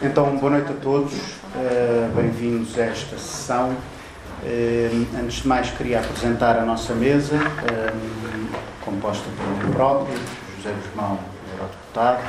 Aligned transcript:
Então, 0.00 0.36
boa 0.36 0.52
noite 0.52 0.70
a 0.70 0.76
todos, 0.76 1.12
uh, 1.12 2.14
bem-vindos 2.14 2.78
a 2.78 2.82
esta 2.82 3.18
sessão. 3.18 3.70
Uh, 3.70 5.06
antes 5.20 5.42
de 5.42 5.48
mais, 5.48 5.72
queria 5.72 5.98
apresentar 5.98 6.56
a 6.56 6.64
nossa 6.64 6.94
mesa, 6.94 7.34
uh, 7.34 8.58
composta 8.84 9.24
por 9.36 9.72
próprio, 9.72 10.16
José 10.56 10.72
Guzmão, 10.72 11.18
eurodeputado, 11.52 12.22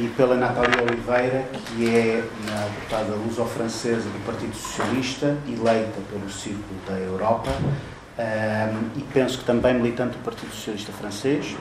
e 0.00 0.08
pela 0.16 0.34
Natália 0.34 0.82
Oliveira, 0.82 1.44
que 1.52 1.94
é 1.94 2.24
uma 2.40 2.68
deputada 2.70 3.14
luso-francesa 3.16 4.08
do 4.08 4.24
Partido 4.24 4.56
Socialista, 4.56 5.36
eleita 5.46 6.00
pelo 6.10 6.30
Círculo 6.30 6.80
da 6.88 6.94
Europa, 6.94 7.50
e 8.96 9.02
penso 9.12 9.40
que 9.40 9.44
também 9.44 9.74
militante 9.74 10.16
do 10.16 10.24
Partido 10.24 10.54
Socialista 10.54 10.90
Francês 10.90 11.54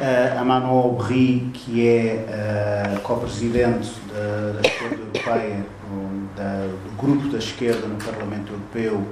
a 0.00 0.44
Manon 0.44 0.78
Aubry, 0.78 1.50
que 1.52 1.86
é 1.86 2.94
uh, 2.96 3.00
co-presidente 3.00 3.90
da, 4.12 4.52
da, 4.52 4.68
esquerda 4.68 4.96
europeia, 4.96 5.66
um, 5.90 6.26
da, 6.36 6.66
do 6.66 6.96
grupo 6.96 7.28
da 7.28 7.38
esquerda 7.38 7.86
no 7.86 7.96
Parlamento 7.96 8.52
Europeu 8.52 9.04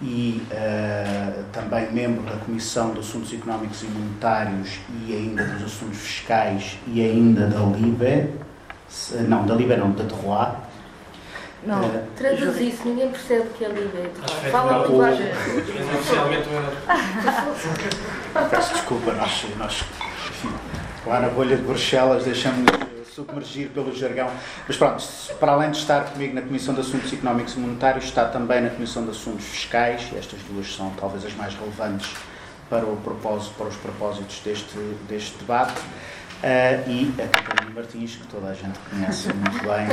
e 0.00 0.42
uh, 0.50 1.44
também 1.52 1.90
membro 1.92 2.22
da 2.22 2.36
Comissão 2.36 2.92
de 2.92 3.00
Assuntos 3.00 3.32
Económicos 3.32 3.82
e 3.82 3.86
Monetários 3.86 4.78
e 5.06 5.14
ainda 5.14 5.44
dos 5.44 5.64
Assuntos 5.64 5.98
Fiscais 5.98 6.78
e 6.86 7.02
ainda 7.02 7.48
da 7.48 7.60
LIBE, 7.60 8.34
não, 9.28 9.44
da 9.44 9.54
LIBE 9.54 9.76
não, 9.76 9.90
da 9.92 10.04
Terroir. 10.04 10.73
Não, 11.66 11.80
uh, 11.82 12.06
traduz 12.16 12.60
isso, 12.60 12.86
ninguém 12.86 13.10
percebe 13.10 13.48
o 13.48 13.50
que 13.50 13.64
é 13.64 13.68
LIBE. 13.68 14.10
Fala 14.50 14.84
a 14.84 14.86
linguagem. 14.86 15.26
Peço 18.50 18.72
desculpa, 18.74 19.12
nós, 19.12 19.46
nós 19.56 19.84
enfim, 20.28 20.52
lá 21.06 21.20
na 21.20 21.28
bolha 21.28 21.56
de 21.56 21.62
Bruxelas 21.62 22.24
deixamos 22.24 22.70
submergir 23.14 23.68
pelo 23.70 23.94
jargão. 23.94 24.28
Mas 24.66 24.76
pronto, 24.76 25.04
para 25.38 25.52
além 25.52 25.70
de 25.70 25.78
estar 25.78 26.04
comigo 26.04 26.34
na 26.34 26.42
Comissão 26.42 26.74
de 26.74 26.80
Assuntos 26.80 27.12
Económicos 27.12 27.54
e 27.54 27.58
Monetários, 27.58 28.04
está 28.04 28.24
também 28.26 28.60
na 28.60 28.70
Comissão 28.70 29.04
de 29.04 29.10
Assuntos 29.10 29.44
Fiscais, 29.44 30.08
e 30.12 30.18
estas 30.18 30.40
duas 30.42 30.74
são 30.74 30.90
talvez 30.98 31.24
as 31.24 31.34
mais 31.34 31.54
relevantes 31.54 32.10
para, 32.68 32.84
o 32.84 32.96
propósito, 32.96 33.54
para 33.56 33.68
os 33.68 33.76
propósitos 33.76 34.40
deste, 34.44 34.76
deste 35.08 35.38
debate. 35.38 35.80
Uh, 36.44 36.90
e 36.90 37.14
a 37.22 37.26
Catarina 37.26 37.72
Martins, 37.74 38.16
que 38.16 38.26
toda 38.26 38.48
a 38.48 38.52
gente 38.52 38.78
conhece 38.90 39.28
muito 39.32 39.62
bem, 39.62 39.86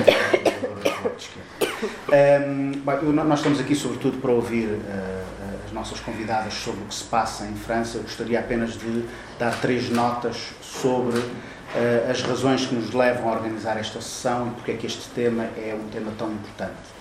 um, 2.12 2.72
bem, 2.74 3.14
nós 3.14 3.40
estamos 3.40 3.58
aqui 3.62 3.74
sobretudo 3.74 4.18
para 4.18 4.32
ouvir 4.32 4.68
uh, 4.68 5.24
as 5.66 5.72
nossas 5.72 6.02
convidadas 6.02 6.54
sobre 6.54 6.82
o 6.82 6.88
que 6.88 6.96
se 6.96 7.06
passa 7.06 7.46
em 7.46 7.56
França. 7.56 8.00
Eu 8.00 8.02
gostaria 8.02 8.38
apenas 8.38 8.74
de 8.74 9.06
dar 9.40 9.62
três 9.62 9.90
notas 9.90 10.50
sobre 10.62 11.20
uh, 11.20 12.12
as 12.12 12.22
razões 12.22 12.66
que 12.66 12.76
nos 12.76 12.92
levam 12.92 13.30
a 13.30 13.32
organizar 13.32 13.78
esta 13.78 14.02
sessão 14.02 14.50
e 14.50 14.52
porque 14.52 14.72
é 14.72 14.76
que 14.76 14.88
este 14.88 15.08
tema 15.12 15.46
é 15.56 15.74
um 15.74 15.88
tema 15.88 16.12
tão 16.18 16.34
importante. 16.34 17.00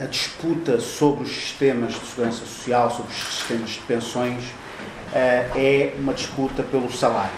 A 0.00 0.06
disputa 0.06 0.78
sobre 0.78 1.24
os 1.24 1.30
sistemas 1.30 1.92
de 1.92 2.06
segurança 2.06 2.38
social, 2.38 2.88
sobre 2.88 3.10
os 3.10 3.18
sistemas 3.18 3.70
de 3.70 3.80
pensões, 3.80 4.44
é 5.12 5.92
uma 5.98 6.14
disputa 6.14 6.62
pelo 6.62 6.90
salário, 6.90 7.30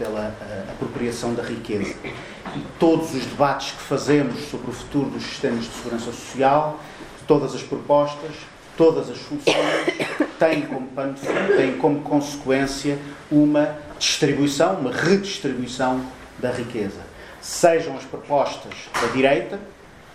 pela 0.00 0.34
apropriação 0.70 1.34
da 1.34 1.42
riqueza. 1.42 1.94
E 2.56 2.64
todos 2.78 3.14
os 3.14 3.26
debates 3.26 3.72
que 3.72 3.82
fazemos 3.82 4.48
sobre 4.50 4.70
o 4.70 4.72
futuro 4.72 5.10
dos 5.10 5.22
sistemas 5.22 5.64
de 5.64 5.70
segurança 5.70 6.06
social, 6.06 6.80
todas 7.26 7.54
as 7.54 7.62
propostas, 7.62 8.30
todas 8.78 9.10
as 9.10 9.18
soluções 9.18 9.56
têm 10.40 10.62
como, 10.62 10.88
têm 11.54 11.76
como 11.76 12.00
consequência 12.00 12.98
uma 13.30 13.76
distribuição, 13.98 14.76
uma 14.76 14.90
redistribuição 14.90 16.00
da 16.38 16.50
riqueza. 16.50 17.00
Sejam 17.42 17.94
as 17.94 18.04
propostas 18.04 18.72
da 18.98 19.08
direita, 19.08 19.60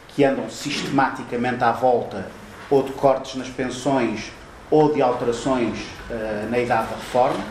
que 0.09 0.23
andam 0.23 0.49
sistematicamente 0.49 1.63
à 1.63 1.71
volta 1.71 2.25
ou 2.71 2.81
de 2.81 2.91
cortes 2.93 3.35
nas 3.35 3.49
pensões 3.49 4.31
ou 4.71 4.91
de 4.91 5.01
alterações 5.01 5.77
uh, 6.09 6.49
na 6.49 6.57
idade 6.57 6.89
da 6.89 6.95
reforma, 6.95 7.43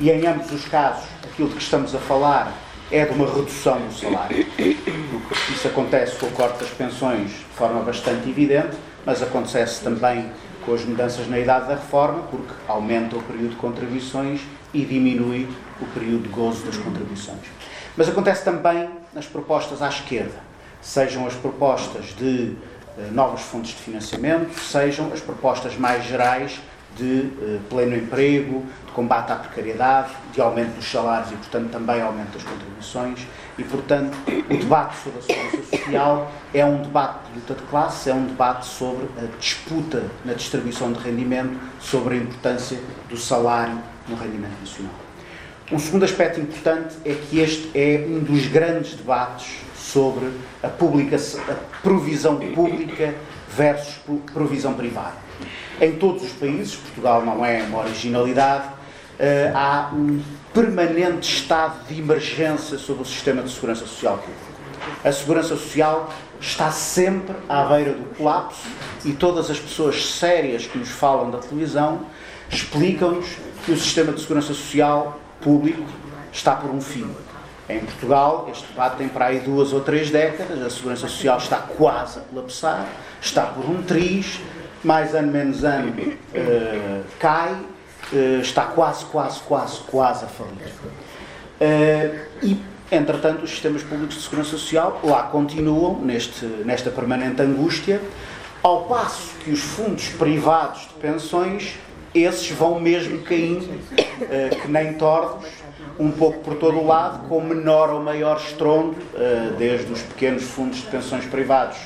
e 0.00 0.10
em 0.10 0.26
ambos 0.26 0.50
os 0.52 0.64
casos, 0.66 1.04
aquilo 1.24 1.48
de 1.48 1.56
que 1.56 1.62
estamos 1.62 1.94
a 1.94 1.98
falar 1.98 2.52
é 2.90 3.04
de 3.04 3.12
uma 3.12 3.26
redução 3.26 3.78
do 3.80 3.92
salário. 3.92 4.46
Isso 4.58 5.66
acontece 5.66 6.16
com 6.16 6.26
o 6.26 6.30
corte 6.32 6.60
das 6.60 6.70
pensões 6.70 7.30
de 7.30 7.56
forma 7.56 7.80
bastante 7.80 8.28
evidente, 8.28 8.76
mas 9.04 9.22
acontece 9.22 9.82
também 9.82 10.30
com 10.64 10.74
as 10.74 10.84
mudanças 10.84 11.26
na 11.26 11.38
idade 11.38 11.68
da 11.68 11.74
reforma, 11.74 12.22
porque 12.30 12.52
aumenta 12.68 13.16
o 13.16 13.22
período 13.22 13.50
de 13.50 13.56
contribuições 13.56 14.42
e 14.72 14.84
diminui 14.84 15.48
o 15.80 15.86
período 15.86 16.24
de 16.24 16.28
gozo 16.28 16.64
das 16.64 16.76
contribuições. 16.76 17.40
Mas 17.96 18.08
acontece 18.08 18.44
também 18.44 18.88
nas 19.12 19.26
propostas 19.26 19.82
à 19.82 19.88
esquerda, 19.88 20.38
sejam 20.80 21.26
as 21.26 21.34
propostas 21.34 22.14
de 22.16 22.56
eh, 22.98 23.08
novos 23.10 23.42
fundos 23.42 23.70
de 23.70 23.76
financiamento, 23.76 24.58
sejam 24.58 25.12
as 25.12 25.20
propostas 25.20 25.76
mais 25.76 26.04
gerais 26.04 26.60
de 26.96 27.30
eh, 27.40 27.58
pleno 27.68 27.96
emprego, 27.96 28.64
de 28.86 28.92
combate 28.92 29.32
à 29.32 29.36
precariedade, 29.36 30.10
de 30.32 30.40
aumento 30.40 30.76
dos 30.76 30.90
salários 30.90 31.32
e, 31.32 31.36
portanto, 31.36 31.70
também 31.70 32.00
aumento 32.00 32.32
das 32.32 32.42
contribuições. 32.42 33.26
E, 33.58 33.64
portanto, 33.64 34.16
o 34.28 34.56
debate 34.56 34.96
sobre 34.96 35.18
a 35.18 35.22
segurança 35.22 35.76
social 35.76 36.32
é 36.54 36.64
um 36.64 36.82
debate 36.82 37.28
de 37.28 37.40
luta 37.40 37.54
de 37.54 37.62
classe, 37.62 38.10
é 38.10 38.14
um 38.14 38.26
debate 38.26 38.66
sobre 38.66 39.06
a 39.18 39.26
disputa 39.38 40.02
na 40.24 40.34
distribuição 40.34 40.92
de 40.92 41.00
rendimento, 41.00 41.58
sobre 41.80 42.14
a 42.14 42.18
importância 42.18 42.78
do 43.08 43.16
salário 43.16 43.78
no 44.08 44.16
rendimento 44.16 44.58
nacional. 44.60 44.94
Um 45.70 45.78
segundo 45.78 46.04
aspecto 46.04 46.38
importante 46.38 46.96
é 47.04 47.14
que 47.14 47.38
este 47.38 47.70
é 47.74 48.04
um 48.06 48.20
dos 48.20 48.46
grandes 48.46 48.94
debates 48.94 49.56
sobre 49.74 50.26
a, 50.62 50.66
a 50.66 51.54
provisão 51.82 52.38
pública 52.54 53.14
versus 53.48 53.94
provisão 54.32 54.74
privada. 54.74 55.31
Em 55.80 55.96
todos 55.96 56.22
os 56.22 56.32
países, 56.32 56.74
Portugal 56.76 57.24
não 57.24 57.44
é 57.44 57.62
uma 57.62 57.80
originalidade, 57.80 58.68
uh, 58.68 59.56
há 59.56 59.90
um 59.92 60.22
permanente 60.52 61.28
estado 61.34 61.86
de 61.88 61.98
emergência 61.98 62.78
sobre 62.78 63.02
o 63.02 63.06
sistema 63.06 63.42
de 63.42 63.50
segurança 63.50 63.86
social. 63.86 64.22
A 65.04 65.12
segurança 65.12 65.56
social 65.56 66.12
está 66.40 66.70
sempre 66.70 67.34
à 67.48 67.64
beira 67.64 67.92
do 67.92 68.16
colapso 68.16 68.66
e 69.04 69.12
todas 69.12 69.50
as 69.50 69.58
pessoas 69.58 70.14
sérias 70.14 70.66
que 70.66 70.76
nos 70.76 70.90
falam 70.90 71.30
da 71.30 71.38
televisão 71.38 72.06
explicam-nos 72.50 73.26
que 73.64 73.72
o 73.72 73.76
sistema 73.76 74.12
de 74.12 74.20
segurança 74.20 74.48
social 74.48 75.20
público 75.40 75.84
está 76.32 76.54
por 76.54 76.70
um 76.70 76.80
fim. 76.80 77.08
Em 77.68 77.78
Portugal, 77.80 78.48
este 78.50 78.66
debate 78.66 78.96
tem 78.96 79.08
para 79.08 79.26
aí 79.26 79.40
duas 79.40 79.72
ou 79.72 79.80
três 79.80 80.10
décadas, 80.10 80.60
a 80.60 80.68
segurança 80.68 81.08
social 81.08 81.38
está 81.38 81.56
quase 81.56 82.18
a 82.18 82.22
colapsar, 82.22 82.86
está 83.20 83.46
por 83.46 83.64
um 83.64 83.82
triz, 83.82 84.40
mais 84.82 85.14
ano 85.14 85.30
menos 85.30 85.64
ano 85.64 85.92
uh, 85.92 87.04
cai, 87.18 87.52
uh, 87.52 88.40
está 88.40 88.64
quase, 88.64 89.04
quase, 89.06 89.40
quase, 89.40 89.78
quase 89.80 90.24
a 90.24 90.28
falir. 90.28 90.72
Uh, 91.60 92.18
e, 92.42 92.60
entretanto, 92.90 93.44
os 93.44 93.50
sistemas 93.50 93.82
públicos 93.82 94.16
de 94.16 94.22
segurança 94.22 94.50
social 94.50 95.00
lá 95.04 95.24
continuam 95.24 96.00
neste, 96.00 96.44
nesta 96.44 96.90
permanente 96.90 97.40
angústia, 97.40 98.00
ao 98.62 98.84
passo 98.84 99.32
que 99.44 99.50
os 99.50 99.60
fundos 99.60 100.08
privados 100.08 100.82
de 100.82 100.94
pensões, 101.00 101.74
esses 102.14 102.50
vão 102.50 102.78
mesmo 102.78 103.22
caindo, 103.22 103.66
que 104.60 104.68
nem 104.68 104.92
tordos, 104.94 105.48
um 105.98 106.10
pouco 106.10 106.40
por 106.40 106.54
todo 106.56 106.78
o 106.78 106.86
lado, 106.86 107.26
com 107.26 107.40
menor 107.40 107.90
ou 107.90 108.00
maior 108.00 108.36
estrondo, 108.36 108.94
desde 109.58 109.90
os 109.90 110.02
pequenos 110.02 110.44
fundos 110.44 110.78
de 110.78 110.86
pensões 110.86 111.24
privados 111.24 111.78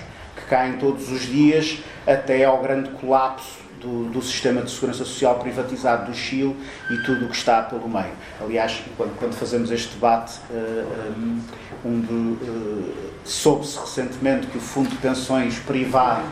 caem 0.49 0.79
todos 0.79 1.11
os 1.11 1.23
dias 1.23 1.79
até 2.07 2.45
ao 2.45 2.61
grande 2.63 2.91
colapso 2.91 3.67
do, 3.81 4.05
do, 4.11 4.23
sistema 4.23 4.63
de 4.63 4.71
segurança 4.71 5.05
social 5.05 5.39
privatizado 5.39 6.11
do 6.11 6.17
Chile 6.17 6.57
e 6.91 6.97
tudo 7.05 7.27
o 7.27 7.29
que 7.29 7.37
está 7.37 7.63
pelo 7.63 7.89
meio. 7.89 8.13
Aliás, 8.41 8.83
quando, 8.97 9.17
quando 9.19 9.35
fazemos 9.35 9.71
este 9.71 9.95
debate, 9.95 10.41
uh, 10.51 11.41
um 11.85 12.37
uh, 12.41 12.95
soube-se 13.25 13.79
recentemente 13.79 14.47
que 14.47 14.59
o 14.59 14.61
fundo 14.61 14.89
de 14.89 14.97
pensões 14.97 15.59
privado, 15.59 16.25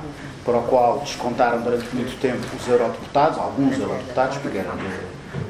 para 0.44 0.58
o 0.58 0.62
qual 0.64 1.00
descontaram 1.00 1.62
durante 1.62 1.94
muito 1.94 2.18
tempo 2.20 2.44
os 2.56 2.68
eurodeputados, 2.68 3.38
alguns 3.38 3.78
eurodeputados, 3.78 4.36
porque 4.38 4.58
era 4.58 4.70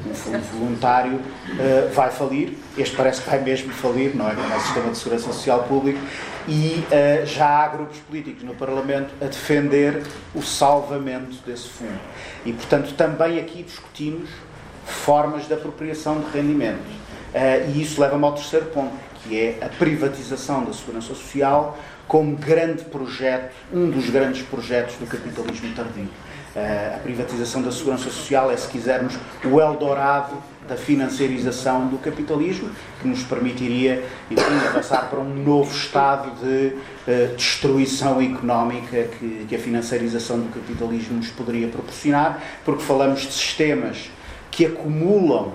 um 0.05 0.13
fundo 0.13 0.43
voluntário, 0.51 1.13
uh, 1.15 1.93
vai 1.93 2.09
falir. 2.11 2.53
Este 2.77 2.95
parece 2.95 3.21
que 3.21 3.29
vai 3.29 3.39
mesmo 3.41 3.71
falir, 3.73 4.15
não 4.15 4.29
é? 4.29 4.33
O 4.33 4.61
sistema 4.61 4.91
de 4.91 4.97
segurança 4.97 5.25
social 5.25 5.63
público 5.63 5.99
e 6.47 6.83
uh, 6.91 7.25
já 7.25 7.47
há 7.47 7.67
grupos 7.67 7.97
políticos 7.99 8.43
no 8.43 8.53
Parlamento 8.55 9.13
a 9.21 9.25
defender 9.25 10.03
o 10.33 10.41
salvamento 10.41 11.37
desse 11.45 11.69
fundo. 11.69 11.99
E, 12.45 12.53
portanto, 12.53 12.93
também 12.95 13.39
aqui 13.39 13.63
discutimos 13.63 14.29
formas 14.85 15.47
de 15.47 15.53
apropriação 15.53 16.19
de 16.19 16.37
rendimento. 16.37 16.79
Uh, 17.33 17.71
e 17.73 17.81
isso 17.81 17.99
leva-me 17.99 18.23
ao 18.23 18.33
terceiro 18.33 18.67
ponto, 18.67 18.93
que 19.23 19.39
é 19.39 19.57
a 19.61 19.69
privatização 19.69 20.63
da 20.63 20.73
segurança 20.73 21.07
social 21.07 21.77
como 22.07 22.35
grande 22.35 22.83
projeto, 22.85 23.53
um 23.73 23.89
dos 23.89 24.09
grandes 24.09 24.43
projetos 24.43 24.95
do 24.95 25.07
capitalismo 25.07 25.73
tardio. 25.73 26.07
A 26.55 26.99
privatização 26.99 27.61
da 27.61 27.71
segurança 27.71 28.05
social 28.05 28.49
é, 28.49 28.55
se 28.55 28.67
quisermos, 28.69 29.15
o 29.43 29.59
Eldorado 29.59 30.41
da 30.67 30.75
financiarização 30.75 31.87
do 31.87 31.97
capitalismo, 31.97 32.69
que 33.01 33.07
nos 33.07 33.23
permitiria, 33.23 34.03
enfim, 34.31 34.67
avançar 34.67 35.09
para 35.09 35.19
um 35.19 35.35
novo 35.43 35.75
estado 35.75 36.31
de 36.39 36.75
uh, 36.75 37.35
destruição 37.35 38.19
económica 38.21 39.03
que, 39.19 39.45
que 39.47 39.55
a 39.55 39.59
financiarização 39.59 40.39
do 40.39 40.51
capitalismo 40.51 41.17
nos 41.17 41.27
poderia 41.29 41.67
proporcionar, 41.67 42.41
porque 42.63 42.83
falamos 42.83 43.21
de 43.21 43.33
sistemas 43.33 44.09
que 44.49 44.65
acumulam 44.65 45.53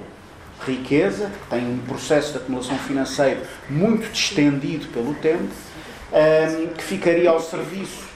riqueza, 0.65 1.31
que 1.31 1.57
têm 1.57 1.67
um 1.67 1.79
processo 1.89 2.33
de 2.33 2.39
acumulação 2.39 2.79
financeira 2.79 3.43
muito 3.69 4.13
distendido 4.13 4.87
pelo 4.89 5.15
tempo, 5.15 5.49
um, 6.13 6.17
ehm, 6.17 6.67
que 6.77 6.85
ficaria 6.85 7.31
ao 7.31 7.41
serviço 7.41 8.11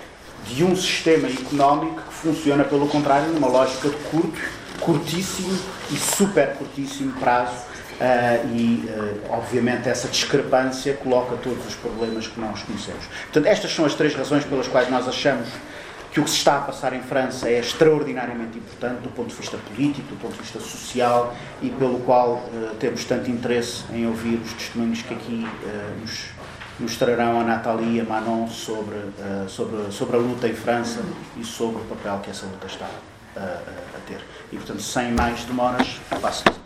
de 0.46 0.64
um 0.64 0.76
sistema 0.76 1.29
económico 1.29 2.02
que 2.02 2.14
funciona, 2.14 2.64
pelo 2.64 2.87
contrário, 2.88 3.29
numa 3.29 3.49
lógica 3.49 3.88
de 3.88 3.96
curto 4.11 4.41
curtíssimo 4.81 5.58
e 5.91 5.96
super 5.96 6.55
curtíssimo 6.55 7.12
prazo. 7.19 7.75
Uh, 7.94 8.49
e, 8.52 8.85
uh, 8.88 9.20
obviamente, 9.31 9.88
essa 9.88 10.08
discrepância 10.08 10.94
coloca 10.94 11.37
todos 11.37 11.64
os 11.64 11.75
problemas 11.76 12.26
que 12.26 12.41
nós 12.41 12.61
conhecemos. 12.62 13.06
Portanto, 13.25 13.46
estas 13.46 13.73
são 13.73 13.85
as 13.85 13.94
três 13.94 14.14
razões 14.14 14.44
pelas 14.44 14.67
quais 14.67 14.91
nós 14.91 15.06
achamos 15.06 15.46
que 16.11 16.19
o 16.20 16.25
que 16.25 16.31
se 16.31 16.37
está 16.37 16.58
a 16.58 16.61
passar 16.61 16.93
em 16.93 17.02
França 17.02 17.49
é 17.49 17.58
extraordinariamente 17.61 18.58
importante 18.58 19.00
do 19.00 19.11
ponto 19.11 19.29
de 19.29 19.37
vista 19.37 19.56
político, 19.58 20.08
do 20.08 20.17
ponto 20.17 20.32
de 20.32 20.41
vista 20.41 20.58
social 20.58 21.35
e 21.62 21.70
pelo 21.70 22.00
qual 22.00 22.32
uh, 22.32 22.75
temos 22.81 23.05
tanto 23.05 23.31
interesse 23.31 23.85
em 23.93 24.06
ouvir 24.08 24.41
os 24.44 24.52
testemunhos 24.55 25.02
que 25.02 25.14
aqui 25.14 25.46
nos, 26.00 26.26
nos 26.79 26.97
trarão 26.97 27.41
a 27.41 27.44
Nathalie 27.44 27.97
e 27.97 28.00
a 28.00 28.05
Manon 28.05 28.49
sobre, 28.49 28.97
sobre, 29.49 29.93
sobre 29.93 30.17
a 30.17 30.19
luta 30.19 30.49
em 30.49 30.55
França 30.55 31.00
e 31.37 31.44
sobre 31.44 31.82
o 31.82 31.85
papel 31.85 32.19
que 32.23 32.31
essa 32.31 32.47
luta 32.47 32.67
está 32.67 32.88
a, 33.37 33.41
a 33.41 34.00
ter. 34.06 34.21
E, 34.53 34.56
portanto, 34.56 34.82
sem 34.82 35.12
mais 35.12 35.44
demoras, 35.44 36.00
passo 36.21 36.44
a 36.49 36.65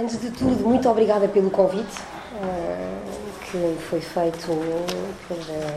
Antes 0.00 0.20
de 0.20 0.30
tudo, 0.30 0.62
muito 0.64 0.88
obrigada 0.88 1.26
pelo 1.26 1.50
convite 1.50 1.98
uh, 2.34 3.08
que 3.50 3.76
foi 3.90 4.00
feito 4.00 4.46
pela 5.26 5.76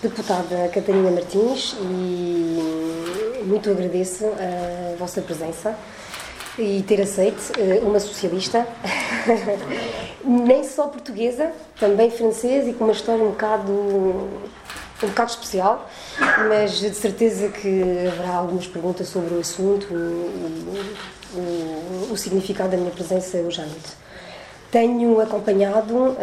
deputada 0.00 0.68
Catarina 0.68 1.10
Martins 1.10 1.76
e 1.82 3.25
muito 3.44 3.70
agradeço 3.70 4.24
a 4.26 4.96
vossa 4.96 5.20
presença 5.20 5.76
e 6.58 6.82
ter 6.82 7.00
aceito 7.02 7.52
eh, 7.58 7.80
uma 7.82 8.00
socialista, 8.00 8.66
nem 10.24 10.64
só 10.64 10.86
portuguesa, 10.86 11.52
também 11.78 12.10
francesa 12.10 12.70
e 12.70 12.72
com 12.72 12.84
uma 12.84 12.92
história 12.92 13.22
um 13.22 13.30
bocado, 13.30 13.70
um 13.72 15.08
bocado 15.08 15.30
especial, 15.30 15.88
mas 16.48 16.78
de 16.78 16.94
certeza 16.94 17.48
que 17.48 17.82
haverá 18.08 18.36
algumas 18.36 18.66
perguntas 18.66 19.08
sobre 19.08 19.34
o 19.34 19.40
assunto 19.40 19.86
e 19.90 19.94
o, 21.34 22.12
o, 22.12 22.16
significado 22.16 22.70
da 22.70 22.76
minha 22.78 22.90
presença 22.90 23.36
hoje 23.38 23.60
à 23.60 23.66
noite. 23.66 24.06
Tenho 24.70 25.20
acompanhado 25.20 25.94
uh, 25.94 26.16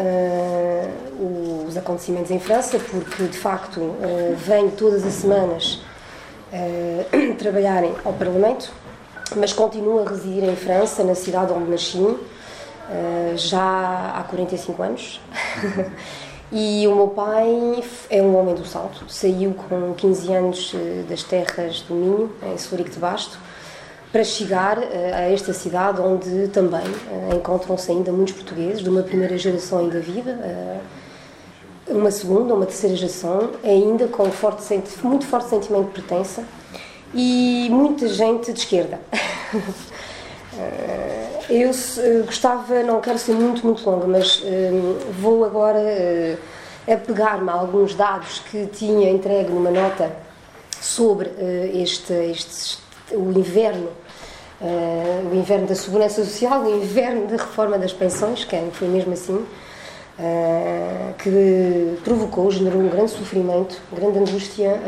os 1.67 1.77
acontecimentos 1.77 2.31
em 2.31 2.39
França, 2.39 2.79
porque 2.79 3.23
de 3.23 3.37
facto 3.37 3.79
uh, 3.79 4.35
venho 4.35 4.71
todas 4.71 5.05
as 5.05 5.13
semanas 5.13 5.79
uh, 6.53 7.35
trabalharem 7.35 7.93
ao 8.05 8.13
Parlamento 8.13 8.71
mas 9.35 9.53
continuo 9.53 9.99
a 9.99 10.09
residir 10.09 10.43
em 10.43 10.55
França, 10.55 11.03
na 11.03 11.15
cidade 11.15 11.51
onde 11.51 11.69
nasci, 11.69 12.17
eh, 12.89 13.33
já 13.35 14.13
há 14.15 14.23
45 14.23 14.83
anos. 14.83 15.21
e 16.51 16.87
o 16.87 16.95
meu 16.95 17.07
pai 17.07 17.83
é 18.09 18.21
um 18.21 18.35
homem 18.37 18.53
do 18.53 18.65
salto, 18.65 19.05
saiu 19.09 19.53
com 19.53 19.93
15 19.93 20.33
anos 20.33 20.75
eh, 20.75 21.03
das 21.09 21.23
terras 21.23 21.81
do 21.81 21.95
Minho, 21.95 22.31
em 22.43 22.57
Solurico 22.57 22.91
de 22.91 22.99
Basto, 22.99 23.39
para 24.11 24.23
chegar 24.23 24.77
a 24.77 25.21
esta 25.31 25.53
cidade 25.53 25.99
onde 25.99 26.47
também 26.49 26.83
encontram-se 27.35 27.89
ainda 27.89 28.11
muitos 28.11 28.35
portugueses, 28.35 28.83
de 28.83 28.87
uma 28.87 29.01
primeira 29.01 29.35
geração 29.39 29.79
ainda 29.79 29.99
viva, 29.99 30.37
uma 31.87 32.11
segunda, 32.11 32.53
uma 32.53 32.65
terceira 32.65 32.95
geração, 32.95 33.51
ainda 33.63 34.07
com 34.07 34.29
forte, 34.31 34.63
muito 35.03 35.25
forte 35.25 35.49
sentimento 35.49 35.87
de 35.87 36.01
pertença 36.01 36.43
e 37.13 37.67
muita 37.69 38.07
gente 38.07 38.51
de 38.51 38.59
esquerda. 38.59 38.99
Eh, 40.55 41.39
eu 41.49 41.71
gostava, 42.25 42.83
não 42.83 43.01
quero 43.01 43.17
ser 43.17 43.33
muito, 43.33 43.65
muito 43.65 43.89
longa, 43.89 44.05
mas 44.05 44.39
eh, 44.45 44.69
vou 45.19 45.43
agora 45.43 45.79
uh, 45.79 46.93
apegar-me 46.93 47.49
a 47.49 47.53
alguns 47.53 47.95
dados 47.95 48.37
que 48.51 48.67
tinha 48.67 49.09
entregue 49.09 49.51
numa 49.51 49.71
nota 49.71 50.11
sobre 50.79 51.31
este, 51.73 52.13
este, 52.13 52.77
o 53.13 53.31
inverno, 53.31 53.89
o 55.31 55.35
inverno 55.35 55.65
da 55.65 55.73
segurança 55.73 56.23
social, 56.23 56.61
o 56.61 56.69
inverno 56.69 57.25
da 57.25 57.37
reforma 57.37 57.79
das 57.79 57.91
pensões, 57.91 58.43
que 58.45 58.55
foi 58.73 58.87
mesmo 58.87 59.13
assim, 59.13 59.43
que 61.17 61.97
provocou, 62.03 62.51
generou 62.51 62.81
um 62.81 62.89
grande 62.89 63.11
sofrimento, 63.11 63.81
grande 63.91 64.19
angústia 64.19 64.79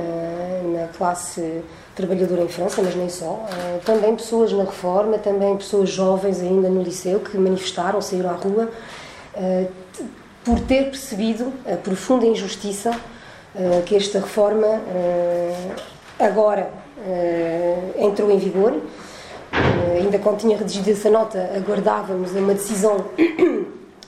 na 0.72 0.88
classe 0.88 1.63
trabalhador 1.95 2.39
em 2.39 2.48
França, 2.48 2.81
mas 2.83 2.95
nem 2.95 3.10
só. 3.10 3.25
Uh, 3.25 3.80
também 3.86 4.16
pessoas 4.16 4.51
na 4.51 4.66
reforma, 4.66 5.18
também 5.18 5.56
pessoas 5.56 5.89
jovens 5.89 6.42
ainda 6.42 6.69
no 6.69 6.83
liceu 6.83 7.22
que 7.22 7.38
manifestaram, 7.38 8.01
saíram 8.01 8.30
à 8.30 8.33
rua, 8.33 8.69
uh, 9.36 9.72
por 10.44 10.60
ter 10.60 10.86
percebido 10.86 11.51
a 11.66 11.77
profunda 11.77 12.25
injustiça 12.25 12.92
uh, 12.92 13.81
que 13.83 13.95
esta 13.95 14.19
reforma 14.19 14.68
agora 16.19 16.69
entrou 17.98 18.31
em 18.31 18.38
vigor. 18.38 18.74
ainda 20.00 20.18
quando 20.19 20.39
tinha 20.39 20.57
redigido 20.57 20.92
essa 20.92 21.10
nota, 21.10 21.51
aguardávamos 21.56 22.31
uma 22.31 22.54
decisão 22.54 23.06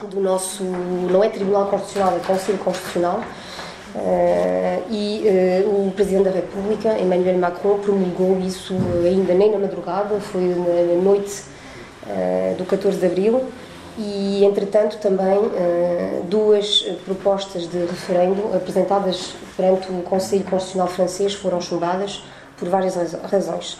do 0.06 0.20
nosso, 0.20 0.62
não 0.62 1.24
é 1.24 1.28
Tribunal 1.28 1.66
Constitucional, 1.66 2.16
é 2.16 2.26
Conselho 2.26 2.58
Constitucional, 2.58 3.22
Uh, 3.94 4.84
e 4.90 5.24
uh, 5.64 5.88
o 5.88 5.92
Presidente 5.92 6.24
da 6.24 6.30
República, 6.30 6.98
Emmanuel 6.98 7.38
Macron, 7.38 7.78
promulgou 7.78 8.38
isso 8.38 8.74
ainda 9.04 9.32
nem 9.32 9.50
na 9.50 9.58
madrugada, 9.58 10.20
foi 10.20 10.42
na, 10.42 11.02
noite 11.02 11.42
uh, 12.06 12.54
do 12.56 12.64
14 12.64 12.98
de 12.98 13.06
abril. 13.06 13.44
E, 13.96 14.44
entretanto, 14.44 14.98
também 14.98 15.40
duas 16.28 16.82
propostas 17.04 17.68
de 17.68 17.78
referendo 17.78 18.54
apresentadas 18.54 19.32
perante 19.56 19.90
o 19.90 20.02
Conselho 20.02 20.44
Constitucional 20.44 20.86
francês 20.86 21.34
foram 21.34 21.60
chumbadas 21.60 22.22
por 22.56 22.68
várias 22.68 22.94
razões. 23.24 23.76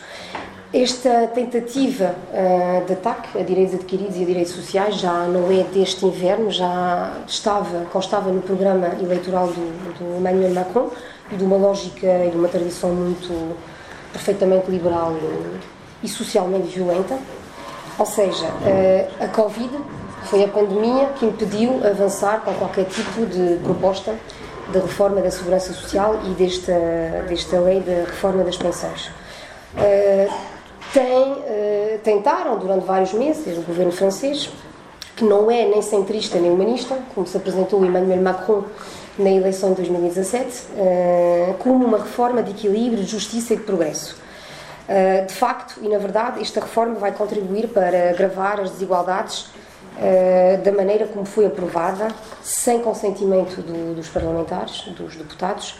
Esta 0.72 1.26
tentativa 1.28 2.14
uh, 2.30 2.84
de 2.84 2.92
ataque 2.92 3.38
a 3.38 3.42
direitos 3.42 3.75
adquiridos 3.75 4.16
e 4.16 4.22
a 4.22 4.26
direitos 4.26 4.52
sociais 4.52 4.96
já 4.96 5.25
não 5.25 5.50
é 5.50 5.62
deste 5.64 6.04
inverno, 6.04 6.50
já 6.50 7.10
estava, 7.26 7.87
constava 7.90 8.30
no 8.30 8.42
programa 8.42 8.88
eleitoral 9.00 9.46
do, 9.46 9.98
do 9.98 10.18
Emmanuel 10.18 10.52
Macron 10.52 10.90
e 11.32 11.37
de 11.37 11.42
uma 11.42 11.56
lógica 11.56 12.06
e 12.06 12.30
de 12.30 12.37
uma 12.37 12.48
tradição 12.48 12.90
muito 12.90 13.56
perfeitamente 14.12 14.70
liberal 14.70 15.14
e, 16.02 16.04
e 16.04 16.08
socialmente 16.08 16.66
violenta. 16.66 17.18
Ou 17.98 18.04
seja, 18.04 18.44
uh, 18.44 19.25
a 19.25 19.28
Covid 19.28 19.75
foi 20.25 20.44
a 20.44 20.48
pandemia 20.48 21.06
que 21.18 21.25
impediu 21.25 21.80
avançar 21.82 22.42
com 22.42 22.52
qualquer 22.52 22.84
tipo 22.84 23.25
de 23.25 23.58
proposta 23.64 24.14
de 24.70 24.78
reforma 24.78 25.22
da 25.22 25.30
segurança 25.30 25.72
social 25.72 26.20
e 26.26 26.28
desta, 26.34 26.75
desta 27.26 27.58
lei 27.58 27.80
de 27.80 28.04
reforma 28.04 28.44
das 28.44 28.58
pensões. 28.58 29.06
Uh, 29.75 30.57
tem, 30.92 31.33
uh, 31.33 31.99
tentaram 32.02 32.59
durante 32.59 32.85
vários 32.85 33.12
meses, 33.12 33.59
o 33.59 33.62
governo 33.62 33.92
francês, 33.92 34.50
que 35.16 35.25
não 35.25 35.50
é 35.50 35.66
nem 35.66 35.83
centrista 35.83 36.38
nem 36.38 36.50
humanista, 36.50 36.97
como 37.14 37.26
se 37.26 37.37
apresentou 37.37 37.85
Emmanuel 37.85 38.23
Macron 38.23 38.64
na 39.18 39.30
eleição 39.30 39.71
de 39.71 39.76
2017, 39.76 40.47
uh, 40.47 40.52
eh, 40.76 41.54
como 41.59 41.85
uma 41.85 41.99
reforma 41.99 42.40
de 42.40 42.52
equilíbrio, 42.52 43.02
de 43.02 43.11
justiça 43.11 43.54
e 43.54 43.57
de 43.57 43.64
progresso. 43.64 44.16
Uh, 44.88 45.26
de 45.26 45.35
facto, 45.35 45.80
e 45.83 45.88
na 45.88 45.99
verdade, 45.99 46.40
esta 46.40 46.61
reforma 46.61 46.95
vai 46.95 47.11
contribuir 47.12 47.68
para 47.68 48.11
agravar 48.11 48.61
as 48.61 48.71
desigualdades 48.71 49.47
da 50.62 50.71
maneira 50.71 51.09
como 51.09 51.25
foi 51.25 51.45
aprovada, 51.45 52.07
sem 52.40 52.78
consentimento 52.78 53.61
do, 53.61 53.97
dos 53.97 54.07
parlamentares, 54.09 54.83
dos 54.97 55.16
deputados, 55.16 55.75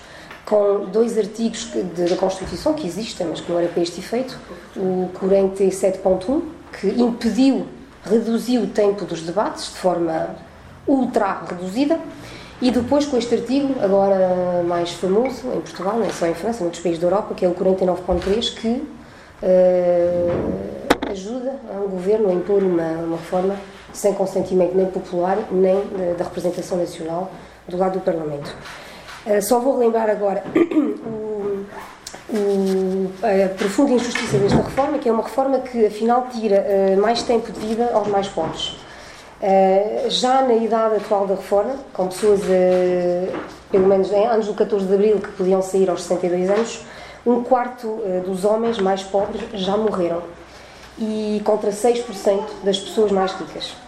com 0.49 0.87
dois 0.87 1.19
artigos 1.19 1.71
da 1.95 2.17
Constituição 2.17 2.73
que 2.73 2.87
existem, 2.87 3.26
mas 3.26 3.38
que 3.38 3.52
não 3.52 3.59
era 3.59 3.69
para 3.69 3.83
este 3.83 4.00
efeito, 4.00 4.38
o 4.75 5.11
47.1, 5.21 6.43
que 6.81 6.88
impediu, 6.88 7.67
reduziu 8.02 8.62
o 8.62 8.67
tempo 8.69 9.05
dos 9.05 9.21
debates 9.21 9.67
de 9.67 9.78
forma 9.78 10.37
ultra 10.87 11.43
reduzida, 11.47 12.00
e 12.62 12.71
depois 12.71 13.05
com 13.05 13.19
este 13.19 13.35
artigo, 13.35 13.75
agora 13.83 14.64
mais 14.67 14.90
famoso 14.93 15.49
em 15.55 15.61
Portugal, 15.61 15.99
não 15.99 16.07
é 16.07 16.11
só 16.11 16.26
em 16.26 16.35
França, 16.35 16.62
em 16.62 16.64
outros 16.64 16.83
países 16.83 16.99
da 16.99 17.09
Europa, 17.09 17.35
que 17.35 17.45
é 17.45 17.49
o 17.49 17.55
49.3, 17.55 18.55
que 18.55 18.69
uh, 18.69 18.88
ajuda 21.11 21.57
um 21.85 21.90
governo 21.90 22.31
a 22.31 22.33
impor 22.33 22.62
uma, 22.62 22.88
uma 23.05 23.17
reforma 23.19 23.55
sem 23.93 24.14
consentimento 24.14 24.75
nem 24.75 24.87
popular, 24.87 25.37
nem 25.52 25.76
da 26.17 26.25
representação 26.25 26.78
nacional 26.78 27.31
do 27.69 27.76
lado 27.76 27.99
do 27.99 28.00
Parlamento. 28.00 28.57
Só 29.42 29.58
vou 29.58 29.78
lembrar 29.78 30.08
agora 30.08 30.42
o, 31.06 31.64
o, 32.30 33.12
a 33.23 33.49
profunda 33.54 33.92
injustiça 33.92 34.38
desta 34.38 34.62
reforma, 34.62 34.99
que 34.99 35.08
é 35.08 35.12
uma 35.12 35.23
reforma 35.23 35.58
que 35.61 35.87
afinal 35.87 36.28
tira 36.32 36.64
mais 37.00 37.23
tempo 37.23 37.52
de 37.52 37.61
vida 37.61 37.90
aos 37.92 38.08
mais 38.08 38.28
pobres. 38.28 38.76
já 40.08 40.42
na 40.42 40.54
idade 40.54 40.97
atual 40.97 41.26
da 41.26 41.35
reforma, 41.35 41.76
com 41.92 42.08
pessoas, 42.08 42.40
pelo 43.70 43.87
menos 43.87 44.11
em 44.12 44.26
anos 44.26 44.47
do 44.47 44.54
14 44.54 44.87
de 44.87 44.94
Abril, 44.94 45.18
que 45.20 45.32
podiam 45.32 45.62
sair 45.62 45.90
aos 45.90 46.02
62 46.02 46.50
anos, 46.50 46.80
um 47.26 47.42
quarto 47.42 48.00
dos 48.25 48.44
homens 48.44 48.78
mais 48.78 49.02
pobres 49.02 49.42
já 49.52 49.76
morreram 49.76 50.23
e 50.99 51.40
contra 51.44 51.70
6% 51.70 52.42
das 52.64 52.78
pessoas 52.78 53.12
mais 53.12 53.32
ricas. 53.32 53.88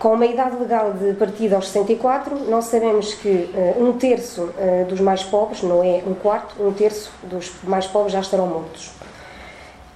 Com 0.00 0.14
uma 0.14 0.24
idade 0.24 0.56
legal 0.56 0.94
de 0.94 1.12
partida 1.12 1.56
aos 1.56 1.68
64, 1.68 2.48
nós 2.48 2.64
sabemos 2.64 3.12
que 3.12 3.28
uh, 3.28 3.84
um 3.84 3.92
terço 3.92 4.44
uh, 4.44 4.86
dos 4.88 4.98
mais 4.98 5.22
pobres, 5.22 5.62
não 5.62 5.84
é 5.84 6.02
um 6.06 6.14
quarto, 6.14 6.54
um 6.58 6.72
terço 6.72 7.12
dos 7.24 7.52
mais 7.64 7.86
pobres 7.86 8.14
já 8.14 8.20
estarão 8.20 8.46
mortos. 8.46 8.92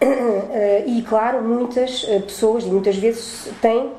Uh, 0.02 0.84
e, 0.86 1.00
claro, 1.08 1.42
muitas 1.42 2.04
pessoas, 2.26 2.64
e 2.64 2.66
muitas 2.66 2.96
vezes, 2.96 3.48
têm, 3.62 3.92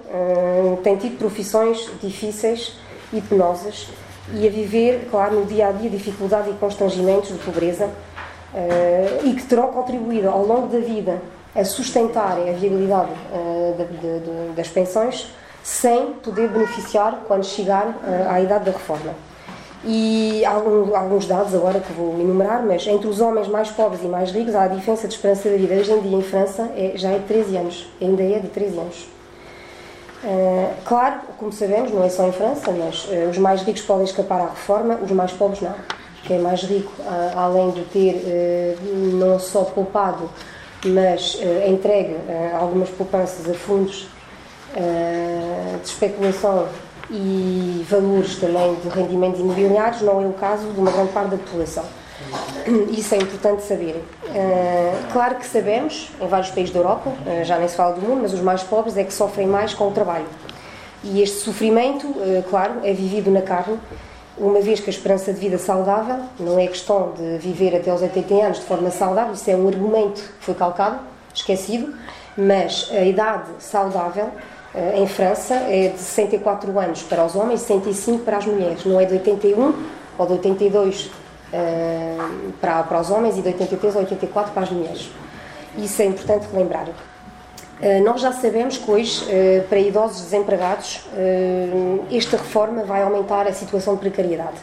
têm 0.83 0.95
tido 0.97 1.17
profissões 1.17 1.89
difíceis 1.99 2.77
e 3.11 3.19
penosas 3.19 3.87
e 4.31 4.45
a 4.45 4.51
viver, 4.51 5.07
claro, 5.09 5.39
no 5.39 5.45
dia 5.47 5.69
a 5.69 5.71
dia 5.71 5.89
dificuldade 5.89 6.51
e 6.51 6.53
constrangimentos 6.53 7.29
de 7.29 7.39
pobreza 7.39 7.89
e 9.23 9.33
que 9.33 9.43
terão 9.43 9.69
contribuído 9.69 10.29
ao 10.29 10.45
longo 10.45 10.67
da 10.67 10.79
vida 10.79 11.19
a 11.55 11.65
sustentarem 11.65 12.49
a 12.49 12.53
viabilidade 12.53 13.11
de, 13.77 13.85
de, 13.85 14.19
de, 14.19 14.55
das 14.55 14.67
pensões 14.67 15.33
sem 15.65 16.13
poder 16.23 16.47
beneficiar 16.47 17.23
quando 17.27 17.43
chegar 17.43 17.87
uh, 17.87 18.29
à 18.29 18.39
idade 18.39 18.65
da 18.65 18.71
reforma. 18.71 19.15
E 19.83 20.45
há 20.45 20.51
alguns 20.51 21.25
dados 21.25 21.55
agora 21.55 21.79
que 21.79 21.91
vou 21.91 22.19
enumerar, 22.19 22.63
mas 22.63 22.85
entre 22.85 23.07
os 23.07 23.19
homens 23.19 23.47
mais 23.47 23.71
pobres 23.71 24.03
e 24.03 24.05
mais 24.05 24.31
ricos, 24.31 24.53
a 24.53 24.67
diferença 24.67 25.07
de 25.07 25.15
esperança 25.15 25.49
de 25.49 25.57
vida 25.57 25.73
hoje 25.73 25.91
em 25.91 26.01
dia 26.01 26.17
em 26.17 26.21
França 26.21 26.69
é, 26.75 26.91
já 26.95 27.09
é 27.09 27.17
de 27.17 27.25
13 27.25 27.57
anos, 27.57 27.87
ainda 27.99 28.21
é 28.21 28.39
de 28.39 28.47
13 28.49 28.77
anos. 28.77 29.07
Uh, 30.23 30.73
claro, 30.85 31.21
como 31.39 31.51
sabemos, 31.51 31.91
não 31.91 32.03
é 32.03 32.09
só 32.09 32.27
em 32.27 32.31
França, 32.31 32.71
mas 32.71 33.05
uh, 33.05 33.29
os 33.31 33.37
mais 33.39 33.63
ricos 33.63 33.81
podem 33.81 34.05
escapar 34.05 34.41
à 34.41 34.49
reforma, 34.49 34.99
os 35.03 35.11
mais 35.11 35.31
pobres 35.31 35.61
não. 35.61 35.73
Quem 36.27 36.37
é 36.37 36.39
mais 36.39 36.61
rico, 36.61 36.91
uh, 36.99 37.39
além 37.39 37.71
de 37.71 37.81
ter 37.85 38.77
não 39.13 39.39
só 39.39 39.63
poupado 39.63 40.29
mas 40.87 41.39
entregue 41.67 42.15
algumas 42.59 42.89
poupanças 42.89 43.49
a 43.49 43.55
fundos 43.55 44.07
de 45.81 45.87
especulação 45.87 46.67
e 47.09 47.85
valores 47.89 48.35
também 48.35 48.75
de 48.75 48.89
rendimentos 48.89 49.39
imobiliários, 49.39 50.01
não 50.01 50.21
é 50.21 50.27
o 50.27 50.33
caso 50.33 50.67
de 50.71 50.79
uma 50.79 50.91
grande 50.91 51.11
parte 51.11 51.29
da 51.31 51.37
população. 51.37 51.85
Isso 52.91 53.13
é 53.15 53.17
importante 53.17 53.63
saber. 53.63 54.03
claro 55.13 55.35
que 55.35 55.45
sabemos, 55.45 56.09
em 56.19 56.27
vários 56.27 56.49
países 56.51 56.73
da 56.73 56.79
Europa, 56.79 57.11
já 57.43 57.57
nem 57.57 57.67
se 57.67 57.75
fala 57.75 57.93
do 57.93 58.01
mundo, 58.01 58.21
mas 58.23 58.33
os 58.33 58.41
mais 58.41 58.63
pobres 58.63 58.97
é 58.97 59.03
que 59.03 59.13
sofrem 59.13 59.47
mais 59.47 59.73
com 59.73 59.87
o 59.87 59.91
trabalho. 59.91 60.25
E 61.03 61.21
este 61.21 61.37
sofrimento, 61.37 62.13
claro, 62.49 62.79
é 62.83 62.91
vivido 62.91 63.29
na 63.29 63.41
carne 63.41 63.77
uma 64.37 64.59
vez 64.59 64.79
que 64.79 64.89
a 64.89 64.93
esperança 64.93 65.33
de 65.33 65.39
vida 65.39 65.57
saudável 65.57 66.19
não 66.39 66.59
é 66.59 66.67
questão 66.67 67.13
de 67.13 67.37
viver 67.37 67.75
até 67.75 67.89
aos 67.89 68.01
80 68.01 68.33
anos 68.33 68.59
de 68.59 68.65
forma 68.65 68.91
saudável, 68.91 69.33
isso 69.33 69.49
é 69.49 69.55
um 69.55 69.67
argumento 69.67 70.21
que 70.21 70.45
foi 70.45 70.53
calcado, 70.53 70.99
esquecido, 71.33 71.93
mas 72.37 72.89
a 72.91 73.01
idade 73.01 73.49
saudável 73.59 74.25
eh, 74.25 74.54
em 74.95 75.07
França 75.07 75.53
é 75.53 75.89
de 75.89 75.99
64 75.99 76.79
anos 76.79 77.03
para 77.03 77.25
os 77.25 77.35
homens 77.35 77.61
e 77.61 77.65
65 77.65 78.23
para 78.23 78.37
as 78.37 78.45
mulheres, 78.45 78.85
não 78.85 78.99
é 78.99 79.05
de 79.05 79.13
81 79.13 79.73
ou 80.17 80.25
de 80.25 80.33
82 80.33 81.11
eh, 81.53 82.17
para, 82.59 82.83
para 82.83 82.99
os 82.99 83.09
homens 83.09 83.37
e 83.37 83.41
de 83.41 83.47
83 83.47 83.95
ou 83.95 84.01
84 84.01 84.53
para 84.53 84.63
as 84.63 84.69
mulheres. 84.71 85.09
Isso 85.77 86.01
é 86.01 86.05
importante 86.05 86.47
lembrar. 86.53 86.87
Eh, 87.81 87.99
nós 87.99 88.21
já 88.21 88.31
sabemos 88.31 88.77
que 88.77 88.89
hoje, 88.89 89.25
eh, 89.29 89.63
para 89.67 89.79
idosos 89.79 90.21
desempregados, 90.21 91.01
eh, 91.15 91.67
esta 92.11 92.37
reforma 92.37 92.83
vai 92.83 93.01
aumentar 93.01 93.47
a 93.47 93.53
situação 93.53 93.95
de 93.95 93.99
precariedade. 93.99 94.57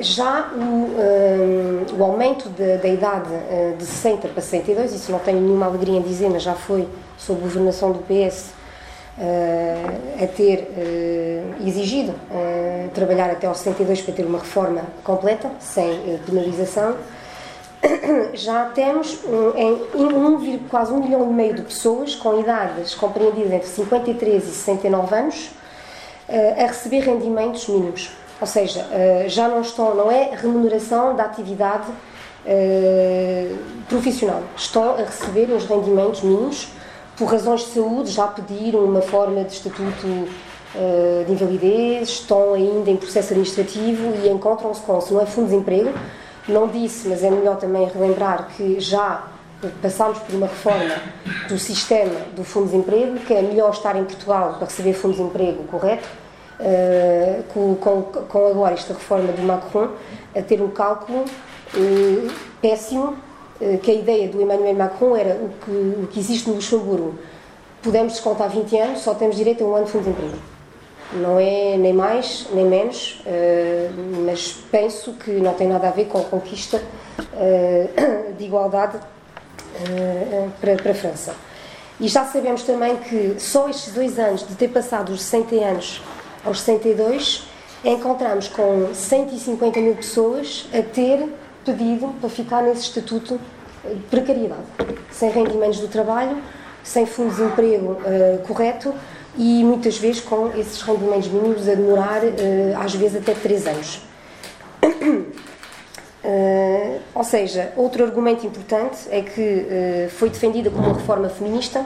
Já 0.00 0.50
o, 0.54 1.98
o 1.98 2.04
aumento 2.04 2.50
de, 2.50 2.76
da 2.76 2.86
idade 2.88 3.30
de 3.78 3.86
60 3.86 4.28
para 4.28 4.42
62, 4.42 4.92
isso 4.92 5.10
não 5.10 5.18
tenho 5.18 5.40
nenhuma 5.40 5.64
alegria 5.64 5.96
em 5.96 6.02
dizer, 6.02 6.28
mas 6.28 6.42
já 6.42 6.52
foi 6.52 6.86
sob 7.16 7.40
governação 7.40 7.90
do 7.90 8.00
PS 8.00 8.50
a 9.16 10.26
ter 10.26 10.68
exigido 11.64 12.14
trabalhar 12.92 13.30
até 13.30 13.46
aos 13.46 13.58
62 13.58 14.02
para 14.02 14.14
ter 14.14 14.24
uma 14.24 14.38
reforma 14.38 14.82
completa, 15.04 15.50
sem 15.60 16.18
penalização 16.26 16.96
já 18.34 18.66
temos 18.66 19.18
em 19.56 19.72
um, 19.94 20.58
quase 20.68 20.92
um 20.92 21.02
milhão 21.02 21.30
e 21.30 21.32
meio 21.32 21.54
de 21.54 21.62
pessoas 21.62 22.14
com 22.14 22.40
idades 22.40 22.94
compreendidas 22.94 23.52
entre 23.52 23.68
53 23.68 24.42
e 24.42 24.46
69 24.46 25.14
anos 25.14 25.50
eh, 26.28 26.64
a 26.64 26.66
receber 26.66 27.00
rendimentos 27.00 27.68
mínimos. 27.68 28.10
Ou 28.40 28.46
seja, 28.46 28.86
eh, 28.90 29.26
já 29.28 29.48
não 29.48 29.60
estão, 29.60 29.94
não 29.94 30.10
é 30.10 30.30
remuneração 30.34 31.14
da 31.14 31.24
atividade 31.24 31.86
eh, 32.46 33.52
profissional, 33.88 34.42
estão 34.56 34.94
a 34.94 34.98
receber 34.98 35.50
os 35.50 35.64
rendimentos 35.66 36.22
mínimos 36.22 36.68
por 37.16 37.26
razões 37.26 37.60
de 37.60 37.66
saúde, 37.68 38.10
já 38.10 38.26
pediram 38.26 38.84
uma 38.84 39.02
forma 39.02 39.44
de 39.44 39.52
estatuto 39.52 40.06
de 41.24 41.32
invalidez, 41.32 42.08
estão 42.08 42.52
ainda 42.52 42.90
em 42.90 42.96
processo 42.96 43.28
administrativo 43.28 44.12
e 44.24 44.28
encontram-se 44.28 44.80
com, 44.80 45.00
se 45.00 45.14
não 45.14 45.20
é 45.20 45.26
fundo 45.26 45.48
de 45.48 45.54
emprego, 45.54 45.92
não 46.48 46.66
disse, 46.66 47.06
mas 47.06 47.22
é 47.22 47.30
melhor 47.30 47.56
também 47.58 47.86
relembrar 47.86 48.48
que 48.56 48.80
já 48.80 49.28
passámos 49.80 50.18
por 50.18 50.34
uma 50.34 50.46
reforma 50.46 50.96
do 51.48 51.58
sistema 51.58 52.20
do 52.34 52.44
Fundo 52.44 52.70
de 52.70 52.76
Emprego, 52.76 53.18
que 53.20 53.32
é 53.32 53.42
melhor 53.42 53.70
estar 53.70 53.96
em 53.96 54.04
Portugal 54.04 54.54
para 54.54 54.66
receber 54.66 54.92
Fundo 54.94 55.14
de 55.14 55.22
Emprego 55.22 55.64
correto, 55.64 56.08
uh, 56.60 57.42
com, 57.52 57.74
com, 57.76 58.02
com, 58.02 58.46
agora 58.46 58.74
esta 58.74 58.94
reforma 58.94 59.32
do 59.32 59.42
Macron, 59.42 59.88
a 60.36 60.42
ter 60.42 60.60
um 60.60 60.70
cálculo 60.70 61.24
uh, 61.24 62.32
péssimo, 62.60 63.06
uh, 63.06 63.16
que 63.82 63.90
a 63.90 63.94
ideia 63.94 64.28
do 64.28 64.40
Emmanuel 64.40 64.74
Macron 64.74 65.16
era 65.16 65.34
o 65.34 65.48
que, 65.64 65.70
o 66.02 66.08
que 66.08 66.20
existe 66.20 66.48
no 66.48 66.56
Luxemburgo. 66.56 67.14
Podemos 67.82 68.14
descontar 68.14 68.48
20 68.48 68.78
anos, 68.78 69.00
só 69.00 69.14
temos 69.14 69.36
direito 69.36 69.62
a 69.62 69.66
um 69.66 69.76
ano 69.76 69.84
de 69.86 69.92
Fundo 69.92 70.04
de 70.04 70.10
Emprego 70.10 70.54
não 71.14 71.38
é 71.38 71.76
nem 71.76 71.92
mais 71.92 72.46
nem 72.52 72.64
menos, 72.64 73.20
uh, 73.26 74.24
mas 74.26 74.52
penso 74.70 75.12
que 75.12 75.30
não 75.32 75.54
tem 75.54 75.68
nada 75.68 75.88
a 75.88 75.90
ver 75.90 76.06
com 76.06 76.18
a 76.18 76.24
conquista 76.24 76.82
uh, 77.18 78.32
de 78.36 78.44
igualdade 78.44 78.98
para 80.60 80.90
a 80.92 80.94
França. 80.94 81.34
E 81.98 82.06
já 82.06 82.24
sabemos 82.24 82.62
também 82.62 82.96
que 82.96 83.34
só 83.38 83.68
estes 83.68 83.92
dois 83.92 84.18
anos, 84.20 84.46
de 84.46 84.54
ter 84.54 84.68
passado 84.68 85.12
os 85.12 85.22
60 85.22 85.54
anos 85.56 86.02
aos 86.44 86.60
62, 86.60 87.44
encontramos 87.84 88.46
com 88.46 88.94
150 88.94 89.80
mil 89.80 89.96
pessoas 89.96 90.68
a 90.72 90.80
ter 90.80 91.28
pedido 91.64 92.14
para 92.20 92.28
ficar 92.28 92.62
nesse 92.62 92.82
estatuto 92.82 93.40
de 93.84 94.02
precariedade, 94.10 94.62
sem 95.10 95.30
rendimentos 95.30 95.80
do 95.80 95.88
trabalho, 95.88 96.38
sem 96.82 97.06
fundo 97.06 97.34
de 97.34 97.42
emprego 97.42 97.98
correto 98.46 98.94
e 99.36 99.64
muitas 99.64 99.98
vezes 99.98 100.20
com 100.20 100.48
esses 100.56 100.80
rendimentos 100.82 101.28
mínimos 101.28 101.68
a 101.68 101.74
demorar 101.74 102.22
uh, 102.22 102.30
às 102.78 102.94
vezes 102.94 103.16
até 103.16 103.34
3 103.34 103.66
anos. 103.66 104.00
Uh, 106.22 107.00
ou 107.14 107.24
seja, 107.24 107.72
outro 107.76 108.04
argumento 108.04 108.46
importante 108.46 108.98
é 109.10 109.22
que 109.22 109.40
uh, 109.40 110.10
foi 110.10 110.30
defendida 110.30 110.70
como 110.70 110.84
uma 110.84 110.94
reforma 110.94 111.28
feminista 111.28 111.84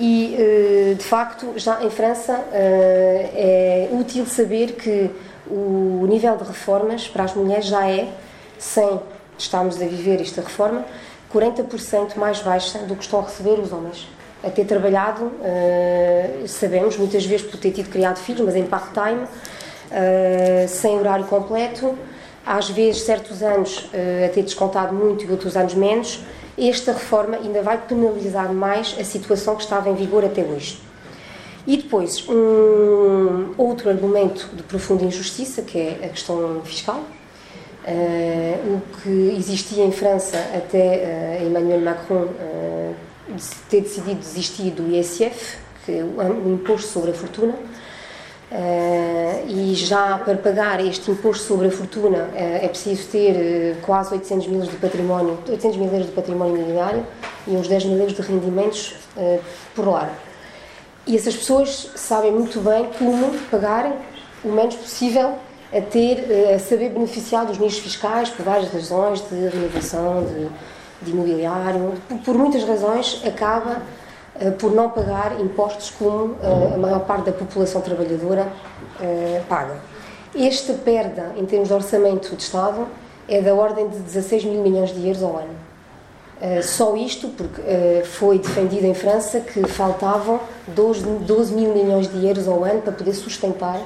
e, 0.00 0.94
de 0.96 1.04
facto, 1.04 1.54
já 1.56 1.82
em 1.82 1.90
França 1.90 2.32
é 2.52 3.88
útil 3.90 4.24
saber 4.26 4.74
que 4.74 5.10
o 5.50 6.06
nível 6.08 6.36
de 6.36 6.44
reformas 6.44 7.08
para 7.08 7.24
as 7.24 7.34
mulheres 7.34 7.64
já 7.64 7.84
é, 7.90 8.06
sem 8.58 9.00
estarmos 9.38 9.80
a 9.80 9.86
viver 9.86 10.20
esta 10.20 10.40
reforma, 10.40 10.84
40% 11.32 12.16
mais 12.16 12.40
baixa 12.40 12.78
do 12.80 12.96
que 12.96 13.04
estão 13.04 13.20
a 13.20 13.22
receber 13.22 13.60
os 13.60 13.72
homens 13.72 14.08
a 14.42 14.50
ter 14.50 14.64
trabalhado, 14.64 15.24
uh, 15.24 16.46
sabemos, 16.46 16.96
muitas 16.96 17.24
vezes 17.24 17.46
por 17.46 17.58
ter 17.58 17.72
tido 17.72 17.90
criado 17.90 18.18
filhos, 18.18 18.42
mas 18.42 18.54
em 18.54 18.64
part-time, 18.64 19.24
uh, 19.24 20.68
sem 20.68 20.98
horário 20.98 21.24
completo, 21.26 21.96
às 22.46 22.70
vezes 22.70 23.02
certos 23.02 23.42
anos 23.42 23.90
uh, 23.92 24.26
a 24.26 24.28
ter 24.28 24.42
descontado 24.42 24.94
muito 24.94 25.24
e 25.24 25.30
outros 25.30 25.56
anos 25.56 25.74
menos. 25.74 26.20
Esta 26.56 26.92
reforma 26.92 27.36
ainda 27.36 27.62
vai 27.62 27.78
penalizar 27.78 28.52
mais 28.52 28.96
a 28.98 29.04
situação 29.04 29.54
que 29.56 29.62
estava 29.62 29.88
em 29.90 29.94
vigor 29.94 30.24
até 30.24 30.42
hoje. 30.42 30.80
E 31.66 31.76
depois, 31.76 32.26
um 32.28 33.54
outro 33.58 33.90
argumento 33.90 34.48
de 34.54 34.62
profunda 34.62 35.04
injustiça, 35.04 35.62
que 35.62 35.78
é 35.78 36.06
a 36.06 36.08
questão 36.08 36.62
fiscal. 36.64 37.02
O 38.66 38.80
que 39.00 39.34
existia 39.38 39.84
em 39.84 39.92
França 39.92 40.36
até 40.54 41.40
Emmanuel 41.42 41.80
Macron 41.80 42.28
ter 43.70 43.80
decidido 43.82 44.20
desistir 44.20 44.70
do 44.70 44.94
ISF, 44.94 45.58
que 45.86 45.92
é 45.92 46.02
o 46.02 46.52
imposto 46.52 46.88
sobre 46.88 47.12
a 47.12 47.14
fortuna, 47.14 47.54
Uh, 48.50 49.46
e 49.46 49.74
já 49.74 50.16
para 50.16 50.34
pagar 50.38 50.82
este 50.82 51.10
imposto 51.10 51.44
sobre 51.44 51.66
a 51.66 51.70
fortuna 51.70 52.30
uh, 52.32 52.64
é 52.64 52.66
preciso 52.66 53.06
ter 53.08 53.76
uh, 53.76 53.80
quase 53.82 54.14
800 54.14 54.46
mil 54.46 54.62
de 54.62 54.74
património, 54.76 55.38
800 55.46 55.76
mil 55.76 55.92
euros 55.92 56.06
de 56.06 56.12
património 56.12 56.56
imobiliário 56.56 57.06
e 57.46 57.50
uns 57.50 57.68
10 57.68 57.84
mil 57.84 57.98
euros 57.98 58.14
de 58.14 58.22
rendimentos 58.22 58.94
por 59.74 59.86
lar. 59.86 60.10
E 61.06 61.14
essas 61.14 61.36
pessoas 61.36 61.90
sabem 61.94 62.32
muito 62.32 62.58
bem 62.60 62.88
como 62.98 63.38
pagar 63.50 63.92
o 64.42 64.48
menos 64.48 64.76
possível 64.76 65.34
a 65.72 65.80
ter, 65.80 66.54
a 66.54 66.58
saber 66.58 66.90
beneficiar 66.90 67.44
dos 67.44 67.58
nichos 67.58 67.80
fiscais 67.80 68.30
por 68.30 68.44
várias 68.44 68.72
razões 68.72 69.20
de 69.28 69.48
renovação, 69.48 70.24
de, 70.24 70.48
de 71.02 71.10
imobiliário, 71.10 71.92
por, 72.08 72.18
por 72.18 72.34
muitas 72.38 72.64
razões 72.64 73.22
acaba 73.26 73.82
eh, 74.40 74.50
por 74.52 74.72
não 74.72 74.88
pagar 74.90 75.40
impostos 75.40 75.90
como 75.90 76.36
eh, 76.40 76.74
a 76.74 76.78
maior 76.78 77.00
parte 77.00 77.26
da 77.26 77.32
população 77.32 77.80
trabalhadora 77.80 78.48
eh, 79.00 79.42
paga. 79.48 79.76
Esta 80.34 80.74
perda, 80.74 81.32
em 81.36 81.44
termos 81.44 81.68
de 81.68 81.74
orçamento 81.74 82.36
de 82.36 82.42
Estado, 82.42 82.86
é 83.28 83.42
da 83.42 83.54
ordem 83.54 83.88
de 83.88 83.98
16 83.98 84.44
mil 84.44 84.62
milhões 84.62 84.90
de 84.94 85.04
euros 85.06 85.22
ao 85.22 85.36
ano. 85.36 85.68
Só 86.62 86.94
isto, 86.94 87.28
porque 87.28 87.60
foi 88.04 88.38
defendido 88.38 88.86
em 88.86 88.94
França 88.94 89.40
que 89.40 89.66
faltavam 89.66 90.38
12, 90.68 91.02
12 91.26 91.52
mil 91.52 91.74
milhões 91.74 92.06
de 92.06 92.24
euros 92.24 92.46
ao 92.46 92.62
ano 92.62 92.80
para 92.80 92.92
poder 92.92 93.12
sustentar, 93.14 93.80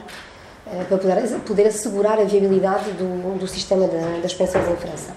para 0.88 0.99
poder, 0.99 1.41
poder 1.41 1.67
assegurar 1.67 2.19
a 2.19 2.25
viabilidade 2.25 2.91
do, 2.93 3.38
do 3.38 3.47
sistema 3.47 3.88
das 4.23 4.33
pensões 4.35 4.69
em 4.69 4.76
França. 4.76 5.12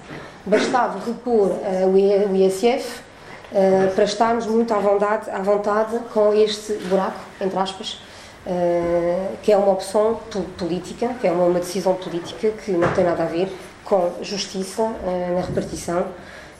Bastava 0.45 0.99
repor 1.05 1.51
o 1.91 2.35
ISF 2.35 3.05
uh, 3.51 3.91
para 3.93 4.03
estarmos 4.03 4.45
muito 4.45 4.73
à 4.73 4.79
vontade, 4.79 5.29
à 5.29 5.39
vontade 5.39 5.99
com 6.13 6.33
este 6.33 6.73
buraco, 6.89 7.19
entre 7.39 7.57
aspas, 7.57 7.99
uh, 8.45 9.37
que 9.41 9.51
é 9.51 9.57
uma 9.57 9.71
opção 9.71 10.19
política, 10.57 11.09
que 11.19 11.27
é 11.27 11.31
uma, 11.31 11.45
uma, 11.45 11.59
decisão 11.59 11.95
política 11.95 12.49
que 12.49 12.71
não 12.71 12.91
tem 12.93 13.03
nada 13.03 13.23
a 13.23 13.27
ver 13.27 13.51
com 13.83 14.11
justiça 14.21 14.83
uh, 14.83 15.35
na 15.35 15.41
repartição 15.41 16.05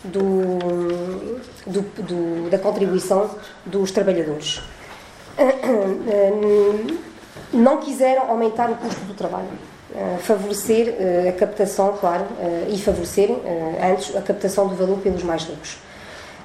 do, 0.04 0.58
do, 1.66 1.82
do, 1.82 2.50
da 2.50 2.60
contribuição 2.60 3.30
dos 3.66 3.92
trabalhadores. 3.92 4.62
Não 7.54 7.78
quiseram 7.78 8.30
aumentar 8.30 8.70
o 8.70 8.76
custo 8.76 9.02
do 9.06 9.14
trabalho. 9.14 9.48
favorecer 10.20 10.96
a 11.30 11.32
captação, 11.32 11.96
claro, 12.00 12.26
e 12.70 12.78
favorecer 12.78 13.30
antes 13.82 14.16
a 14.16 14.22
captação 14.22 14.68
do 14.68 14.76
valor 14.76 15.00
pelos 15.00 15.24
mais 15.24 15.44
ricos. 15.44 15.78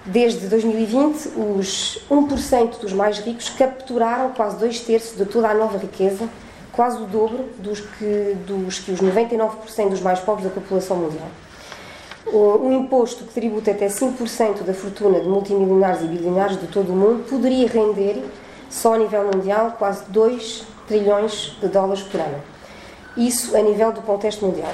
Desde 0.06 0.46
2020, 0.46 1.32
os 1.36 1.98
1% 2.10 2.78
dos 2.78 2.92
mais 2.92 3.18
ricos 3.18 3.50
capturaram 3.50 4.30
quase 4.30 4.56
dois 4.56 4.80
terços 4.80 5.16
de 5.16 5.26
toda 5.26 5.48
a 5.48 5.54
nova 5.54 5.78
riqueza, 5.78 6.28
quase 6.72 7.02
o 7.02 7.06
dobro 7.06 7.50
dos 7.58 7.80
que, 7.80 8.36
dos 8.46 8.78
que 8.78 8.92
os 8.92 9.00
99% 9.00 9.90
dos 9.90 10.00
mais 10.00 10.20
pobres 10.20 10.48
da 10.48 10.54
população 10.54 10.96
mundial. 10.96 11.28
Um 12.32 12.72
imposto 12.72 13.24
que 13.24 13.34
tributa 13.34 13.72
até 13.72 13.88
5% 13.88 14.62
da 14.62 14.72
fortuna 14.72 15.20
de 15.20 15.28
multimilionários 15.28 16.02
e 16.02 16.06
bilionários 16.06 16.60
de 16.60 16.68
todo 16.68 16.92
o 16.92 16.96
mundo 16.96 17.28
poderia 17.28 17.66
render, 17.66 18.24
só 18.70 18.94
a 18.94 18.98
nível 18.98 19.24
mundial, 19.24 19.74
quase 19.78 20.04
2 20.08 20.64
trilhões 20.90 21.56
de 21.60 21.68
dólares 21.68 22.02
por 22.02 22.20
ano. 22.20 22.42
Isso 23.16 23.56
a 23.56 23.62
nível 23.62 23.92
do 23.92 24.02
contexto 24.02 24.44
mundial. 24.44 24.72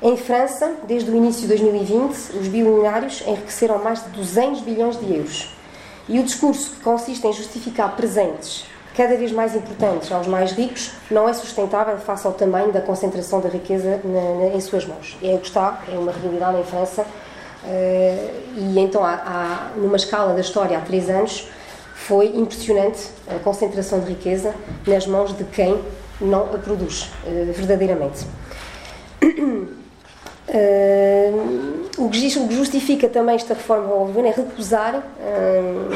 Em 0.00 0.16
França, 0.16 0.76
desde 0.86 1.10
o 1.10 1.16
início 1.16 1.42
de 1.42 1.48
2020, 1.48 2.14
os 2.40 2.46
bilionários 2.46 3.22
enriqueceram 3.26 3.82
mais 3.82 4.04
de 4.04 4.10
200 4.10 4.60
bilhões 4.60 4.96
de 5.00 5.12
euros. 5.12 5.52
E 6.08 6.20
o 6.20 6.22
discurso 6.22 6.70
que 6.70 6.80
consiste 6.80 7.26
em 7.26 7.32
justificar 7.32 7.96
presentes 7.96 8.64
cada 8.96 9.16
vez 9.16 9.32
mais 9.32 9.54
importantes 9.54 10.10
aos 10.10 10.26
mais 10.26 10.52
ricos 10.52 10.92
não 11.10 11.28
é 11.28 11.32
sustentável 11.32 11.98
face 11.98 12.26
ao 12.26 12.32
tamanho 12.32 12.72
da 12.72 12.80
concentração 12.80 13.40
da 13.40 13.48
riqueza 13.48 14.00
na, 14.04 14.46
na, 14.46 14.56
em 14.56 14.60
suas 14.60 14.86
mãos. 14.86 15.16
É 15.22 15.34
o 15.34 15.38
que 15.38 15.48
está, 15.48 15.82
é 15.92 15.98
uma 15.98 16.12
realidade 16.12 16.58
em 16.58 16.64
França. 16.64 17.02
Uh, 17.02 18.30
e 18.56 18.78
então, 18.78 19.04
há, 19.04 19.14
há, 19.14 19.70
numa 19.76 19.96
escala 19.96 20.34
da 20.34 20.40
história, 20.40 20.78
há 20.78 20.80
três 20.80 21.10
anos, 21.10 21.48
foi 21.98 22.26
impressionante 22.36 23.10
a 23.28 23.38
concentração 23.40 24.00
de 24.00 24.06
riqueza 24.06 24.54
nas 24.86 25.06
mãos 25.06 25.36
de 25.36 25.44
quem 25.44 25.78
não 26.20 26.44
a 26.54 26.58
produz 26.58 27.10
uh, 27.24 27.52
verdadeiramente. 27.52 28.26
Uh, 30.48 31.90
o, 31.98 32.08
que 32.08 32.54
justifica 32.54 33.06
também 33.06 33.34
esta 33.34 33.52
reforma 33.52 33.92
ao 33.92 34.06
governo 34.06 34.30
é 34.30 34.32
recusar 34.32 34.96
uh, 34.96 35.94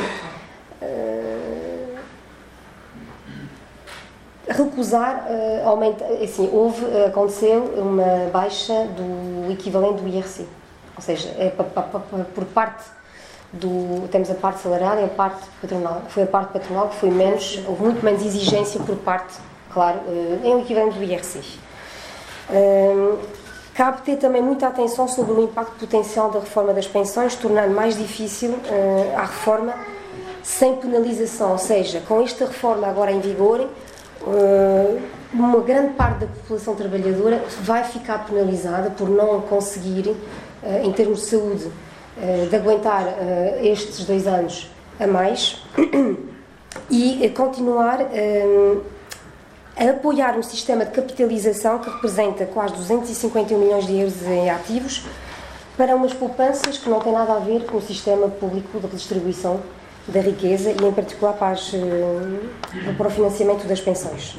recusar 4.46 5.26
uh, 5.30 5.68
aumentar 5.68 6.04
assim 6.22 6.50
houve 6.52 6.84
aconteceu 7.06 7.64
uma 7.78 8.28
baixa 8.30 8.74
do 8.88 9.50
equivalente 9.50 10.02
do 10.02 10.08
IRC 10.08 10.46
ou 10.96 11.02
seja 11.02 11.30
é 11.38 11.48
por 11.48 12.44
parte 12.44 12.84
do 13.52 14.08
temos 14.08 14.30
a 14.30 14.34
parte 14.34 14.60
salarial 14.60 14.98
e 15.00 15.04
a 15.04 15.08
parte 15.08 15.42
patronal. 15.60 16.02
Foi 16.08 16.22
a 16.22 16.26
parte 16.26 16.52
patronal 16.52 16.88
que 16.88 16.96
foi 16.96 17.10
menos 17.10 17.60
houve 17.66 17.82
muito 17.82 18.04
menos 18.04 18.24
exigência 18.24 18.80
por 18.80 18.96
parte 18.96 19.34
claro 19.70 20.00
é 20.44 20.48
o 20.48 20.60
equivalente 20.60 20.98
do 20.98 21.04
IRC 21.04 21.40
Cabe 23.74 24.02
ter 24.02 24.16
também 24.16 24.42
muita 24.42 24.66
atenção 24.66 25.08
sobre 25.08 25.32
o 25.32 25.44
impacto 25.44 25.78
potencial 25.78 26.30
da 26.30 26.40
reforma 26.40 26.74
das 26.74 26.86
pensões, 26.86 27.34
tornando 27.34 27.74
mais 27.74 27.96
difícil 27.96 28.50
uh, 28.50 29.16
a 29.16 29.22
reforma 29.22 29.74
sem 30.42 30.76
penalização, 30.76 31.52
ou 31.52 31.58
seja, 31.58 32.02
com 32.06 32.20
esta 32.20 32.44
reforma 32.44 32.86
agora 32.86 33.12
em 33.12 33.20
vigor, 33.20 33.68
uma 35.32 35.60
grande 35.60 35.94
parte 35.94 36.20
da 36.20 36.26
população 36.26 36.74
trabalhadora 36.74 37.44
vai 37.60 37.84
ficar 37.84 38.26
penalizada 38.26 38.90
por 38.90 39.08
não 39.08 39.40
conseguir, 39.42 40.16
em 40.82 40.92
termos 40.92 41.20
de 41.20 41.26
saúde, 41.26 41.70
de 42.48 42.56
aguentar 42.56 43.06
estes 43.62 44.04
dois 44.04 44.26
anos 44.26 44.70
a 45.00 45.06
mais 45.06 45.62
e 46.90 47.28
continuar 47.30 48.00
a 49.76 49.90
apoiar 49.90 50.36
um 50.36 50.42
sistema 50.42 50.84
de 50.84 50.92
capitalização 50.92 51.78
que 51.78 51.88
representa 51.88 52.44
quase 52.46 52.74
251 52.74 53.58
milhões 53.58 53.86
de 53.86 53.98
euros 53.98 54.22
em 54.22 54.50
ativos 54.50 55.04
para 55.76 55.96
umas 55.96 56.12
poupanças 56.12 56.78
que 56.78 56.88
não 56.88 57.00
têm 57.00 57.12
nada 57.12 57.32
a 57.34 57.38
ver 57.38 57.64
com 57.64 57.78
o 57.78 57.82
sistema 57.82 58.28
público 58.28 58.78
de 58.78 58.88
distribuição 58.88 59.60
da 60.06 60.20
riqueza 60.20 60.70
e, 60.70 60.84
em 60.84 60.92
particular, 60.92 61.32
para, 61.34 61.52
as, 61.52 61.72
eh, 61.72 62.92
para 62.96 63.08
o 63.08 63.10
financiamento 63.10 63.66
das 63.66 63.80
pensões. 63.80 64.36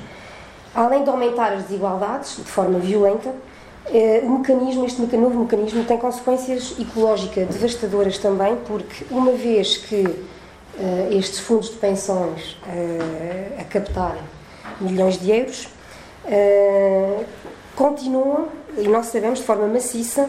Além 0.76 1.04
de 1.04 1.10
aumentar 1.10 1.54
as 1.54 1.64
desigualdades 1.64 2.36
de 2.36 2.44
forma 2.44 2.80
violenta, 2.80 3.30
eh, 3.30 3.34
o 4.24 4.30
mecanismo, 4.40 4.86
este 4.86 5.02
novo 5.18 5.40
mecanismo 5.40 5.84
tem 5.84 5.98
consequências 5.98 6.76
ecológicas 6.80 7.48
devastadoras 7.48 8.18
também, 8.18 8.56
porque 8.66 9.06
uma 9.12 9.32
vez 9.34 9.78
que 9.78 10.08
eh, 10.80 11.10
estes 11.12 11.40
fundos 11.40 11.70
de 11.70 11.76
pensões 11.76 12.58
a 13.60 13.64
captarem 13.66 14.24
milhões 14.80 15.20
de 15.20 15.32
euros, 15.32 15.68
continuam, 17.76 18.48
e 18.78 18.88
nós 18.88 19.08
sabemos 19.08 19.40
de 19.40 19.46
forma 19.46 19.68
maciça, 19.68 20.28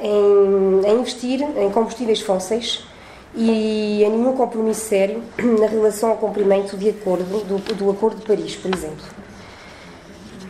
em, 0.00 0.88
em, 0.88 1.00
investir 1.00 1.40
em 1.42 1.70
combustíveis 1.70 2.20
fósseis 2.20 2.84
e 3.36 4.02
em 4.02 4.10
nenhum 4.10 4.32
compromisso 4.32 4.88
sério 4.88 5.22
na 5.60 5.66
relação 5.66 6.10
ao 6.10 6.16
cumprimento 6.16 6.76
de 6.76 6.88
acordo, 6.88 7.44
do, 7.44 7.74
do 7.74 7.90
Acordo 7.90 8.20
de 8.20 8.26
Paris, 8.26 8.56
por 8.56 8.74
exemplo. 8.74 9.04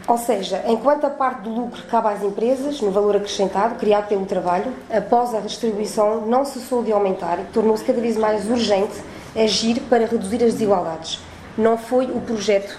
Ou 0.09 0.17
seja, 0.17 0.63
enquanto 0.69 1.05
a 1.05 1.11
parte 1.11 1.43
do 1.43 1.51
lucro 1.51 1.83
cabe 1.91 2.09
às 2.09 2.23
empresas, 2.23 2.81
no 2.81 2.93
valor 2.93 3.17
acrescentado 3.17 3.75
criado 3.75 4.07
pelo 4.07 4.25
trabalho, 4.25 4.73
após 4.89 5.35
a 5.35 5.41
distribuição 5.41 6.25
não 6.27 6.45
cessou 6.45 6.85
de 6.85 6.93
aumentar 6.93 7.41
e 7.41 7.45
tornou-se 7.53 7.85
cada 7.85 8.01
vez 8.01 8.17
mais 8.17 8.49
urgente 8.49 9.03
agir 9.35 9.81
para 9.91 10.07
reduzir 10.07 10.45
as 10.45 10.53
desigualdades. 10.53 11.19
Não 11.59 11.77
foi 11.77 12.07
o 12.07 12.21
projeto 12.21 12.79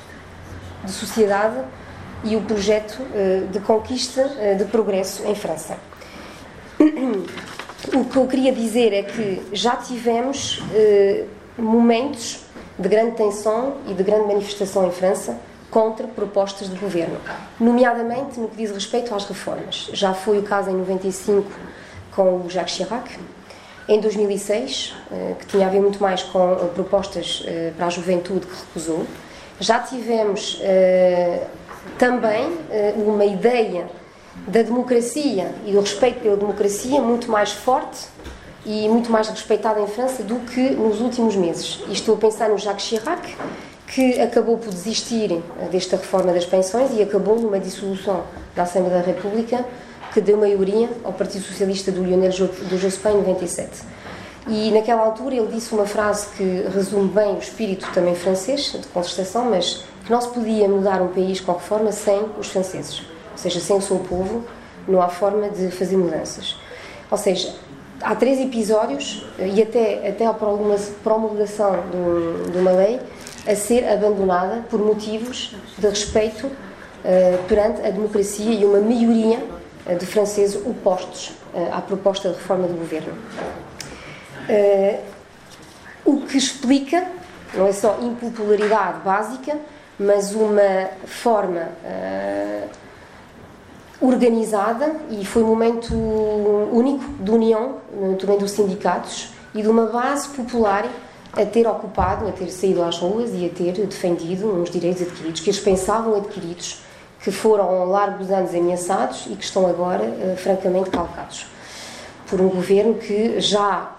de 0.85 0.91
sociedade 0.91 1.57
e 2.23 2.35
o 2.37 2.41
projeto 2.41 3.01
eh, 3.13 3.43
de 3.51 3.59
conquista 3.59 4.21
eh, 4.39 4.55
de 4.55 4.63
progresso 4.65 5.23
em 5.25 5.35
França. 5.35 5.77
O 7.93 8.05
que 8.05 8.17
eu 8.17 8.27
queria 8.27 8.51
dizer 8.51 8.93
é 8.93 9.03
que 9.03 9.41
já 9.51 9.75
tivemos 9.75 10.61
eh, 10.73 11.25
momentos 11.57 12.41
de 12.77 12.87
grande 12.87 13.15
tensão 13.15 13.77
e 13.87 13.93
de 13.93 14.03
grande 14.03 14.27
manifestação 14.27 14.87
em 14.87 14.91
França 14.91 15.37
contra 15.77 16.07
propostas 16.07 16.71
de 16.71 16.75
governo, 16.75 17.19
nomeadamente 17.59 18.39
no 18.39 18.47
que 18.47 18.57
diz 18.57 18.71
respeito 18.71 19.13
às 19.13 19.25
reformas. 19.25 19.91
Já 19.93 20.11
foi 20.11 20.39
o 20.39 20.41
caso 20.41 20.71
em 20.71 20.73
95 20.73 21.51
com 22.15 22.41
o 22.41 22.49
Jacques 22.49 22.73
Chirac, 22.73 23.15
em 23.87 24.01
2006, 24.01 24.95
que 25.37 25.45
tinha 25.45 25.67
a 25.67 25.69
ver 25.69 25.79
muito 25.79 26.01
mais 26.01 26.23
com 26.23 26.55
propostas 26.73 27.45
para 27.77 27.85
a 27.85 27.89
juventude 27.91 28.47
que 28.47 28.55
recusou, 28.55 29.05
já 29.59 29.77
tivemos 29.77 30.59
também 31.99 32.57
uma 32.95 33.25
ideia 33.25 33.87
da 34.47 34.63
democracia 34.63 35.53
e 35.63 35.73
do 35.73 35.79
respeito 35.81 36.21
pela 36.21 36.37
democracia 36.37 36.99
muito 36.99 37.29
mais 37.29 37.51
forte 37.51 38.07
e 38.65 38.89
muito 38.89 39.11
mais 39.11 39.29
respeitada 39.29 39.79
em 39.79 39.85
França 39.85 40.23
do 40.23 40.39
que 40.39 40.71
nos 40.71 41.01
últimos 41.01 41.35
meses. 41.35 41.83
E 41.87 41.93
estou 41.93 42.15
a 42.15 42.17
pensar 42.17 42.49
no 42.49 42.57
Jacques 42.57 42.87
Chirac, 42.87 43.37
que 43.87 44.19
acabou 44.19 44.57
por 44.57 44.69
desistir 44.69 45.41
desta 45.71 45.95
reforma 45.95 46.33
das 46.33 46.45
pensões 46.45 46.91
e 46.93 47.01
acabou 47.01 47.39
numa 47.39 47.59
dissolução 47.59 48.23
da 48.55 48.63
Assembleia 48.63 49.01
da 49.01 49.05
República 49.05 49.65
que 50.13 50.19
deu 50.19 50.37
maioria 50.37 50.89
ao 51.03 51.13
Partido 51.13 51.45
Socialista 51.45 51.91
do 51.91 52.03
Lionel 52.03 52.31
Jospin 52.31 53.09
em 53.09 53.17
97. 53.17 53.69
E 54.47 54.71
naquela 54.71 55.03
altura 55.03 55.35
ele 55.35 55.47
disse 55.47 55.73
uma 55.73 55.85
frase 55.85 56.27
que 56.35 56.43
resume 56.73 57.09
bem 57.09 57.35
o 57.35 57.39
espírito 57.39 57.89
também 57.93 58.15
francês, 58.15 58.71
de 58.71 58.87
contestação, 58.87 59.49
mas 59.49 59.83
que 60.05 60.11
não 60.11 60.21
se 60.21 60.29
podia 60.29 60.67
mudar 60.67 61.01
um 61.01 61.09
país 61.09 61.39
com 61.41 61.51
reforma 61.51 61.91
sem 61.91 62.25
os 62.39 62.47
franceses, 62.47 63.01
ou 63.31 63.37
seja, 63.37 63.59
sem 63.59 63.75
o 63.75 63.81
seu 63.81 63.99
povo, 63.99 64.43
não 64.87 65.01
há 65.01 65.09
forma 65.09 65.49
de 65.49 65.69
fazer 65.69 65.97
mudanças. 65.97 66.57
Ou 67.11 67.17
seja, 67.17 67.53
há 68.01 68.15
três 68.15 68.39
episódios 68.39 69.25
e 69.37 69.61
até, 69.61 70.07
até 70.07 70.25
a 70.25 70.33
promulgação 70.33 71.83
de, 71.91 72.51
de 72.51 72.57
uma 72.57 72.71
lei 72.71 72.99
a 73.47 73.55
ser 73.55 73.87
abandonada 73.87 74.63
por 74.69 74.79
motivos 74.79 75.55
de 75.77 75.87
respeito 75.87 76.47
uh, 76.47 77.43
perante 77.47 77.81
a 77.81 77.89
democracia 77.89 78.53
e 78.53 78.65
uma 78.65 78.79
maioria 78.79 79.39
uh, 79.85 79.95
de 79.95 80.05
franceses 80.05 80.55
opostos 80.65 81.31
uh, 81.53 81.73
à 81.73 81.81
proposta 81.81 82.29
de 82.29 82.35
reforma 82.35 82.67
do 82.67 82.73
governo. 82.73 83.13
o 86.05 86.21
que 86.21 86.37
explica, 86.37 87.05
não 87.53 87.67
é 87.67 87.71
só 87.71 87.99
impopularidade 88.01 88.99
básica, 89.03 89.57
mas 89.97 90.33
uma 90.33 90.89
forma 91.05 91.69
organizada 93.99 94.95
e 95.09 95.25
foi 95.25 95.41
um 95.43 95.47
momento 95.47 95.93
único 95.93 97.03
de 97.19 97.31
união 97.31 97.77
também 98.19 98.37
dos 98.37 98.51
sindicatos 98.51 99.29
e 99.55 99.61
de 99.61 99.67
uma 99.67 99.87
base 99.87 100.29
popular 100.29 100.85
a 101.33 101.45
ter 101.45 101.67
ocupado, 101.67 102.27
a 102.27 102.31
ter 102.31 102.49
saído 102.49 102.83
às 102.83 102.97
ruas 102.97 103.31
e 103.33 103.45
a 103.45 103.49
ter 103.49 103.73
defendido 103.85 104.53
uns 104.53 104.69
direitos 104.69 105.01
adquiridos 105.01 105.41
que 105.41 105.49
eles 105.49 105.59
pensavam 105.59 106.15
adquiridos, 106.15 106.81
que 107.21 107.31
foram 107.31 107.87
dos 108.17 108.31
anos 108.31 108.53
ameaçados 108.53 109.25
e 109.27 109.35
que 109.35 109.43
estão 109.43 109.67
agora 109.67 110.03
uh, 110.03 110.37
francamente 110.37 110.89
calcados 110.89 111.45
por 112.27 112.41
um 112.41 112.49
governo 112.49 112.95
que 112.95 113.39
já 113.39 113.91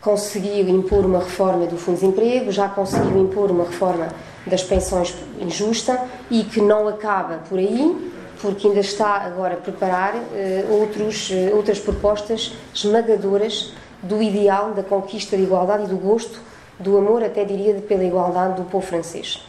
conseguiu 0.00 0.68
impor 0.68 1.04
uma 1.04 1.18
reforma 1.18 1.66
do 1.66 1.76
Fundo 1.76 1.96
de 1.96 2.00
Desemprego, 2.00 2.50
já 2.50 2.68
conseguiu 2.68 3.18
impor 3.18 3.50
uma 3.50 3.64
reforma 3.64 4.08
das 4.46 4.62
pensões 4.62 5.14
injusta 5.40 6.00
e 6.30 6.44
que 6.44 6.60
não 6.60 6.88
acaba 6.88 7.38
por 7.48 7.58
aí, 7.58 8.12
porque 8.40 8.68
ainda 8.68 8.80
está 8.80 9.16
agora 9.16 9.54
a 9.54 9.56
preparar 9.56 10.14
uh, 10.14 10.80
outros, 10.80 11.30
uh, 11.30 11.54
outras 11.56 11.78
propostas 11.78 12.52
esmagadoras 12.74 13.72
do 14.02 14.22
ideal 14.22 14.72
da 14.72 14.82
conquista 14.82 15.36
de 15.36 15.42
igualdade 15.42 15.84
e 15.84 15.86
do 15.88 15.96
gosto 15.96 16.40
do 16.78 16.96
amor, 16.96 17.22
até 17.22 17.44
diria, 17.44 17.74
pela 17.74 18.04
igualdade 18.04 18.54
do 18.54 18.64
povo 18.64 18.86
francês. 18.86 19.42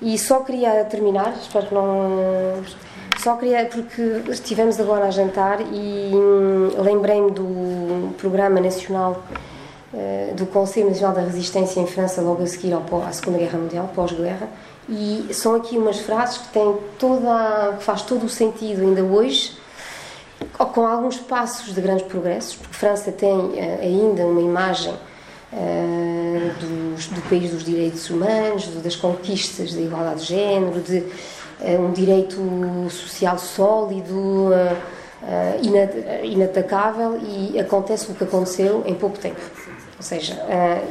E 0.00 0.18
só 0.18 0.40
queria 0.40 0.84
terminar, 0.84 1.34
espero 1.40 1.66
que 1.66 1.74
não. 1.74 2.62
Só 3.18 3.36
queria, 3.36 3.66
porque 3.66 4.22
estivemos 4.30 4.80
agora 4.80 5.06
a 5.06 5.10
jantar 5.10 5.60
e 5.60 6.10
hum, 6.12 6.70
lembrei-me 6.82 7.30
do 7.30 8.12
Programa 8.18 8.60
Nacional 8.60 9.22
uh, 9.92 10.34
do 10.34 10.44
Conselho 10.46 10.88
Nacional 10.88 11.14
da 11.14 11.20
Resistência 11.22 11.78
em 11.78 11.86
França, 11.86 12.20
logo 12.20 12.42
a 12.42 12.46
seguir 12.46 12.72
ao, 12.72 12.82
à 13.06 13.12
Segunda 13.12 13.38
Guerra 13.38 13.58
Mundial, 13.58 13.90
pós-guerra, 13.94 14.48
e 14.88 15.28
são 15.32 15.54
aqui 15.54 15.78
umas 15.78 16.00
frases 16.00 16.38
que 16.38 16.48
têm 16.48 16.76
toda, 16.98 17.76
que 17.78 17.84
faz 17.84 18.02
todo 18.02 18.26
o 18.26 18.28
sentido 18.28 18.82
ainda 18.82 19.02
hoje, 19.02 19.56
com 20.74 20.84
alguns 20.86 21.18
passos 21.18 21.72
de 21.72 21.80
grandes 21.80 22.06
progressos, 22.06 22.56
porque 22.56 22.74
França 22.74 23.12
tem 23.12 23.32
uh, 23.32 23.80
ainda 23.80 24.26
uma 24.26 24.40
imagem 24.40 24.94
uh, 25.52 26.94
dos, 26.94 27.06
do 27.08 27.20
país 27.28 27.50
dos 27.50 27.64
direitos 27.64 28.08
humanos, 28.08 28.66
das 28.82 28.96
conquistas 28.96 29.74
da 29.74 29.80
igualdade 29.80 30.20
de 30.20 30.26
género, 30.26 30.80
de 30.80 30.98
uh, 30.98 31.80
um 31.80 31.92
direito 31.92 32.40
social 32.90 33.38
sólido, 33.38 34.48
uh, 34.48 35.02
inatacável 36.24 37.16
e 37.22 37.56
acontece 37.60 38.10
o 38.10 38.14
que 38.14 38.24
aconteceu 38.24 38.82
em 38.84 38.94
pouco 38.94 39.16
tempo. 39.18 39.40
Ou 39.96 40.02
seja, 40.02 40.36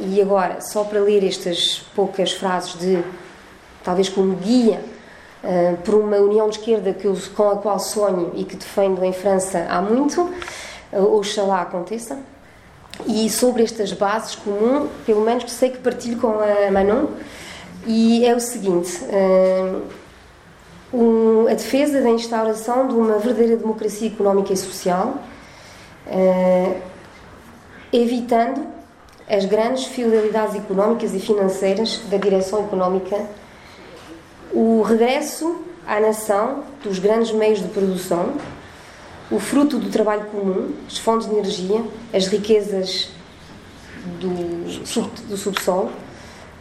e 0.08 0.22
agora, 0.22 0.62
só 0.62 0.84
para 0.84 0.98
ler 1.00 1.22
estas 1.22 1.84
poucas 1.94 2.32
frases 2.32 2.78
de, 2.78 3.04
talvez 3.84 4.08
como 4.08 4.34
guia 4.36 4.80
por 5.84 5.96
uma 5.96 6.16
união 6.16 6.48
de 6.48 6.56
esquerda 6.56 6.94
que 6.94 7.04
eu, 7.04 7.14
com 7.36 7.50
a 7.50 7.56
qual 7.58 7.78
sonho 7.78 8.32
e 8.34 8.44
que 8.44 8.56
defendo 8.56 9.04
em 9.04 9.12
França 9.12 9.66
há 9.68 9.82
muito, 9.82 10.32
oxalá 10.90 11.60
aconteça. 11.60 12.18
E 13.06 13.28
sobre 13.30 13.62
estas 13.62 13.92
bases 13.92 14.34
comum, 14.36 14.88
pelo 15.04 15.22
menos 15.22 15.44
que 15.44 15.50
sei 15.50 15.70
que 15.70 15.78
partilho 15.78 16.18
com 16.18 16.38
a 16.38 16.70
Manon, 16.70 17.06
e 17.86 18.24
é 18.24 18.34
o 18.34 18.40
seguinte: 18.40 19.00
uh, 19.04 19.82
um, 20.92 21.46
a 21.48 21.54
defesa 21.54 22.00
da 22.00 22.10
instauração 22.10 22.86
de 22.88 22.94
uma 22.94 23.18
verdadeira 23.18 23.56
democracia 23.56 24.08
económica 24.08 24.52
e 24.52 24.56
social, 24.56 25.16
uh, 26.06 26.76
evitando 27.92 28.66
as 29.28 29.44
grandes 29.46 29.86
fidelidades 29.86 30.54
económicas 30.54 31.14
e 31.14 31.18
financeiras 31.18 32.02
da 32.10 32.16
direção 32.16 32.64
económica, 32.64 33.18
o 34.52 34.82
regresso 34.82 35.62
à 35.86 35.98
nação 35.98 36.64
dos 36.84 36.98
grandes 36.98 37.32
meios 37.32 37.60
de 37.60 37.68
produção 37.68 38.34
o 39.32 39.40
fruto 39.40 39.78
do 39.78 39.88
trabalho 39.88 40.26
comum, 40.26 40.72
as 40.86 40.98
fontes 40.98 41.26
de 41.26 41.34
energia, 41.34 41.82
as 42.12 42.26
riquezas 42.26 43.08
do, 44.20 44.86
sub, 44.86 45.08
do 45.26 45.36
subsolo, 45.38 45.90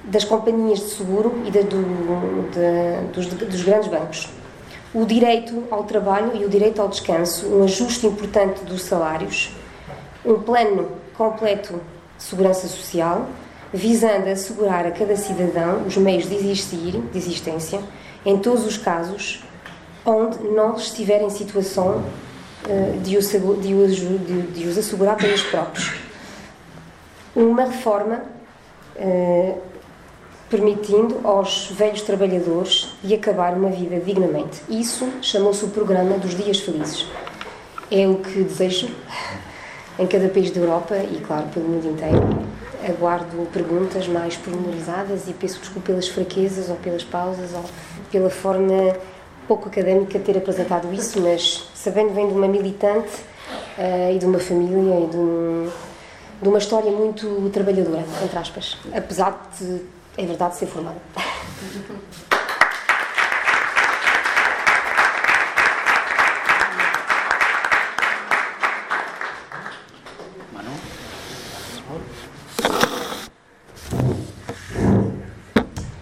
das 0.06 0.24
companhias 0.24 0.80
de 0.80 0.90
seguro 0.92 1.44
e 1.46 1.52
da, 1.52 1.62
do, 1.62 3.12
dos, 3.12 3.28
dos 3.28 3.64
grandes 3.64 3.90
bancos. 3.90 4.30
O 4.94 5.06
direito 5.06 5.66
ao 5.70 5.84
trabalho 5.84 6.32
e 6.36 6.46
o 6.46 6.50
direito 6.50 6.82
ao 6.82 6.88
descanso, 6.88 7.46
um 7.48 7.64
ajuste 7.64 8.08
importante 8.08 8.64
dos 8.64 8.84
salários, 8.84 9.54
um 10.26 10.36
plano 10.36 10.90
completo 11.18 11.74
de 12.18 12.24
segurança 12.24 12.68
social, 12.68 13.28
visando 13.74 14.30
assegurar 14.30 14.86
a 14.86 14.92
cada 14.92 15.16
cidadão 15.18 15.84
os 15.86 15.98
meios 15.98 16.28
de 16.28 16.36
existir, 16.36 17.02
de 17.12 17.18
existência, 17.18 17.82
em 18.26 18.38
todos 18.38 18.66
os 18.66 18.78
casos 18.78 19.44
onde 20.06 20.40
não 20.44 20.76
estiver 20.76 21.22
em 21.22 21.30
situação 21.30 22.04
de 23.04 23.18
os, 23.18 23.30
de, 23.30 23.74
os, 23.74 23.96
de, 23.96 24.68
os 24.68 24.78
assegurar 24.78 25.18
próprios. 25.44 25.94
Uma 27.36 27.66
reforma 27.66 28.24
eh, 28.96 29.56
permitindo 30.50 31.22
aos 31.24 31.72
velhos 31.72 32.02
trabalhadores 32.02 32.90
de 33.02 33.16
acabar 33.16 33.54
uma 33.54 33.70
vida 33.70 33.98
dignamente. 34.00 34.62
Isso 34.70 35.10
chamou-se 35.22 35.64
o 35.64 35.70
programa 35.70 36.18
dos 36.18 36.36
dias 36.36 36.60
felizes. 36.60 37.08
É 37.90 38.06
o 38.06 38.18
que 38.18 38.44
desejo 38.44 38.90
em 39.98 40.06
cada 40.06 40.28
país 40.28 40.52
da 40.52 40.60
Europa 40.60 40.98
e, 40.98 41.22
claro, 41.22 41.48
pelo 41.54 41.68
mundo 41.68 41.88
inteiro. 41.88 42.20
Aguardo 42.88 43.48
perguntas 43.54 44.08
mais 44.08 44.36
pormenorizadas 44.36 45.28
e 45.28 45.34
peço 45.34 45.60
desculpa 45.60 45.88
pelas 45.88 46.08
fraquezas 46.10 46.70
ou 46.70 46.76
pelas 46.76 47.04
pausas 47.04 47.54
ou 47.54 47.64
pela 48.12 48.30
forma 48.30 48.94
pouco 49.52 49.68
académica 49.68 50.18
ter 50.18 50.38
apresentado 50.38 50.94
isso, 50.94 51.20
mas 51.20 51.70
sabendo 51.76 52.14
vem 52.14 52.26
de 52.26 52.34
uma 52.34 52.48
militante 52.48 53.12
uh, 53.78 54.16
e 54.16 54.18
de 54.18 54.26
uma 54.26 54.40
família 54.40 55.04
e 55.04 55.08
de, 55.10 55.18
um, 55.18 55.70
de, 56.42 56.48
uma 56.48 56.58
história 56.58 56.90
muito 56.90 57.50
trabalhadora, 57.52 58.06
entre 58.24 58.40
aspas, 58.40 58.78
apesar 58.94 59.52
de, 59.60 59.82
é 60.18 60.26
verdade, 60.26 60.56
ser 60.56 60.68
formada. 60.68 61.02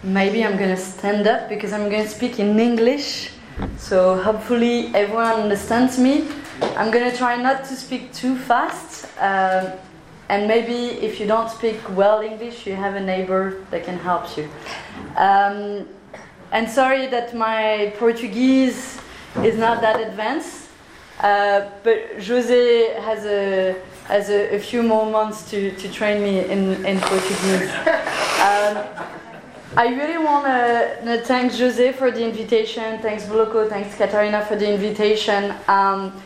Maybe 0.04 0.44
I'm 0.44 0.58
to 0.58 0.78
stand 0.78 1.26
up 1.28 1.50
because 1.50 1.74
I'm 1.74 1.90
to 1.90 2.08
speak 2.08 2.40
in 2.40 2.60
English. 2.60 3.39
So 3.90 4.22
hopefully 4.22 4.92
everyone 4.94 5.42
understands 5.42 5.98
me. 5.98 6.28
I'm 6.78 6.92
gonna 6.92 7.18
try 7.18 7.36
not 7.42 7.64
to 7.70 7.76
speak 7.76 8.14
too 8.14 8.38
fast. 8.38 9.08
Um, 9.18 9.72
and 10.30 10.48
maybe 10.48 11.02
if 11.04 11.20
you 11.20 11.26
don't 11.26 11.50
speak 11.50 11.78
well 11.98 12.22
English, 12.22 12.68
you 12.68 12.76
have 12.76 12.94
a 12.94 13.00
neighbor 13.00 13.66
that 13.72 13.86
can 13.86 13.98
help 13.98 14.38
you. 14.38 14.48
Um, 15.18 15.88
and 16.52 16.70
sorry 16.70 17.08
that 17.08 17.34
my 17.34 17.92
Portuguese 17.98 19.02
is 19.44 19.58
not 19.58 19.82
that 19.82 20.00
advanced, 20.00 20.70
uh, 21.22 21.62
but 21.84 21.98
Jose 22.22 22.94
has 23.02 23.26
a 23.26 23.76
has 24.06 24.30
a, 24.30 24.56
a, 24.56 24.60
few 24.60 24.84
more 24.84 25.10
months 25.10 25.50
to, 25.50 25.72
to 25.78 25.90
train 25.92 26.22
me 26.22 26.46
in, 26.46 26.86
in 26.86 27.00
Portuguese. 27.00 27.72
Um, 28.40 29.19
I 29.78 29.90
really 29.90 30.18
want 30.18 30.46
to 30.46 31.22
thank 31.26 31.52
Jose 31.54 31.92
for 31.94 32.10
the 32.10 32.26
invitation. 32.26 32.98
Thanks 33.00 33.26
Bloco, 33.26 33.70
thanks 33.70 33.96
Katarina 33.96 34.44
for 34.44 34.56
the 34.56 34.68
invitation. 34.68 35.54
Um, 35.68 36.20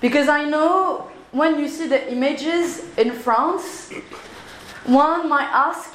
because 0.00 0.28
I 0.28 0.44
know 0.44 1.10
when 1.30 1.58
you 1.58 1.68
see 1.68 1.88
the 1.88 2.10
images 2.10 2.86
in 2.96 3.12
France, 3.12 3.92
one 4.86 5.28
might 5.28 5.50
ask, 5.52 5.92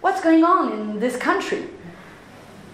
what's 0.00 0.22
going 0.22 0.42
on 0.42 0.72
in 0.72 0.98
this 0.98 1.14
country? 1.18 1.68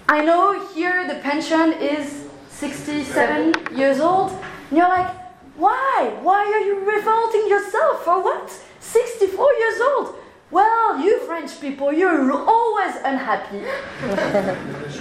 I 0.08 0.24
know 0.24 0.64
here 0.68 1.08
the 1.08 1.16
pension 1.16 1.72
is 1.72 2.28
67 2.50 3.76
years 3.76 3.98
old, 3.98 4.30
and 4.70 4.78
you're 4.78 4.88
like, 4.88 5.12
why? 5.56 6.16
Why 6.22 6.44
are 6.44 6.60
you 6.60 6.88
revolting 6.88 7.48
yourself? 7.48 8.04
For 8.04 8.22
what? 8.22 8.48
64 8.78 9.52
years 9.54 9.80
old. 9.80 10.14
Well, 10.50 11.00
you 11.00 11.26
French 11.26 11.60
people, 11.60 11.92
you're 11.92 12.32
always 12.32 12.94
unhappy. 13.04 13.62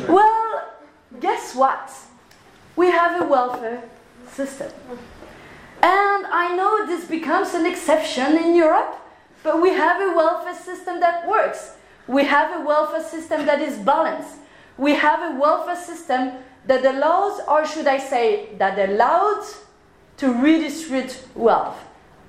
well, 0.12 0.74
guess 1.20 1.56
what? 1.56 1.92
We 2.76 2.88
have 2.88 3.22
a 3.22 3.26
welfare 3.26 3.84
system. 4.32 4.72
And 5.84 6.26
I 6.28 6.56
know 6.56 6.88
this 6.88 7.06
becomes 7.06 7.54
an 7.54 7.66
exception 7.66 8.38
in 8.38 8.56
Europe, 8.56 8.96
but 9.44 9.62
we 9.62 9.70
have 9.70 10.02
a 10.02 10.16
welfare 10.16 10.56
system 10.56 11.00
that 11.00 11.28
works. 11.28 11.74
We 12.08 12.26
have 12.26 12.60
a 12.60 12.66
welfare 12.66 13.04
system 13.04 13.46
that 13.46 13.62
is 13.62 13.78
balanced. 13.78 14.38
We 14.78 14.96
have 14.96 15.32
a 15.32 15.40
welfare 15.40 15.76
system 15.76 16.34
that 16.66 16.84
allows, 16.84 17.40
or 17.48 17.66
should 17.68 17.86
I 17.86 18.00
say, 18.00 18.50
that 18.58 18.78
allowed 18.90 19.46
to 20.18 20.34
redistribute 20.34 21.24
wealth. 21.36 21.78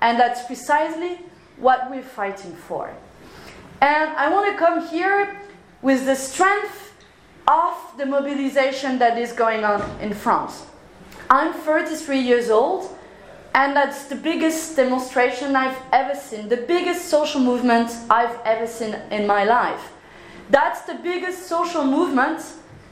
And 0.03 0.21
that's 0.21 0.45
precisely 0.45 1.21
what 1.59 1.91
we're 1.91 2.03
fighting 2.03 2.55
for. 2.55 2.95
And 3.81 4.11
I 4.17 4.31
want 4.31 4.51
to 4.53 4.59
come 4.59 4.87
here 4.89 5.41
with 5.83 6.07
the 6.07 6.17
strength 6.17 6.95
of 7.47 7.75
the 7.97 8.07
mobilization 8.07 8.99
that 8.99 9.19
is 9.19 9.33
going 9.33 9.65
on 9.65 9.83
in 10.01 10.13
France. 10.13 10.65
I'm 11.31 11.53
33 11.53 12.21
years 12.21 12.51
old, 12.51 12.97
and 13.55 13.77
that's 13.77 14.05
the 14.07 14.17
biggest 14.17 14.77
demonstration 14.77 15.57
I've 15.57 15.79
ever 15.93 16.15
seen, 16.15 16.49
the 16.49 16.57
biggest 16.57 17.07
social 17.07 17.41
movement 17.41 17.91
I've 18.11 18.39
ever 18.45 18.67
seen 18.67 18.95
in 19.11 19.27
my 19.27 19.45
life. 19.45 19.93
That's 20.51 20.83
the 20.83 20.95
biggest 20.95 21.47
social 21.47 21.85
movement 21.85 22.43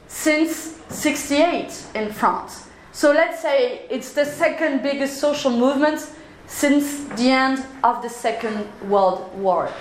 since 0.08 0.78
68 0.88 1.86
in 1.94 2.12
France. 2.12 2.68
So 2.92 3.12
let's 3.12 3.42
say 3.42 3.86
it's 3.90 4.12
the 4.12 4.24
second 4.24 4.82
biggest 4.82 5.18
social 5.18 5.50
movement 5.50 6.08
since 6.46 7.04
the 7.16 7.30
end 7.30 7.64
of 7.82 8.02
the 8.02 8.08
Second 8.08 8.66
World 8.88 9.32
War. 9.38 9.72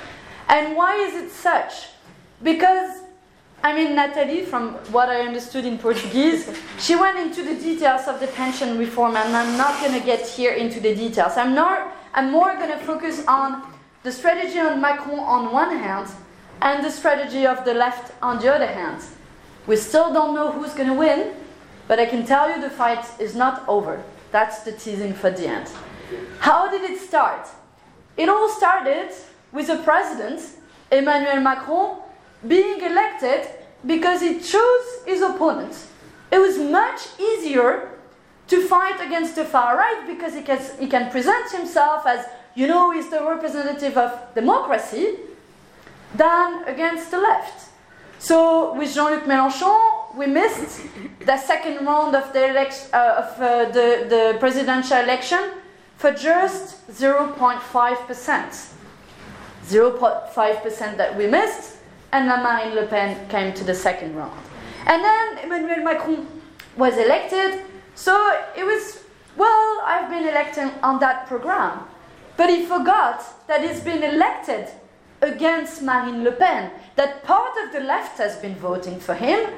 And 0.49 0.75
why 0.75 0.95
is 0.97 1.13
it 1.15 1.31
such? 1.31 1.87
Because 2.41 3.03
I 3.65 3.73
mean, 3.73 3.95
Natalie, 3.95 4.43
from 4.43 4.73
what 4.91 5.07
I 5.07 5.21
understood 5.21 5.63
in 5.63 5.77
Portuguese, 5.77 6.49
she 6.77 6.97
went 6.97 7.17
into 7.17 7.43
the 7.43 7.55
details 7.55 8.09
of 8.09 8.19
the 8.19 8.27
pension 8.27 8.77
reform, 8.77 9.15
and 9.15 9.33
I'm 9.33 9.57
not 9.57 9.79
going 9.79 9.97
to 9.97 10.05
get 10.05 10.27
here 10.27 10.51
into 10.51 10.81
the 10.81 10.93
details. 10.93 11.37
I'm, 11.37 11.55
not, 11.55 11.95
I'm 12.13 12.29
more 12.29 12.55
going 12.55 12.71
to 12.71 12.85
focus 12.85 13.23
on 13.25 13.63
the 14.03 14.11
strategy 14.11 14.59
on 14.59 14.81
Macron 14.81 15.17
on 15.17 15.53
one 15.53 15.77
hand 15.77 16.09
and 16.61 16.83
the 16.83 16.91
strategy 16.91 17.47
of 17.47 17.63
the 17.63 17.73
left 17.73 18.11
on 18.21 18.39
the 18.39 18.53
other 18.53 18.67
hand. 18.67 19.01
We 19.65 19.77
still 19.77 20.11
don't 20.11 20.35
know 20.35 20.51
who's 20.51 20.73
going 20.73 20.89
to 20.89 20.93
win, 20.93 21.33
but 21.87 22.01
I 22.01 22.05
can 22.05 22.25
tell 22.25 22.49
you 22.49 22.59
the 22.59 22.69
fight 22.69 23.05
is 23.17 23.33
not 23.33 23.63
over. 23.69 24.03
That's 24.33 24.63
the 24.63 24.73
teasing 24.73 25.13
for 25.13 25.31
the 25.31 25.47
end. 25.47 25.69
How 26.39 26.69
did 26.69 26.89
it 26.89 26.99
start? 26.99 27.47
It 28.17 28.29
all 28.29 28.49
started 28.49 29.09
with 29.51 29.67
the 29.67 29.77
president, 29.77 30.41
Emmanuel 30.91 31.41
Macron, 31.41 31.97
being 32.47 32.81
elected 32.81 33.47
because 33.85 34.21
he 34.21 34.39
chose 34.39 34.85
his 35.05 35.21
opponent. 35.21 35.75
It 36.31 36.39
was 36.39 36.57
much 36.57 37.01
easier 37.19 37.91
to 38.47 38.67
fight 38.67 38.99
against 39.05 39.35
the 39.35 39.45
far 39.45 39.77
right 39.77 40.03
because 40.07 40.33
he 40.33 40.41
can, 40.41 40.59
he 40.79 40.87
can 40.87 41.09
present 41.11 41.51
himself 41.51 42.05
as, 42.05 42.25
you 42.55 42.67
know, 42.67 42.91
he's 42.91 43.09
the 43.09 43.23
representative 43.23 43.97
of 43.97 44.33
democracy 44.35 45.15
than 46.15 46.63
against 46.65 47.11
the 47.11 47.17
left. 47.19 47.69
So 48.19 48.73
with 48.75 48.93
Jean-Luc 48.93 49.23
Mélenchon, 49.23 50.15
we 50.15 50.27
missed 50.27 50.81
the 51.25 51.37
second 51.37 51.85
round 51.85 52.15
of 52.15 52.31
the, 52.33 52.49
elect- 52.49 52.89
uh, 52.93 53.23
of, 53.23 53.41
uh, 53.41 53.65
the, 53.71 54.05
the 54.09 54.37
presidential 54.39 54.97
election 54.97 55.51
for 55.97 56.11
just 56.11 56.87
0.5%. 56.89 58.73
0.5% 59.65 60.97
that 60.97 61.17
we 61.17 61.27
missed 61.27 61.77
and 62.11 62.27
Marine 62.27 62.75
Le 62.75 62.85
Pen 62.85 63.27
came 63.27 63.53
to 63.53 63.63
the 63.63 63.73
second 63.73 64.15
round. 64.15 64.39
And 64.85 65.03
then 65.03 65.39
Emmanuel 65.39 65.83
Macron 65.83 66.27
was 66.77 66.97
elected, 66.97 67.61
so 67.95 68.13
it 68.55 68.63
was, 68.63 69.03
well, 69.35 69.81
I've 69.85 70.09
been 70.09 70.27
elected 70.27 70.71
on 70.83 70.99
that 70.99 71.27
program. 71.27 71.79
But 72.37 72.49
he 72.49 72.65
forgot 72.65 73.47
that 73.47 73.63
he's 73.63 73.79
been 73.79 74.03
elected 74.03 74.67
against 75.21 75.81
Marine 75.81 76.23
Le 76.23 76.33
Pen, 76.33 76.71
that 76.95 77.23
part 77.23 77.53
of 77.63 77.71
the 77.71 77.79
left 77.79 78.17
has 78.17 78.35
been 78.37 78.55
voting 78.55 78.99
for 78.99 79.15
him 79.15 79.49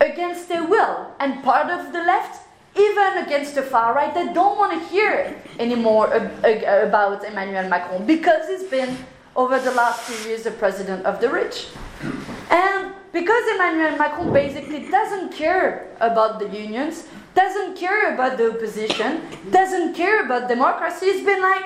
against 0.00 0.48
their 0.48 0.66
will, 0.66 1.12
and 1.20 1.44
part 1.44 1.70
of 1.70 1.92
the 1.92 2.00
left 2.00 2.43
even 2.76 3.24
against 3.24 3.54
the 3.54 3.62
far 3.62 3.94
right, 3.94 4.12
they 4.12 4.32
don't 4.32 4.58
want 4.58 4.72
to 4.72 4.88
hear 4.88 5.40
anymore 5.58 6.06
about 6.42 7.24
Emmanuel 7.24 7.68
Macron 7.68 8.04
because 8.06 8.48
he's 8.48 8.68
been, 8.68 8.96
over 9.36 9.58
the 9.58 9.72
last 9.72 10.02
few 10.02 10.28
years, 10.28 10.42
the 10.42 10.50
president 10.50 11.04
of 11.06 11.20
the 11.20 11.28
rich. 11.28 11.68
And 12.50 12.92
because 13.12 13.44
Emmanuel 13.54 13.96
Macron 13.96 14.32
basically 14.32 14.90
doesn't 14.90 15.32
care 15.32 15.88
about 16.00 16.40
the 16.40 16.48
unions, 16.48 17.06
doesn't 17.34 17.76
care 17.76 18.14
about 18.14 18.38
the 18.38 18.50
opposition, 18.50 19.22
doesn't 19.50 19.94
care 19.94 20.24
about 20.24 20.48
democracy, 20.48 21.12
he's 21.12 21.24
been 21.24 21.42
like, 21.42 21.64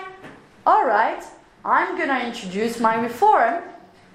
all 0.66 0.86
right, 0.86 1.22
I'm 1.64 1.96
going 1.96 2.08
to 2.08 2.26
introduce 2.26 2.80
my 2.80 2.94
reform 3.00 3.62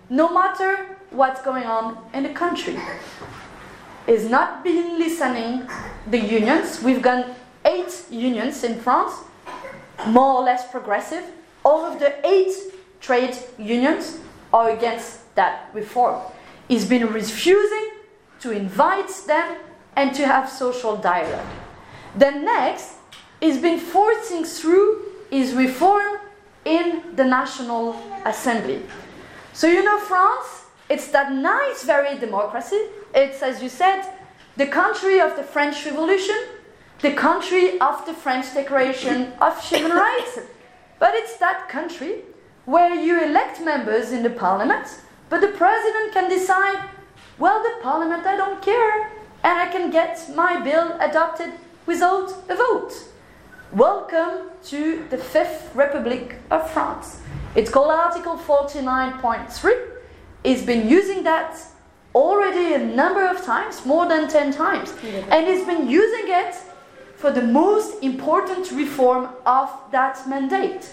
no 0.10 0.32
matter 0.32 0.98
what's 1.10 1.42
going 1.42 1.66
on 1.66 1.98
in 2.14 2.24
the 2.24 2.34
country. 2.34 2.78
Is 4.06 4.30
not 4.30 4.64
been 4.64 5.00
listening 5.00 5.68
the 6.08 6.20
unions. 6.20 6.82
We've 6.84 7.02
got 7.02 7.30
eight 7.66 8.06
unions 8.10 8.64
in 8.64 8.80
France, 8.82 9.14
more 10.08 10.40
or 10.40 10.44
less 10.44 10.70
progressive. 10.70 11.24
All 11.64 11.86
of 11.86 12.00
the 12.00 12.14
eight 12.28 12.54
trade 13.00 13.38
unions 13.58 14.20
are 14.52 14.72
against 14.72 15.34
that 15.36 15.70
reform. 15.74 16.22
He's 16.68 16.86
been 16.86 17.08
refusing 17.08 17.92
to 18.42 18.52
invite 18.52 19.10
them 19.26 19.58
and 19.96 20.14
to 20.16 20.28
have 20.28 20.50
social 20.50 20.98
dialogue. 20.98 21.48
Then 22.16 22.44
next, 22.44 22.96
he's 23.40 23.60
been 23.60 23.80
forcing 23.80 24.44
through 24.44 25.02
his 25.30 25.54
reform 25.54 26.20
in 26.66 27.16
the 27.16 27.24
National 27.26 27.96
Assembly. 28.26 28.82
So 29.54 29.68
you 29.68 29.84
know 29.84 30.00
France, 30.00 30.66
it's 30.90 31.08
that 31.10 31.32
nice, 31.32 31.84
very 31.84 32.18
democracy. 32.20 32.82
It's, 33.14 33.44
as 33.44 33.62
you 33.62 33.70
said, 33.70 34.06
the 34.58 34.66
country 34.66 35.20
of 35.20 35.36
the 35.36 35.44
French 35.44 35.86
Revolution, 35.86 36.36
the 37.02 37.14
country 37.14 37.80
of 37.80 38.06
the 38.08 38.14
French 38.14 38.54
Declaration 38.54 39.34
of 39.40 39.64
Human 39.70 39.92
Rights. 39.92 40.40
But 40.98 41.14
it's 41.14 41.38
that 41.38 41.70
country 41.70 42.22
where 42.66 42.96
you 42.96 43.22
elect 43.24 43.62
members 43.62 44.12
in 44.12 44.24
the 44.24 44.32
parliament, 44.32 44.88
but 45.30 45.42
the 45.42 45.50
president 45.50 46.14
can 46.14 46.28
decide, 46.28 46.90
well, 47.38 47.62
the 47.62 47.84
parliament, 47.84 48.26
I 48.26 48.36
don't 48.36 48.62
care, 48.64 49.12
and 49.44 49.60
I 49.60 49.68
can 49.68 49.92
get 49.92 50.34
my 50.34 50.60
bill 50.62 50.98
adopted 51.00 51.52
without 51.86 52.32
a 52.50 52.56
vote. 52.56 52.94
Welcome 53.72 54.50
to 54.66 55.06
the 55.10 55.18
Fifth 55.18 55.76
Republic 55.76 56.38
of 56.50 56.70
France. 56.72 57.20
It's 57.56 57.70
called 57.70 57.92
Article 57.92 58.38
49.3. 58.38 59.90
It's 60.44 60.64
been 60.64 60.88
using 60.88 61.24
that 61.24 61.60
already 62.16 62.74
a 62.74 62.80
number 62.80 63.26
of 63.26 63.44
times, 63.44 63.86
more 63.86 64.08
than 64.08 64.28
10 64.28 64.54
times, 64.54 64.94
and 65.30 65.48
he's 65.48 65.66
been 65.66 65.90
using 65.90 66.26
it 66.28 66.56
for 67.16 67.32
the 67.32 67.42
most 67.42 68.04
important 68.04 68.72
reform 68.72 69.30
of 69.46 69.70
that 69.92 70.28
mandate. 70.28 70.92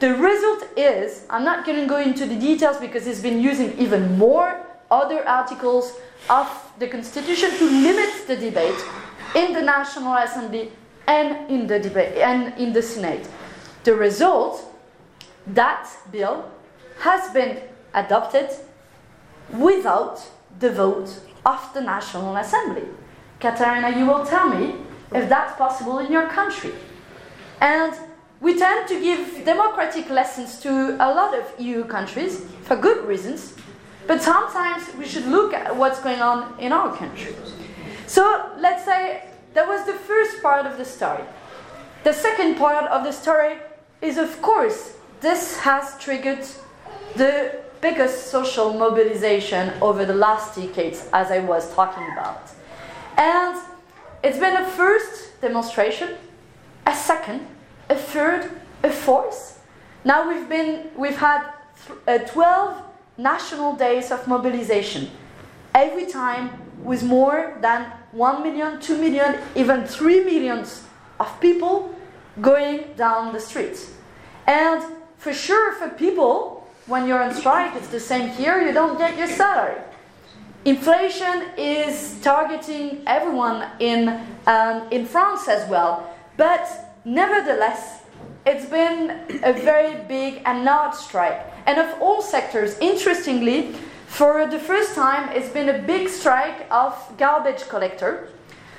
The 0.00 0.14
result 0.14 0.66
is, 0.76 1.24
I'm 1.30 1.44
not 1.44 1.64
going 1.64 1.80
to 1.80 1.86
go 1.86 2.00
into 2.00 2.26
the 2.26 2.36
details 2.36 2.78
because 2.78 3.06
he's 3.06 3.22
been 3.22 3.40
using 3.40 3.78
even 3.78 4.18
more 4.18 4.60
other 4.90 5.26
articles 5.26 5.94
of 6.28 6.48
the 6.78 6.88
Constitution 6.88 7.50
to 7.50 7.64
limit 7.64 8.26
the 8.26 8.36
debate 8.36 8.84
in 9.34 9.52
the 9.52 9.62
National 9.62 10.14
Assembly 10.16 10.70
and 11.06 11.50
in 11.50 11.66
the 11.66 11.78
debate 11.78 12.18
and 12.18 12.52
in 12.58 12.72
the 12.72 12.82
Senate. 12.82 13.28
The 13.84 13.94
result, 13.94 14.62
that 15.46 15.88
bill 16.10 16.50
has 17.00 17.32
been 17.32 17.62
adopted 17.94 18.50
without 19.50 20.20
the 20.58 20.70
vote 20.70 21.20
of 21.44 21.70
the 21.74 21.80
National 21.80 22.36
Assembly. 22.36 22.84
Katarina, 23.40 23.98
you 23.98 24.06
will 24.06 24.24
tell 24.24 24.48
me 24.48 24.74
if 25.12 25.28
that's 25.28 25.56
possible 25.56 25.98
in 25.98 26.10
your 26.12 26.28
country. 26.28 26.72
And 27.60 27.94
we 28.40 28.58
tend 28.58 28.88
to 28.88 29.00
give 29.00 29.44
democratic 29.44 30.10
lessons 30.10 30.58
to 30.60 30.94
a 30.96 31.08
lot 31.14 31.32
of 31.38 31.44
EU 31.60 31.84
countries 31.84 32.44
for 32.62 32.76
good 32.76 33.06
reasons, 33.06 33.54
but 34.06 34.20
sometimes 34.20 34.82
we 34.96 35.06
should 35.06 35.26
look 35.26 35.54
at 35.54 35.76
what's 35.76 36.00
going 36.00 36.20
on 36.20 36.58
in 36.58 36.72
our 36.72 36.96
country. 36.96 37.34
So 38.06 38.50
let's 38.58 38.84
say 38.84 39.24
that 39.54 39.68
was 39.68 39.86
the 39.86 39.94
first 39.94 40.42
part 40.42 40.66
of 40.66 40.76
the 40.76 40.84
story. 40.84 41.22
The 42.04 42.12
second 42.12 42.56
part 42.56 42.90
of 42.90 43.04
the 43.04 43.12
story 43.12 43.58
is, 44.00 44.18
of 44.18 44.42
course, 44.42 44.96
this 45.20 45.58
has 45.58 45.96
triggered 46.00 46.44
the 47.14 47.60
biggest 47.82 48.28
social 48.28 48.72
mobilization 48.72 49.72
over 49.82 50.06
the 50.06 50.14
last 50.14 50.54
decades, 50.54 51.08
as 51.12 51.32
I 51.32 51.40
was 51.40 51.74
talking 51.74 52.04
about. 52.12 52.48
And 53.18 53.60
it's 54.22 54.38
been 54.38 54.56
a 54.56 54.64
first 54.64 55.40
demonstration, 55.40 56.14
a 56.86 56.94
second, 56.94 57.44
a 57.90 57.96
third, 57.96 58.50
a 58.84 58.90
fourth. 58.90 59.60
Now 60.04 60.28
we've 60.28 60.48
been, 60.48 60.90
we've 60.96 61.18
had 61.18 61.42
uh, 62.06 62.18
12 62.18 62.82
national 63.18 63.74
days 63.74 64.12
of 64.12 64.28
mobilization. 64.28 65.10
Every 65.74 66.06
time 66.06 66.50
with 66.84 67.02
more 67.02 67.58
than 67.60 67.90
1 68.12 68.42
million, 68.44 68.80
2 68.80 68.96
million, 68.96 69.38
even 69.56 69.84
3 69.84 70.24
millions 70.24 70.84
of 71.18 71.40
people 71.40 71.92
going 72.40 72.94
down 72.96 73.32
the 73.32 73.40
streets. 73.40 73.92
And 74.46 74.82
for 75.16 75.32
sure, 75.32 75.72
for 75.74 75.88
people, 75.88 76.61
when 76.92 77.08
you're 77.08 77.22
on 77.22 77.32
strike, 77.32 77.74
it's 77.74 77.88
the 77.88 77.98
same 77.98 78.28
here, 78.28 78.60
you 78.60 78.70
don't 78.70 78.98
get 78.98 79.16
your 79.16 79.26
salary. 79.26 79.80
Inflation 80.66 81.36
is 81.56 82.20
targeting 82.20 83.00
everyone 83.06 83.66
in, 83.80 84.20
um, 84.46 84.86
in 84.90 85.06
France 85.06 85.48
as 85.48 85.66
well, 85.70 86.14
but 86.36 86.68
nevertheless, 87.06 88.02
it's 88.44 88.66
been 88.66 88.98
a 89.42 89.54
very 89.54 90.04
big 90.04 90.42
and 90.44 90.64
large 90.64 90.94
strike. 90.94 91.40
And 91.64 91.78
of 91.78 91.88
all 92.02 92.20
sectors, 92.20 92.78
interestingly, 92.78 93.72
for 94.06 94.46
the 94.46 94.58
first 94.58 94.94
time, 94.94 95.30
it's 95.34 95.48
been 95.48 95.70
a 95.70 95.78
big 95.78 96.10
strike 96.10 96.66
of 96.70 96.92
garbage 97.16 97.62
collector. 97.70 98.28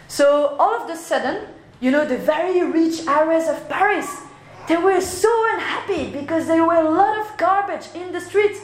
So 0.08 0.56
all 0.60 0.84
of 0.84 0.88
a 0.88 0.96
sudden, 0.96 1.48
you 1.82 1.90
know, 1.90 2.06
the 2.06 2.20
very 2.20 2.62
rich 2.62 3.08
areas 3.08 3.48
of 3.48 3.68
Paris, 3.70 4.08
they 4.68 4.78
were 4.78 5.02
so 5.02 5.32
unhappy 5.54 6.10
because 6.10 6.48
there 6.48 6.66
were 6.66 6.76
a 6.76 6.90
lot 6.90 7.18
of 7.20 7.38
garbage 7.38 7.88
in 7.94 8.12
the 8.12 8.22
streets. 8.22 8.60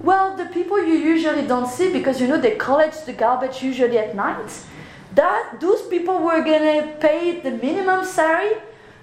Well, 0.00 0.36
the 0.36 0.46
people 0.46 0.84
you 0.84 0.94
usually 0.94 1.46
don't 1.46 1.68
see 1.68 1.92
because 1.92 2.20
you 2.20 2.26
know 2.26 2.40
they 2.40 2.56
collect 2.56 3.06
the 3.06 3.12
garbage 3.12 3.62
usually 3.62 3.98
at 3.98 4.14
night. 4.14 4.50
That 5.14 5.58
those 5.60 5.82
people 5.88 6.18
were 6.18 6.42
gonna 6.42 6.96
pay 7.00 7.40
the 7.40 7.50
minimum 7.50 8.04
salary. 8.04 8.56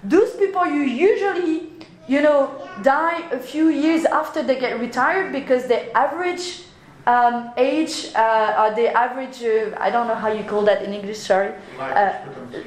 Those 0.04 0.30
people 0.36 0.66
you 0.66 0.82
usually, 0.82 1.70
you 2.08 2.20
know, 2.22 2.68
die 2.82 3.28
a 3.30 3.38
few 3.38 3.68
years 3.68 4.04
after 4.04 4.42
they 4.42 4.58
get 4.58 4.78
retired 4.80 5.32
because 5.32 5.66
the 5.66 5.96
average 5.96 6.62
um, 7.06 7.52
age, 7.56 8.12
uh, 8.14 8.60
or 8.60 8.74
the 8.74 8.88
average, 8.96 9.42
uh, 9.42 9.76
I 9.78 9.90
don't 9.90 10.06
know 10.06 10.14
how 10.14 10.28
you 10.28 10.44
call 10.44 10.62
that 10.62 10.82
in 10.82 10.92
English, 10.92 11.18
sorry. 11.18 11.52
Uh, 11.78 12.12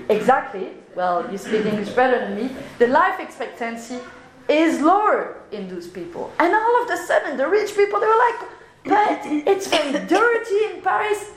exactly. 0.09 0.71
Well, 0.95 1.29
you 1.31 1.37
speak 1.37 1.65
English 1.65 1.89
better 1.89 2.19
than 2.19 2.35
me. 2.35 2.55
The 2.77 2.87
life 2.87 3.19
expectancy 3.19 3.99
is 4.47 4.81
lower 4.81 5.37
in 5.51 5.67
those 5.67 5.87
people. 5.87 6.31
And 6.39 6.53
all 6.53 6.83
of 6.83 6.89
a 6.89 6.97
sudden, 6.97 7.37
the 7.37 7.47
rich 7.47 7.75
people, 7.75 7.99
they 7.99 8.07
were 8.07 8.23
like, 8.29 8.49
but 8.85 9.21
it's 9.25 9.67
very 9.67 9.91
dirty 10.05 10.75
in 10.75 10.81
Paris. 10.81 11.31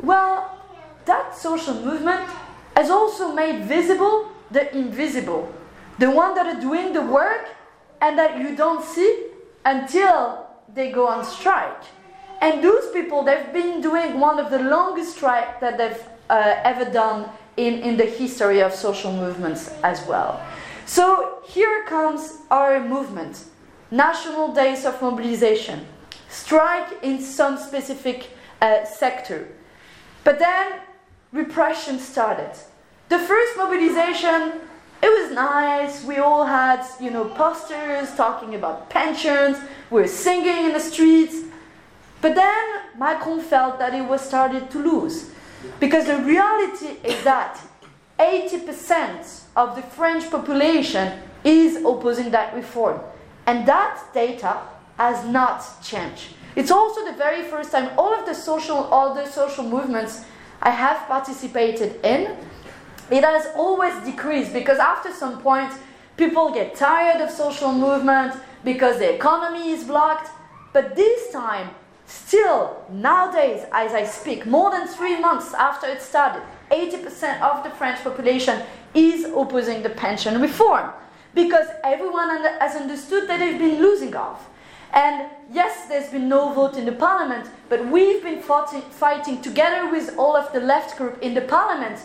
Well, 0.00 0.62
that 1.06 1.36
social 1.36 1.74
movement 1.74 2.28
has 2.76 2.90
also 2.90 3.32
made 3.32 3.64
visible 3.64 4.28
the 4.50 4.76
invisible, 4.76 5.52
the 5.98 6.10
one 6.10 6.34
that 6.34 6.46
are 6.46 6.60
doing 6.60 6.92
the 6.92 7.02
work 7.02 7.48
and 8.00 8.18
that 8.18 8.38
you 8.38 8.56
don't 8.56 8.84
see 8.84 9.26
until 9.64 10.46
they 10.74 10.90
go 10.90 11.06
on 11.06 11.24
strike. 11.24 11.82
And 12.40 12.62
those 12.62 12.90
people, 12.92 13.22
they've 13.24 13.52
been 13.52 13.80
doing 13.80 14.20
one 14.20 14.38
of 14.38 14.50
the 14.50 14.60
longest 14.60 15.16
strikes 15.16 15.60
that 15.60 15.76
they've 15.76 16.02
uh, 16.30 16.60
ever 16.62 16.84
done 16.90 17.28
in, 17.58 17.80
in 17.80 17.96
the 17.96 18.06
history 18.06 18.62
of 18.62 18.72
social 18.72 19.12
movements 19.12 19.68
as 19.82 20.06
well. 20.06 20.40
So 20.86 21.40
here 21.44 21.84
comes 21.84 22.38
our 22.50 22.80
movement 22.80 23.44
National 23.90 24.54
Days 24.54 24.84
of 24.86 25.00
Mobilization. 25.02 25.86
Strike 26.28 27.02
in 27.02 27.20
some 27.20 27.58
specific 27.58 28.30
uh, 28.62 28.84
sector. 28.84 29.48
But 30.24 30.38
then 30.38 30.80
repression 31.32 31.98
started. 31.98 32.52
The 33.08 33.18
first 33.18 33.56
mobilization, 33.56 34.60
it 35.02 35.08
was 35.08 35.34
nice. 35.34 36.04
We 36.04 36.18
all 36.18 36.44
had, 36.44 36.84
you 37.00 37.10
know, 37.10 37.24
posters 37.24 38.14
talking 38.14 38.54
about 38.54 38.90
pensions. 38.90 39.56
We 39.90 40.02
were 40.02 40.06
singing 40.06 40.66
in 40.66 40.72
the 40.72 40.80
streets. 40.80 41.36
But 42.20 42.34
then 42.34 42.64
Macron 42.98 43.40
felt 43.40 43.78
that 43.78 43.94
he 43.94 44.02
was 44.02 44.20
started 44.20 44.70
to 44.70 44.78
lose. 44.78 45.30
Because 45.80 46.06
the 46.06 46.18
reality 46.18 46.96
is 47.04 47.22
that 47.24 47.60
80% 48.18 49.42
of 49.56 49.76
the 49.76 49.82
French 49.82 50.30
population 50.30 51.20
is 51.44 51.76
opposing 51.76 52.30
that 52.30 52.54
reform. 52.54 53.00
And 53.46 53.66
that 53.66 54.02
data 54.12 54.58
has 54.96 55.24
not 55.26 55.64
changed. 55.82 56.34
It's 56.56 56.70
also 56.70 57.04
the 57.04 57.16
very 57.16 57.44
first 57.44 57.70
time 57.70 57.90
all 57.96 58.12
of 58.12 58.26
the 58.26 58.34
social, 58.34 58.76
all 58.76 59.14
the 59.14 59.26
social 59.26 59.64
movements 59.64 60.24
I 60.60 60.70
have 60.70 61.06
participated 61.06 62.04
in, 62.04 62.36
it 63.10 63.24
has 63.24 63.46
always 63.56 63.94
decreased 64.04 64.52
because 64.52 64.78
after 64.78 65.12
some 65.12 65.40
point, 65.40 65.72
people 66.16 66.52
get 66.52 66.74
tired 66.74 67.20
of 67.20 67.30
social 67.30 67.72
movement 67.72 68.34
because 68.64 68.98
the 68.98 69.14
economy 69.14 69.70
is 69.70 69.84
blocked. 69.84 70.30
But 70.72 70.96
this 70.96 71.32
time, 71.32 71.70
Still, 72.08 72.86
nowadays, 72.90 73.66
as 73.70 73.92
I 73.92 74.04
speak, 74.04 74.46
more 74.46 74.70
than 74.70 74.88
three 74.88 75.20
months 75.20 75.52
after 75.52 75.86
it 75.86 76.00
started, 76.00 76.42
80% 76.70 77.42
of 77.42 77.62
the 77.62 77.70
French 77.70 78.02
population 78.02 78.62
is 78.94 79.26
opposing 79.26 79.82
the 79.82 79.90
pension 79.90 80.40
reform 80.40 80.90
because 81.34 81.66
everyone 81.84 82.30
has 82.60 82.76
understood 82.76 83.28
that 83.28 83.40
they've 83.40 83.58
been 83.58 83.82
losing 83.82 84.16
off. 84.16 84.48
And 84.94 85.28
yes, 85.52 85.86
there's 85.88 86.10
been 86.10 86.30
no 86.30 86.54
vote 86.54 86.78
in 86.78 86.86
the 86.86 86.92
parliament, 86.92 87.50
but 87.68 87.86
we've 87.86 88.22
been 88.22 88.40
fighting 88.40 89.42
together 89.42 89.90
with 89.90 90.16
all 90.16 90.34
of 90.34 90.50
the 90.54 90.60
left 90.60 90.96
group 90.96 91.18
in 91.20 91.34
the 91.34 91.42
parliament 91.42 92.00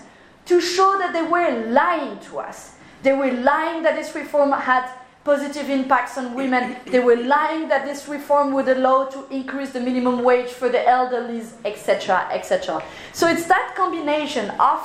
to 0.47 0.59
show 0.59 0.97
that 0.97 1.13
they 1.13 1.23
were 1.23 1.65
lying 1.69 2.19
to 2.27 2.39
us. 2.39 2.75
They 3.03 3.13
were 3.13 3.31
lying 3.31 3.83
that 3.83 3.95
this 3.95 4.13
reform 4.13 4.51
had 4.51 4.89
positive 5.23 5.69
impacts 5.69 6.17
on 6.17 6.33
women. 6.33 6.77
They 6.85 6.99
were 6.99 7.15
lying 7.15 7.69
that 7.69 7.85
this 7.85 8.07
reform 8.07 8.53
would 8.53 8.67
allow 8.67 9.05
to 9.05 9.25
increase 9.29 9.71
the 9.71 9.79
minimum 9.79 10.23
wage 10.23 10.49
for 10.49 10.69
the 10.69 10.87
elderly, 10.87 11.43
etc., 11.65 12.27
etc. 12.31 12.83
So 13.13 13.27
it's 13.27 13.45
that 13.45 13.73
combination 13.75 14.49
of 14.59 14.79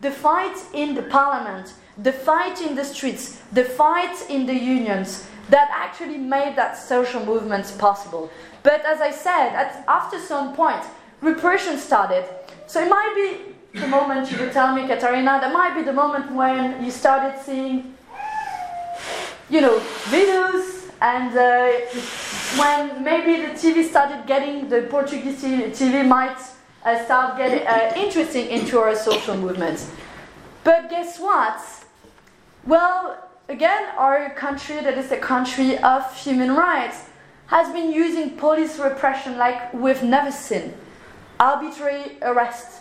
the 0.00 0.10
fight 0.10 0.56
in 0.72 0.94
the 0.94 1.02
parliament, 1.02 1.74
the 1.98 2.12
fight 2.12 2.60
in 2.60 2.74
the 2.74 2.84
streets, 2.84 3.40
the 3.52 3.64
fight 3.64 4.30
in 4.30 4.46
the 4.46 4.54
unions 4.54 5.26
that 5.50 5.68
actually 5.72 6.18
made 6.18 6.56
that 6.56 6.76
social 6.78 7.24
movements 7.24 7.72
possible. 7.72 8.30
But 8.62 8.84
as 8.84 9.00
I 9.00 9.10
said, 9.10 9.54
at, 9.54 9.84
after 9.86 10.18
some 10.18 10.54
point, 10.54 10.82
repression 11.20 11.78
started. 11.78 12.24
So 12.66 12.82
it 12.82 12.88
might 12.88 13.12
be 13.14 13.80
the 13.80 13.86
moment 13.86 14.30
you 14.30 14.38
would 14.38 14.52
tell 14.52 14.74
me, 14.74 14.86
Katarina, 14.86 15.38
that 15.40 15.52
might 15.52 15.74
be 15.74 15.82
the 15.82 15.92
moment 15.92 16.32
when 16.32 16.84
you 16.84 16.90
started 16.90 17.40
seeing 17.42 17.94
you 19.52 19.60
know, 19.60 19.78
videos 20.08 20.90
and 21.02 21.36
uh, 21.36 21.68
when 22.58 23.04
maybe 23.04 23.42
the 23.42 23.52
TV 23.52 23.86
started 23.86 24.26
getting, 24.26 24.70
the 24.70 24.82
Portuguese 24.88 25.42
TV 25.42 26.08
might 26.08 26.38
uh, 26.86 27.04
start 27.04 27.36
getting 27.36 27.66
uh, 27.66 27.92
interesting 27.94 28.46
into 28.46 28.78
our 28.78 28.96
social 28.96 29.36
movements. 29.36 29.90
But 30.64 30.88
guess 30.88 31.18
what? 31.18 31.60
Well, 32.66 33.28
again, 33.50 33.90
our 33.98 34.30
country, 34.30 34.76
that 34.76 34.96
is 34.96 35.12
a 35.12 35.18
country 35.18 35.76
of 35.76 36.02
human 36.16 36.56
rights, 36.56 37.10
has 37.48 37.70
been 37.74 37.92
using 37.92 38.38
police 38.38 38.78
repression 38.78 39.36
like 39.36 39.74
we've 39.74 40.02
never 40.02 40.32
seen. 40.32 40.72
Arbitrary 41.38 42.16
arrests. 42.22 42.80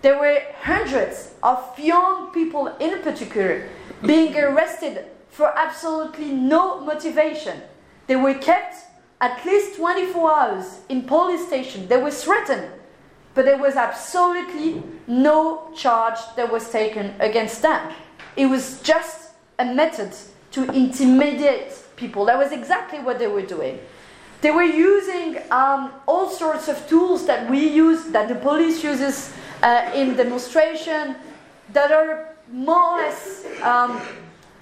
There 0.00 0.18
were 0.18 0.42
hundreds 0.62 1.34
of 1.44 1.78
young 1.78 2.32
people, 2.32 2.66
in 2.80 3.02
particular, 3.02 3.68
being 4.04 4.36
arrested 4.36 5.06
for 5.32 5.58
absolutely 5.58 6.30
no 6.30 6.78
motivation. 6.80 7.62
They 8.06 8.16
were 8.16 8.34
kept 8.34 8.76
at 9.20 9.44
least 9.46 9.76
24 9.76 10.30
hours 10.30 10.80
in 10.90 11.02
police 11.02 11.46
station. 11.46 11.88
They 11.88 11.96
were 11.96 12.10
threatened, 12.10 12.70
but 13.34 13.46
there 13.46 13.56
was 13.56 13.74
absolutely 13.74 14.82
no 15.06 15.72
charge 15.74 16.18
that 16.36 16.52
was 16.52 16.70
taken 16.70 17.14
against 17.18 17.62
them. 17.62 17.94
It 18.36 18.46
was 18.46 18.82
just 18.82 19.30
a 19.58 19.64
method 19.64 20.12
to 20.50 20.70
intimidate 20.72 21.72
people. 21.96 22.26
That 22.26 22.36
was 22.36 22.52
exactly 22.52 23.00
what 23.00 23.18
they 23.18 23.28
were 23.28 23.46
doing. 23.46 23.78
They 24.42 24.50
were 24.50 24.64
using 24.64 25.38
um, 25.50 25.92
all 26.06 26.28
sorts 26.28 26.68
of 26.68 26.86
tools 26.88 27.24
that 27.26 27.48
we 27.50 27.66
use, 27.68 28.06
that 28.06 28.28
the 28.28 28.34
police 28.34 28.84
uses 28.84 29.32
uh, 29.62 29.90
in 29.94 30.14
demonstration, 30.14 31.16
that 31.72 31.90
are 31.90 32.34
more 32.50 32.82
or 32.82 32.96
less 32.98 33.46
um, 33.62 34.02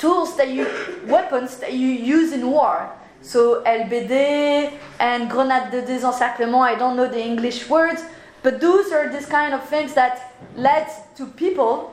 tools 0.01 0.35
that 0.37 0.49
you, 0.49 0.67
weapons 1.07 1.59
that 1.59 1.75
you 1.75 1.89
use 1.89 2.33
in 2.33 2.51
war. 2.51 2.91
So 3.23 3.63
LBD 3.65 4.73
and 4.99 5.31
grenade 5.31 5.71
de 5.71 5.83
désencerclement, 5.83 6.63
I 6.63 6.75
don't 6.75 6.97
know 6.97 7.07
the 7.07 7.23
English 7.23 7.69
words, 7.69 8.03
but 8.43 8.61
those 8.61 8.91
are 8.93 9.13
these 9.13 9.27
kind 9.27 9.53
of 9.53 9.63
things 9.69 9.93
that 9.95 10.35
led 10.57 10.89
to 11.17 11.27
people 11.27 11.93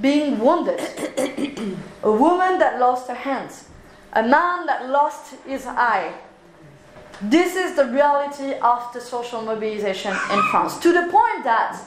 being 0.00 0.40
wounded. 0.40 0.80
a 2.02 2.10
woman 2.10 2.58
that 2.58 2.80
lost 2.80 3.06
her 3.08 3.14
hands, 3.14 3.68
a 4.12 4.22
man 4.22 4.66
that 4.66 4.90
lost 4.90 5.34
his 5.46 5.64
eye. 5.66 6.12
This 7.22 7.54
is 7.54 7.76
the 7.76 7.86
reality 7.86 8.54
of 8.60 8.92
the 8.92 9.00
social 9.00 9.42
mobilization 9.42 10.10
in 10.10 10.42
France, 10.50 10.78
to 10.78 10.92
the 10.92 11.06
point 11.12 11.44
that 11.44 11.80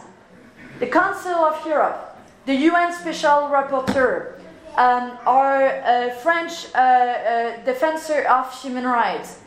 the 0.79 0.87
Council 0.87 1.33
of 1.33 1.65
Europe, 1.65 2.17
the 2.45 2.55
UN 2.55 2.93
Special 2.93 3.49
Rapporteur, 3.51 4.37
um, 4.77 5.17
uh, 5.25 6.09
French 6.21 6.67
uh, 6.73 6.77
uh, 6.77 7.63
defensor 7.65 8.23
of 8.23 8.61
human 8.61 8.85
rights, 8.85 9.39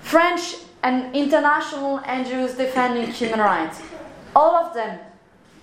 French 0.00 0.56
and 0.82 1.14
international 1.14 1.98
NGOs 2.00 2.56
defending 2.56 3.10
human 3.10 3.40
rights, 3.40 3.80
all 4.34 4.56
of 4.56 4.74
them 4.74 4.98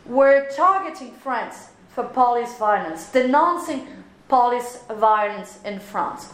were 0.06 0.50
targeting 0.56 1.14
France 1.14 1.70
for 1.89 2.04
police 2.04 2.58
violence, 2.58 3.12
denouncing 3.12 3.88
police 4.28 4.80
violence 4.89 5.60
in 5.66 5.80
France. 5.80 6.32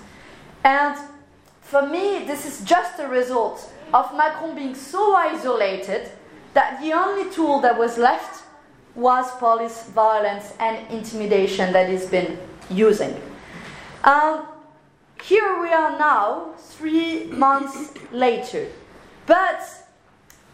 And 0.64 0.98
for 1.62 1.88
me, 1.88 2.26
this 2.26 2.46
is 2.46 2.66
just 2.68 3.00
a 3.00 3.08
result 3.08 3.72
of 3.94 4.16
Macron 4.16 4.56
being 4.56 4.76
so 4.76 5.16
isolated 5.16 6.12
that 6.54 6.82
the 6.82 6.94
only 6.94 7.30
tool 7.32 7.60
that 7.62 7.78
was 7.78 7.98
left 7.98 8.44
was 8.96 9.30
police 9.38 9.84
violence 9.90 10.54
and 10.60 10.88
intimidation 10.92 11.74
that 11.74 11.90
he's 11.90 12.06
been 12.06 12.38
using. 12.70 13.22
Um, 14.04 14.48
here 15.24 15.62
we 15.62 15.70
are 15.70 15.98
now, 15.98 16.54
three 16.58 17.26
months 17.26 17.94
later. 18.12 18.68
But 19.26 19.62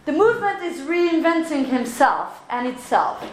the 0.06 0.12
movement 0.14 0.64
is 0.64 0.82
reinventing 0.82 1.66
himself 1.66 2.42
and 2.50 2.68
itself. 2.68 3.24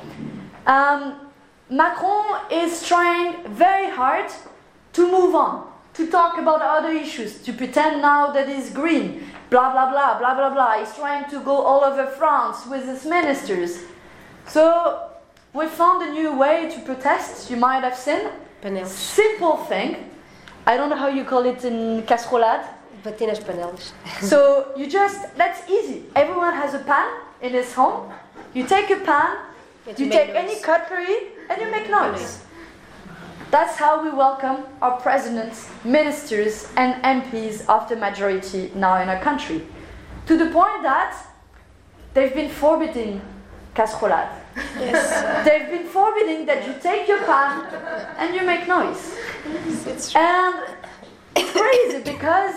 Um, 0.66 1.28
Macron 1.70 2.40
is 2.50 2.86
trying 2.86 3.54
very 3.54 3.90
hard 3.90 4.30
to 4.94 5.10
move 5.10 5.34
on, 5.34 5.70
to 5.94 6.10
talk 6.10 6.38
about 6.38 6.60
other 6.62 6.90
issues, 6.90 7.40
to 7.42 7.52
pretend 7.52 8.02
now 8.02 8.32
that 8.32 8.48
he's 8.48 8.70
green, 8.70 9.24
blah 9.50 9.70
blah 9.72 9.90
blah, 9.90 10.18
blah 10.18 10.34
blah 10.34 10.50
blah. 10.50 10.78
He's 10.78 10.94
trying 10.94 11.30
to 11.30 11.40
go 11.40 11.56
all 11.62 11.84
over 11.84 12.06
France 12.06 12.66
with 12.66 12.84
his 12.86 13.04
ministers. 13.06 13.84
So 14.46 15.10
we 15.52 15.66
found 15.66 16.08
a 16.08 16.12
new 16.12 16.36
way 16.36 16.70
to 16.74 16.80
protest, 16.80 17.50
you 17.50 17.56
might 17.56 17.84
have 17.84 17.96
seen. 17.96 18.28
Panelas. 18.62 18.88
Simple 18.88 19.56
thing. 19.56 19.96
I 20.66 20.76
don't 20.76 20.90
know 20.90 20.96
how 20.96 21.08
you 21.08 21.24
call 21.24 21.44
it 21.46 21.64
in 21.64 22.02
casserolade. 22.02 22.66
Bater 23.04 23.26
nas 23.28 23.38
panelas. 23.38 23.92
So 24.22 24.72
you 24.76 24.88
just, 24.90 25.36
that's 25.36 25.68
easy. 25.70 26.04
Everyone 26.16 26.52
has 26.54 26.74
a 26.74 26.80
pan 26.80 27.08
in 27.40 27.52
his 27.52 27.72
home. 27.72 28.12
You 28.54 28.66
take 28.66 28.90
a 28.90 28.96
pan, 28.96 29.38
And 29.86 29.98
you 29.98 30.10
take 30.10 30.28
noise. 30.28 30.36
any 30.36 30.60
cutlery, 30.60 31.16
and 31.48 31.60
you 31.60 31.70
make 31.70 31.88
noise. 31.88 32.42
That's 33.50 33.76
how 33.76 34.02
we 34.04 34.10
welcome 34.10 34.64
our 34.82 35.00
presidents, 35.00 35.68
ministers, 35.84 36.66
and 36.76 37.02
MPs 37.02 37.64
of 37.68 37.88
the 37.88 37.96
majority 37.96 38.70
now 38.74 39.00
in 39.00 39.08
our 39.08 39.20
country. 39.20 39.62
To 40.26 40.36
the 40.36 40.46
point 40.50 40.82
that 40.82 41.16
they've 42.14 42.34
been 42.34 42.50
forbidding 42.50 43.22
casserolade. 43.74 44.28
They've 45.44 45.70
been 45.70 45.86
forbidding 45.86 46.46
that 46.46 46.66
you 46.66 46.74
take 46.80 47.08
your 47.08 47.22
pan 47.24 47.64
and 48.18 48.34
you 48.34 48.42
make 48.44 48.66
noise. 48.66 49.16
It's 49.86 50.12
true. 50.12 50.20
And 50.20 50.76
it's 51.36 51.52
crazy 51.52 52.02
because 52.02 52.54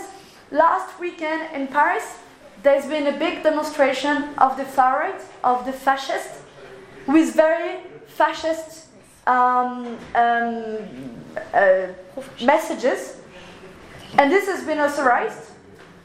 last 0.51 0.99
weekend 0.99 1.53
in 1.55 1.67
Paris, 1.67 2.19
there's 2.63 2.85
been 2.85 3.07
a 3.07 3.17
big 3.17 3.43
demonstration 3.43 4.35
of 4.37 4.57
the 4.57 4.65
far 4.65 4.99
right, 4.99 5.21
of 5.43 5.65
the 5.65 5.73
fascists, 5.73 6.41
with 7.07 7.33
very 7.35 7.79
fascist 8.07 8.87
um, 9.27 9.97
um, 10.15 10.77
uh, 11.53 11.87
messages. 12.43 13.17
And 14.17 14.31
this 14.31 14.45
has 14.47 14.63
been 14.63 14.79
authorized 14.79 15.51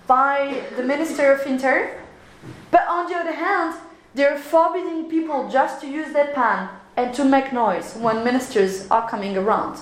by 0.06 0.62
the 0.76 0.82
Minister 0.82 1.32
of 1.32 1.46
Interior. 1.46 2.02
But 2.70 2.86
on 2.88 3.10
the 3.10 3.16
other 3.16 3.32
hand, 3.32 3.74
they're 4.16 4.38
forbidding 4.38 5.10
people 5.10 5.48
just 5.48 5.80
to 5.82 5.86
use 5.86 6.12
their 6.12 6.32
pan 6.32 6.70
and 6.96 7.14
to 7.14 7.24
make 7.24 7.52
noise 7.52 7.94
when 7.96 8.24
ministers 8.24 8.90
are 8.90 9.08
coming 9.08 9.36
around. 9.36 9.78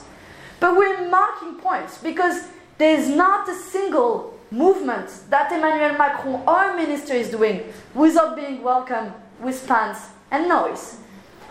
But 0.58 0.76
we're 0.76 1.08
marking 1.08 1.54
points 1.54 1.98
because 1.98 2.48
there's 2.78 3.08
not 3.08 3.48
a 3.48 3.54
single 3.54 4.36
movement 4.50 5.08
that 5.30 5.52
Emmanuel 5.52 5.96
Macron 5.96 6.42
or 6.48 6.76
minister 6.76 7.14
is 7.14 7.30
doing 7.30 7.72
without 7.94 8.34
being 8.34 8.62
welcomed 8.62 9.12
with 9.40 9.66
pans 9.68 9.98
and 10.32 10.48
noise. 10.48 10.98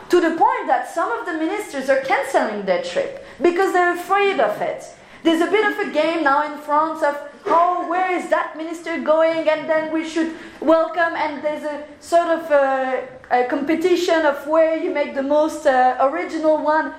To 0.10 0.20
the 0.20 0.36
point 0.36 0.68
that 0.68 0.94
some 0.94 1.12
of 1.12 1.26
the 1.26 1.34
ministers 1.34 1.90
are 1.90 2.02
cancelling 2.02 2.66
their 2.66 2.84
trip 2.84 3.26
because 3.42 3.72
they're 3.72 3.96
afraid 3.96 4.40
of 4.42 4.62
it. 4.62 4.84
There's 5.24 5.42
a 5.42 5.50
bit 5.50 5.66
of 5.72 5.88
a 5.88 5.92
game 5.94 6.24
now 6.26 6.52
in 6.52 6.60
France 6.60 7.02
of, 7.02 7.16
oh, 7.46 7.88
where 7.90 8.12
is 8.16 8.30
that 8.30 8.58
minister 8.58 9.00
going? 9.00 9.48
And 9.50 9.70
then 9.70 9.92
we 9.92 10.08
should 10.08 10.36
welcome, 10.62 11.14
and 11.16 11.44
there's 11.44 11.64
a 11.64 11.84
sort 12.00 12.28
of 12.30 12.52
a, 12.52 13.08
a 13.32 13.46
competition 13.46 14.26
of 14.26 14.48
where 14.48 14.78
you 14.78 14.92
make 14.92 15.16
the 15.16 15.24
most 15.24 15.66
uh, 15.66 15.98
original 16.02 16.58
one. 16.58 16.94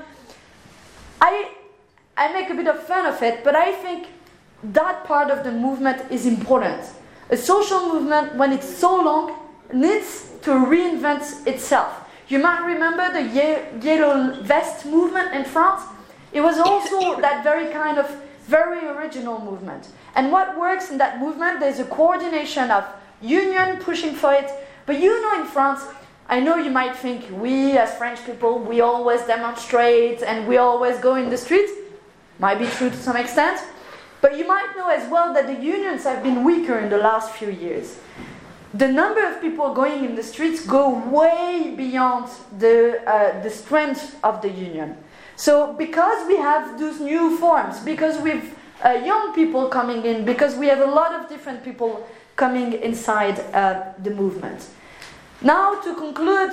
I, 1.20 1.50
I 2.16 2.32
make 2.32 2.50
a 2.50 2.54
bit 2.54 2.66
of 2.68 2.82
fun 2.82 3.06
of 3.06 3.22
it, 3.22 3.44
but 3.44 3.54
I 3.56 3.72
think 3.72 4.08
that 4.62 5.04
part 5.04 5.30
of 5.30 5.44
the 5.44 5.52
movement 5.52 6.10
is 6.10 6.26
important. 6.26 6.82
A 7.30 7.36
social 7.36 7.88
movement, 7.88 8.34
when 8.36 8.52
it's 8.52 8.68
so 8.68 8.96
long, 9.02 9.38
needs 9.72 10.30
to 10.42 10.50
reinvent 10.50 11.46
itself. 11.46 12.00
You 12.28 12.38
might 12.38 12.64
remember 12.64 13.12
the 13.12 13.22
ye- 13.22 13.80
yellow 13.82 14.40
vest 14.42 14.86
movement 14.86 15.34
in 15.34 15.44
France. 15.44 15.82
It 16.32 16.40
was 16.40 16.58
also 16.58 17.20
that 17.20 17.44
very 17.44 17.72
kind 17.72 17.98
of 17.98 18.08
very 18.46 18.86
original 18.86 19.40
movement. 19.40 19.88
And 20.14 20.30
what 20.30 20.58
works 20.58 20.90
in 20.90 20.98
that 20.98 21.20
movement, 21.20 21.60
there's 21.60 21.80
a 21.80 21.84
coordination 21.84 22.70
of 22.70 22.84
union 23.20 23.78
pushing 23.78 24.14
for 24.14 24.32
it. 24.32 24.50
But 24.86 25.00
you 25.00 25.20
know, 25.20 25.40
in 25.40 25.46
France, 25.46 25.82
I 26.28 26.40
know 26.40 26.56
you 26.56 26.70
might 26.70 26.96
think 26.96 27.28
we 27.30 27.76
as 27.76 27.94
French 27.96 28.24
people, 28.24 28.58
we 28.58 28.80
always 28.80 29.22
demonstrate 29.22 30.22
and 30.22 30.46
we 30.46 30.56
always 30.56 30.98
go 30.98 31.16
in 31.16 31.30
the 31.30 31.36
streets. 31.36 31.72
Might 32.38 32.58
be 32.58 32.66
true 32.66 32.90
to 32.90 32.96
some 32.96 33.16
extent. 33.16 33.60
But 34.20 34.38
you 34.38 34.46
might 34.46 34.74
know 34.76 34.88
as 34.88 35.08
well 35.10 35.34
that 35.34 35.46
the 35.46 35.62
unions 35.62 36.04
have 36.04 36.22
been 36.22 36.44
weaker 36.44 36.78
in 36.78 36.88
the 36.88 36.98
last 36.98 37.32
few 37.32 37.50
years. 37.50 37.98
The 38.72 38.88
number 38.88 39.24
of 39.24 39.40
people 39.40 39.74
going 39.74 40.04
in 40.04 40.14
the 40.14 40.22
streets 40.22 40.66
go 40.66 40.98
way 41.08 41.74
beyond 41.76 42.30
the, 42.58 43.02
uh, 43.06 43.42
the 43.42 43.50
strength 43.50 44.18
of 44.24 44.42
the 44.42 44.48
union. 44.48 44.96
So 45.36 45.74
because 45.74 46.26
we 46.26 46.36
have 46.36 46.78
those 46.78 47.00
new 47.00 47.36
forms, 47.36 47.80
because 47.80 48.18
we've 48.18 48.56
uh, 48.82 48.90
young 49.04 49.34
people 49.34 49.68
coming 49.68 50.04
in, 50.04 50.24
because 50.24 50.56
we 50.56 50.66
have 50.68 50.80
a 50.80 50.86
lot 50.86 51.14
of 51.14 51.28
different 51.28 51.62
people 51.62 52.08
coming 52.36 52.72
inside 52.72 53.38
uh, 53.52 53.92
the 54.02 54.10
movement. 54.10 54.66
Now 55.42 55.80
to 55.82 55.94
conclude 55.94 56.52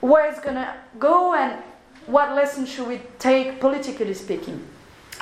where 0.00 0.30
it's 0.30 0.40
gonna 0.40 0.76
go 0.98 1.34
and 1.34 1.62
what 2.06 2.34
lesson 2.34 2.66
should 2.66 2.88
we 2.88 3.00
take 3.18 3.60
politically 3.60 4.14
speaking. 4.14 4.64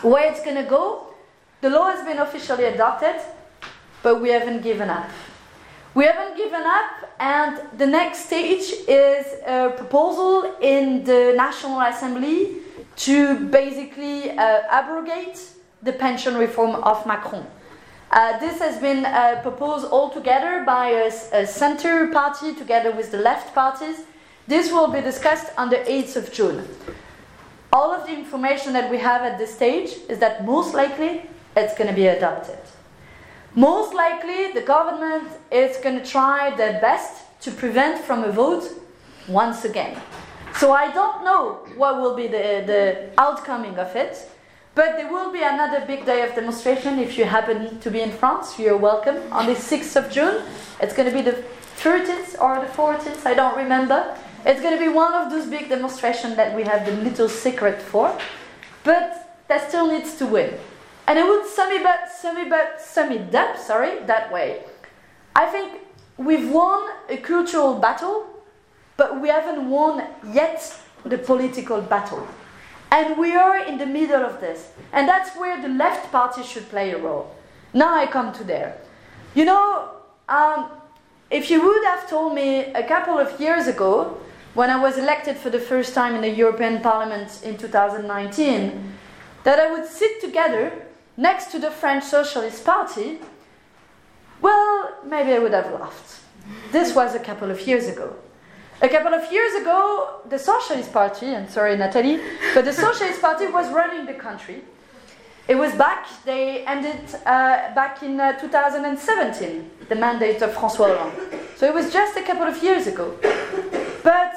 Where 0.02 0.30
it's 0.30 0.44
gonna 0.44 0.68
go, 0.68 1.14
the 1.60 1.70
law 1.70 1.90
has 1.90 2.04
been 2.04 2.18
officially 2.18 2.64
adopted, 2.64 3.16
but 4.02 4.20
we 4.20 4.28
haven't 4.28 4.62
given 4.62 4.88
up. 4.88 5.08
We 5.94 6.04
haven't 6.04 6.36
given 6.36 6.62
up, 6.62 7.10
and 7.18 7.60
the 7.76 7.86
next 7.86 8.26
stage 8.26 8.72
is 8.86 9.26
a 9.44 9.72
proposal 9.76 10.54
in 10.60 11.02
the 11.02 11.34
National 11.36 11.80
Assembly 11.80 12.58
to 12.96 13.48
basically 13.48 14.30
uh, 14.30 14.62
abrogate 14.70 15.40
the 15.82 15.92
pension 15.92 16.36
reform 16.36 16.74
of 16.76 17.06
Macron. 17.06 17.46
Uh, 18.10 18.38
this 18.38 18.58
has 18.58 18.80
been 18.80 19.04
uh, 19.04 19.40
proposed 19.42 19.86
altogether 19.86 20.64
by 20.64 20.88
a, 20.88 21.12
a 21.32 21.46
center 21.46 22.06
party 22.08 22.54
together 22.54 22.90
with 22.90 23.10
the 23.10 23.18
left 23.18 23.54
parties. 23.54 24.04
This 24.46 24.72
will 24.72 24.88
be 24.88 25.02
discussed 25.02 25.52
on 25.58 25.68
the 25.68 25.76
8th 25.76 26.16
of 26.16 26.32
June. 26.32 26.66
All 27.70 27.92
of 27.92 28.06
the 28.06 28.12
information 28.14 28.72
that 28.72 28.90
we 28.90 28.98
have 28.98 29.22
at 29.22 29.38
this 29.38 29.54
stage 29.54 29.90
is 30.08 30.18
that 30.20 30.46
most 30.46 30.74
likely 30.74 31.22
it's 31.54 31.76
going 31.76 31.88
to 31.88 31.94
be 31.94 32.06
adopted. 32.06 32.58
Most 33.54 33.94
likely, 33.94 34.52
the 34.52 34.62
government 34.62 35.28
is 35.50 35.76
going 35.78 35.98
to 35.98 36.04
try 36.04 36.54
their 36.56 36.80
best 36.80 37.24
to 37.40 37.50
prevent 37.50 38.02
from 38.02 38.24
a 38.24 38.32
vote 38.32 38.64
once 39.26 39.64
again. 39.64 40.00
So 40.54 40.72
I 40.72 40.92
don't 40.92 41.24
know 41.24 41.66
what 41.76 42.00
will 42.00 42.14
be 42.14 42.26
the, 42.26 42.62
the 42.66 43.10
outcoming 43.18 43.78
of 43.78 43.94
it, 43.96 44.30
but 44.78 44.96
there 44.96 45.10
will 45.12 45.32
be 45.32 45.42
another 45.42 45.84
big 45.84 46.06
day 46.06 46.22
of 46.22 46.32
demonstration 46.36 47.00
if 47.00 47.18
you 47.18 47.24
happen 47.24 47.80
to 47.80 47.90
be 47.90 48.00
in 48.00 48.12
France. 48.12 48.60
You're 48.60 48.76
welcome 48.76 49.16
on 49.32 49.46
the 49.46 49.54
6th 49.54 49.96
of 49.96 50.08
June. 50.08 50.44
It's 50.80 50.94
going 50.94 51.08
to 51.10 51.12
be 51.12 51.20
the 51.20 51.42
13th 51.78 52.40
or 52.40 52.60
the 52.64 52.70
14th, 52.70 53.26
I 53.26 53.34
don't 53.34 53.56
remember. 53.56 54.16
It's 54.46 54.60
going 54.60 54.78
to 54.78 54.80
be 54.80 54.88
one 54.88 55.12
of 55.14 55.32
those 55.32 55.46
big 55.46 55.68
demonstrations 55.68 56.36
that 56.36 56.54
we 56.54 56.62
have 56.62 56.86
the 56.86 56.92
little 57.02 57.28
secret 57.28 57.82
for, 57.82 58.16
but 58.84 59.34
that 59.48 59.68
still 59.68 59.88
needs 59.88 60.14
to 60.18 60.26
win. 60.26 60.54
And 61.08 61.18
I 61.18 61.28
would 61.28 61.44
sum 61.48 61.72
it, 61.72 61.84
up, 61.84 62.02
sum, 62.16 62.36
it 62.36 62.52
up, 62.52 62.80
sum 62.80 63.10
it 63.10 63.34
up 63.34 63.58
sorry, 63.58 63.98
that 64.04 64.32
way. 64.32 64.62
I 65.34 65.46
think 65.46 65.80
we've 66.18 66.48
won 66.52 66.88
a 67.08 67.16
cultural 67.16 67.74
battle, 67.80 68.28
but 68.96 69.20
we 69.20 69.28
haven't 69.28 69.68
won 69.68 70.06
yet 70.32 70.72
the 71.04 71.18
political 71.18 71.82
battle. 71.82 72.28
And 72.90 73.18
we 73.18 73.34
are 73.34 73.58
in 73.58 73.78
the 73.78 73.86
middle 73.86 74.22
of 74.24 74.40
this. 74.40 74.70
And 74.92 75.08
that's 75.08 75.36
where 75.36 75.60
the 75.60 75.68
left 75.68 76.10
party 76.10 76.42
should 76.42 76.68
play 76.70 76.92
a 76.92 76.98
role. 76.98 77.34
Now 77.74 77.94
I 77.94 78.06
come 78.06 78.32
to 78.34 78.44
there. 78.44 78.78
you 79.34 79.44
know, 79.44 79.90
um, 80.28 80.70
if 81.30 81.50
you 81.50 81.62
would 81.62 81.84
have 81.84 82.08
told 82.08 82.34
me 82.34 82.72
a 82.72 82.82
couple 82.82 83.18
of 83.18 83.38
years 83.40 83.66
ago, 83.66 84.18
when 84.54 84.70
I 84.70 84.80
was 84.80 84.96
elected 84.96 85.36
for 85.36 85.50
the 85.50 85.60
first 85.60 85.94
time 85.94 86.14
in 86.14 86.22
the 86.22 86.30
European 86.30 86.80
Parliament 86.80 87.42
in 87.44 87.56
2019, 87.56 88.94
that 89.44 89.58
I 89.58 89.70
would 89.70 89.86
sit 89.86 90.20
together 90.20 90.72
next 91.16 91.50
to 91.52 91.58
the 91.58 91.70
French 91.70 92.04
Socialist 92.04 92.64
Party, 92.64 93.18
well, 94.40 94.96
maybe 95.04 95.32
I 95.32 95.38
would 95.38 95.52
have 95.52 95.72
laughed. 95.72 96.20
This 96.72 96.94
was 96.94 97.14
a 97.14 97.18
couple 97.18 97.50
of 97.50 97.66
years 97.66 97.86
ago. 97.86 98.16
A 98.80 98.88
couple 98.88 99.12
of 99.12 99.32
years 99.32 99.54
ago, 99.54 100.20
the 100.28 100.38
Socialist 100.38 100.92
Party, 100.92 101.26
and 101.26 101.50
sorry, 101.50 101.76
Natalie, 101.76 102.20
but 102.54 102.64
the 102.64 102.72
Socialist 102.72 103.20
Party 103.20 103.48
was 103.48 103.68
running 103.72 104.06
the 104.06 104.14
country. 104.14 104.62
It 105.48 105.56
was 105.56 105.74
back, 105.74 106.06
they 106.24 106.64
ended 106.64 107.00
uh, 107.26 107.74
back 107.74 108.04
in 108.04 108.20
uh, 108.20 108.38
2017, 108.38 109.68
the 109.88 109.96
mandate 109.96 110.42
of 110.42 110.50
François 110.54 110.96
Hollande. 110.96 111.40
So 111.56 111.66
it 111.66 111.74
was 111.74 111.92
just 111.92 112.16
a 112.16 112.22
couple 112.22 112.44
of 112.44 112.62
years 112.62 112.86
ago. 112.86 113.18
But 114.04 114.32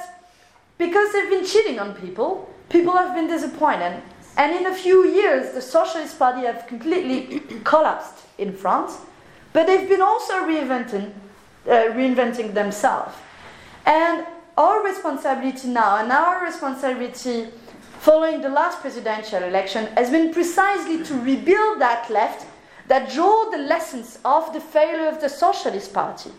because 0.79 1.13
they've 1.13 1.29
been 1.29 1.45
cheating 1.45 1.77
on 1.77 1.93
people, 1.93 2.51
people 2.69 2.93
have 2.93 3.13
been 3.13 3.27
disappointed. 3.27 4.01
And 4.37 4.55
in 4.55 4.65
a 4.65 4.73
few 4.73 5.05
years, 5.05 5.53
the 5.53 5.61
Socialist 5.61 6.17
Party 6.17 6.47
have 6.47 6.65
completely 6.65 7.41
collapsed 7.63 8.25
in 8.39 8.53
France, 8.53 8.97
but 9.53 9.67
they've 9.67 9.87
been 9.87 10.01
also 10.01 10.33
reinventing, 10.47 11.11
uh, 11.67 11.93
reinventing 11.93 12.55
themselves. 12.55 13.13
And 13.85 14.25
our 14.57 14.83
responsibility 14.83 15.67
now, 15.67 15.97
and 15.97 16.11
our 16.11 16.43
responsibility 16.43 17.47
following 17.99 18.41
the 18.41 18.49
last 18.49 18.81
presidential 18.81 19.43
election, 19.43 19.87
has 19.95 20.09
been 20.09 20.33
precisely 20.33 21.03
to 21.03 21.13
rebuild 21.21 21.79
that 21.79 22.09
left 22.09 22.47
that 22.87 23.11
drew 23.11 23.49
the 23.51 23.57
lessons 23.57 24.19
of 24.25 24.51
the 24.53 24.59
failure 24.59 25.07
of 25.07 25.21
the 25.21 25.29
Socialist 25.29 25.93
Party. 25.93 26.31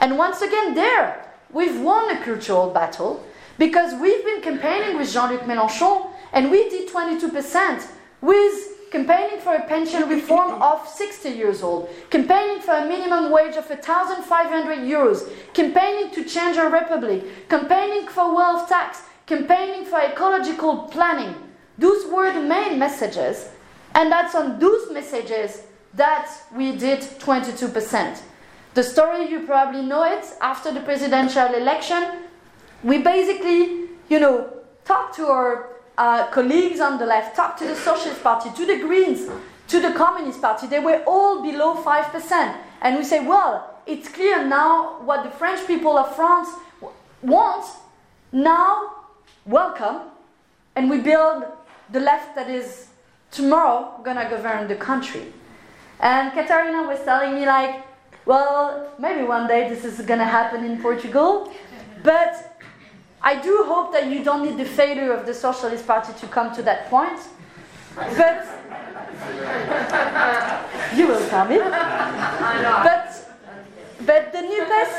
And 0.00 0.18
once 0.18 0.42
again, 0.42 0.74
there, 0.74 1.24
we've 1.50 1.80
won 1.80 2.10
a 2.10 2.22
cultural 2.22 2.70
battle 2.70 3.24
because 3.58 3.98
we've 4.00 4.24
been 4.24 4.42
campaigning 4.42 4.98
with 4.98 5.12
Jean 5.12 5.30
Luc 5.30 5.42
Mélenchon 5.42 6.10
and 6.32 6.50
we 6.50 6.68
did 6.68 6.90
22% 6.90 7.86
with 8.20 8.73
campaigning 8.90 9.40
for 9.40 9.54
a 9.54 9.66
pension 9.66 10.08
reform 10.08 10.62
of 10.62 10.86
60 10.88 11.28
years 11.30 11.62
old, 11.62 11.88
campaigning 12.10 12.60
for 12.60 12.72
a 12.72 12.86
minimum 12.86 13.30
wage 13.30 13.56
of 13.56 13.68
1,500 13.68 14.78
euros, 14.78 15.30
campaigning 15.52 16.10
to 16.14 16.24
change 16.24 16.56
our 16.56 16.70
republic, 16.70 17.48
campaigning 17.48 18.08
for 18.08 18.34
wealth 18.34 18.68
tax, 18.68 19.02
campaigning 19.26 19.84
for 19.84 20.00
ecological 20.00 20.88
planning. 20.88 21.34
Those 21.78 22.06
were 22.06 22.32
the 22.32 22.40
main 22.40 22.78
messages, 22.78 23.48
and 23.94 24.10
that's 24.10 24.34
on 24.34 24.58
those 24.58 24.90
messages 24.92 25.62
that 25.94 26.30
we 26.54 26.76
did 26.76 27.00
22%. 27.00 28.20
The 28.74 28.82
story, 28.82 29.28
you 29.30 29.46
probably 29.46 29.82
know 29.82 30.04
it, 30.04 30.24
after 30.40 30.72
the 30.72 30.80
presidential 30.80 31.54
election, 31.54 32.22
we 32.82 32.98
basically, 32.98 33.88
you 34.08 34.20
know, 34.20 34.50
talked 34.84 35.16
to 35.16 35.26
our 35.26 35.73
uh, 35.96 36.26
colleagues 36.28 36.80
on 36.80 36.98
the 36.98 37.06
left, 37.06 37.36
talked 37.36 37.58
to 37.60 37.66
the 37.66 37.76
Socialist 37.76 38.22
Party, 38.22 38.50
to 38.56 38.66
the 38.66 38.78
Greens, 38.78 39.30
to 39.68 39.80
the 39.80 39.92
Communist 39.92 40.40
Party. 40.40 40.66
They 40.66 40.80
were 40.80 41.02
all 41.06 41.42
below 41.42 41.82
5%. 41.82 42.56
And 42.82 42.98
we 42.98 43.04
say, 43.04 43.24
well, 43.24 43.80
it's 43.86 44.08
clear 44.08 44.44
now 44.46 45.00
what 45.02 45.24
the 45.24 45.30
French 45.30 45.66
people 45.66 45.96
of 45.96 46.14
France 46.16 46.48
want. 47.22 47.64
Now, 48.32 48.90
welcome. 49.46 50.10
And 50.76 50.90
we 50.90 51.00
build 51.00 51.44
the 51.90 52.00
left 52.00 52.34
that 52.34 52.50
is 52.50 52.88
tomorrow 53.30 54.00
gonna 54.04 54.28
govern 54.28 54.68
the 54.68 54.76
country. 54.76 55.32
And 56.00 56.32
Katarina 56.32 56.82
was 56.82 57.00
telling 57.04 57.34
me, 57.34 57.46
like, 57.46 57.84
well, 58.26 58.92
maybe 58.98 59.22
one 59.22 59.46
day 59.46 59.68
this 59.68 59.84
is 59.84 60.04
gonna 60.04 60.24
happen 60.24 60.64
in 60.64 60.80
Portugal, 60.80 61.52
but 62.02 62.53
I 63.24 63.40
do 63.40 63.64
hope 63.66 63.90
that 63.92 64.10
you 64.10 64.22
don't 64.22 64.44
need 64.44 64.58
the 64.58 64.66
failure 64.66 65.14
of 65.14 65.24
the 65.24 65.32
Socialist 65.32 65.86
Party 65.86 66.12
to 66.20 66.26
come 66.26 66.54
to 66.54 66.62
that 66.62 66.90
point. 66.90 67.18
But 67.96 68.46
you 70.96 71.06
will 71.08 71.26
come 71.30 71.50
in. 71.52 71.60
But 71.60 73.24
but 74.04 74.32
the 74.32 74.42
new 74.42 74.66
NUPES 74.66 74.92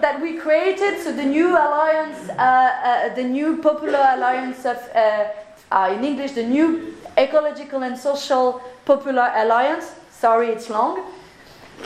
that 0.00 0.20
we 0.22 0.36
created, 0.36 1.02
so 1.02 1.10
the 1.12 1.24
new 1.24 1.48
alliance, 1.48 2.28
uh, 2.28 2.32
uh, 2.38 3.14
the 3.14 3.24
new 3.24 3.56
popular 3.56 3.98
alliance 3.98 4.64
of, 4.64 4.76
uh, 4.94 5.24
uh, 5.72 5.92
in 5.96 6.04
English, 6.04 6.32
the 6.32 6.44
new 6.44 6.94
ecological 7.18 7.82
and 7.82 7.98
social 7.98 8.62
popular 8.84 9.32
alliance, 9.34 9.92
sorry 10.10 10.50
it's 10.50 10.70
long, 10.70 11.02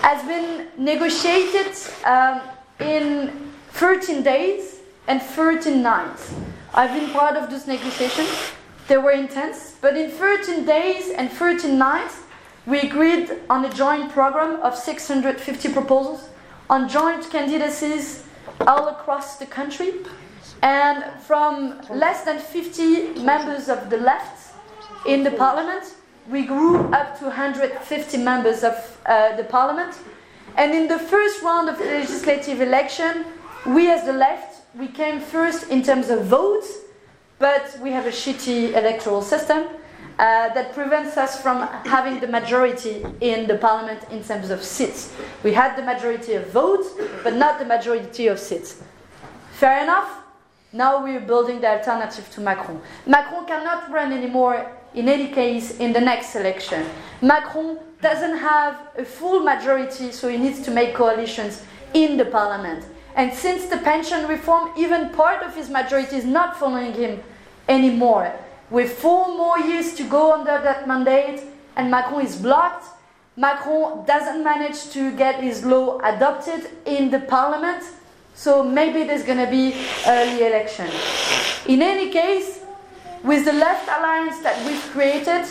has 0.03 0.22
been 0.26 0.66
negotiated 0.76 1.72
um, 2.05 2.43
in 2.80 3.30
13 3.70 4.22
days 4.22 4.77
and 5.09 5.20
13 5.22 5.82
nights. 5.82 6.34
I've 6.74 6.94
been 6.94 7.11
part 7.11 7.36
of 7.36 7.50
those 7.50 7.66
negotiations. 7.66 8.28
They 8.86 8.98
were 8.98 9.11
intense, 9.11 9.74
but 9.80 9.96
in 9.96 10.11
13 10.11 10.64
days 10.64 11.11
and 11.11 11.30
13 11.30 11.76
nights, 11.76 12.20
we 12.66 12.80
agreed 12.80 13.30
on 13.48 13.64
a 13.64 13.72
joint 13.72 14.12
program 14.12 14.61
of 14.61 14.76
650 14.76 15.72
proposals 15.72 16.28
on 16.70 16.88
joint 16.88 17.30
candidacies 17.30 18.24
all 18.66 18.88
across 18.88 19.38
the 19.38 19.46
country. 19.46 19.94
And 20.62 21.04
from 21.22 21.80
less 21.90 22.24
than 22.24 22.38
50 22.38 23.22
members 23.22 23.68
of 23.68 23.88
the 23.90 23.96
left 23.96 24.54
in 25.06 25.22
the 25.22 25.30
parliament, 25.30 25.94
we 26.28 26.44
grew 26.44 26.76
up 26.92 27.18
to 27.20 27.24
150 27.24 28.18
members 28.18 28.62
of 28.62 28.74
uh, 29.06 29.34
the 29.36 29.44
parliament. 29.44 29.96
And 30.56 30.74
in 30.74 30.88
the 30.88 30.98
first 30.98 31.42
round 31.42 31.70
of 31.70 31.78
the 31.78 31.84
legislative 31.84 32.61
election, 32.61 33.24
we 33.66 33.90
as 33.90 34.04
the 34.04 34.12
left 34.12 34.47
we 34.74 34.88
came 34.88 35.20
first 35.20 35.68
in 35.70 35.82
terms 35.82 36.10
of 36.10 36.24
votes, 36.24 36.78
but 37.38 37.78
we 37.80 37.90
have 37.90 38.06
a 38.06 38.10
shitty 38.10 38.70
electoral 38.76 39.22
system 39.22 39.64
uh, 40.18 40.52
that 40.52 40.74
prevents 40.74 41.16
us 41.16 41.40
from 41.40 41.62
having 41.84 42.20
the 42.20 42.26
majority 42.26 43.04
in 43.20 43.46
the 43.46 43.56
parliament 43.56 44.00
in 44.10 44.22
terms 44.22 44.50
of 44.50 44.62
seats. 44.62 45.14
We 45.42 45.52
had 45.52 45.76
the 45.76 45.82
majority 45.82 46.34
of 46.34 46.48
votes, 46.50 46.88
but 47.22 47.34
not 47.34 47.58
the 47.58 47.64
majority 47.64 48.26
of 48.26 48.38
seats. 48.38 48.82
Fair 49.52 49.82
enough? 49.82 50.10
Now 50.72 51.02
we're 51.02 51.20
building 51.20 51.60
the 51.60 51.68
alternative 51.78 52.28
to 52.32 52.40
Macron. 52.40 52.80
Macron 53.06 53.46
cannot 53.46 53.90
run 53.90 54.12
anymore, 54.12 54.70
in 54.94 55.08
any 55.08 55.28
case, 55.28 55.78
in 55.78 55.92
the 55.92 56.00
next 56.00 56.34
election. 56.34 56.84
Macron 57.22 57.78
doesn't 58.02 58.36
have 58.36 58.76
a 58.96 59.04
full 59.04 59.40
majority, 59.40 60.12
so 60.12 60.28
he 60.28 60.36
needs 60.36 60.60
to 60.62 60.70
make 60.70 60.94
coalitions 60.94 61.62
in 61.94 62.16
the 62.16 62.24
parliament. 62.24 62.84
And 63.18 63.34
since 63.34 63.66
the 63.66 63.78
pension 63.78 64.28
reform, 64.28 64.70
even 64.78 65.10
part 65.10 65.42
of 65.42 65.56
his 65.56 65.68
majority 65.68 66.14
is 66.14 66.24
not 66.24 66.56
following 66.56 66.92
him 66.94 67.20
anymore. 67.68 68.32
With 68.70 68.92
four 68.92 69.36
more 69.36 69.58
years 69.58 69.94
to 69.94 70.04
go 70.04 70.32
under 70.32 70.56
that 70.62 70.86
mandate, 70.86 71.42
and 71.74 71.90
Macron 71.90 72.24
is 72.24 72.36
blocked, 72.36 72.86
Macron 73.36 74.06
doesn't 74.06 74.44
manage 74.44 74.90
to 74.90 75.10
get 75.16 75.42
his 75.42 75.64
law 75.64 75.98
adopted 76.04 76.70
in 76.86 77.10
the 77.10 77.18
parliament, 77.18 77.82
so 78.34 78.62
maybe 78.62 79.02
there's 79.02 79.24
going 79.24 79.44
to 79.44 79.50
be 79.50 79.74
early 80.06 80.46
election. 80.46 80.88
In 81.66 81.82
any 81.82 82.10
case, 82.10 82.60
with 83.24 83.44
the 83.44 83.52
left 83.52 83.88
alliance 83.88 84.38
that 84.44 84.64
we've 84.64 84.86
created, 84.92 85.44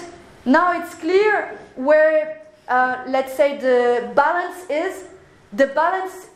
now 0.46 0.72
it's 0.80 0.96
clear 0.96 1.60
where, 1.76 2.44
uh, 2.70 3.04
let's 3.08 3.36
say, 3.36 3.58
the 3.58 4.10
balance 4.16 4.70
is. 4.70 5.04
The 5.52 5.68
balance 5.68 6.28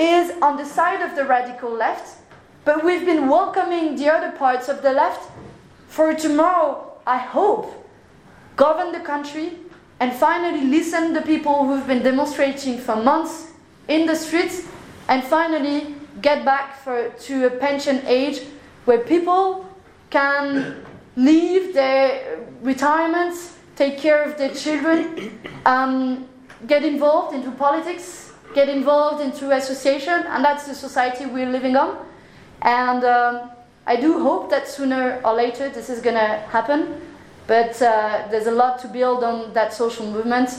is 0.00 0.32
on 0.40 0.56
the 0.56 0.64
side 0.64 1.02
of 1.02 1.14
the 1.14 1.24
radical 1.24 1.70
left, 1.70 2.16
but 2.64 2.82
we've 2.84 3.04
been 3.04 3.28
welcoming 3.28 3.96
the 3.96 4.08
other 4.08 4.32
parts 4.32 4.68
of 4.68 4.80
the 4.80 4.92
left 4.92 5.30
for 5.88 6.14
tomorrow, 6.14 6.92
I 7.06 7.18
hope, 7.18 7.86
govern 8.56 8.92
the 8.92 9.00
country 9.00 9.58
and 10.00 10.12
finally 10.12 10.64
listen 10.64 11.08
to 11.08 11.20
the 11.20 11.26
people 11.26 11.66
who've 11.66 11.86
been 11.86 12.02
demonstrating 12.02 12.78
for 12.78 12.96
months 12.96 13.52
in 13.88 14.06
the 14.06 14.16
streets 14.16 14.66
and 15.08 15.22
finally 15.22 15.94
get 16.22 16.44
back 16.44 16.82
for, 16.82 17.10
to 17.10 17.46
a 17.46 17.50
pension 17.50 18.02
age 18.06 18.40
where 18.86 19.00
people 19.00 19.66
can 20.08 20.82
leave 21.16 21.74
their 21.74 22.38
retirements, 22.62 23.56
take 23.76 23.98
care 23.98 24.22
of 24.22 24.38
their 24.38 24.54
children, 24.54 25.38
um, 25.66 26.26
get 26.66 26.84
involved 26.84 27.34
into 27.34 27.50
politics 27.50 28.29
get 28.54 28.68
involved 28.68 29.22
into 29.22 29.50
association, 29.50 30.24
and 30.28 30.44
that's 30.44 30.66
the 30.66 30.74
society 30.74 31.26
we're 31.26 31.50
living 31.50 31.76
on. 31.76 32.06
And 32.62 33.04
um, 33.04 33.50
I 33.86 33.96
do 33.96 34.20
hope 34.20 34.50
that 34.50 34.68
sooner 34.68 35.20
or 35.24 35.34
later 35.34 35.68
this 35.68 35.88
is 35.88 36.00
going 36.00 36.16
to 36.16 36.38
happen. 36.48 37.00
But 37.46 37.80
uh, 37.82 38.28
there's 38.30 38.46
a 38.46 38.52
lot 38.52 38.78
to 38.80 38.88
build 38.88 39.24
on 39.24 39.52
that 39.54 39.72
social 39.72 40.06
movement, 40.06 40.50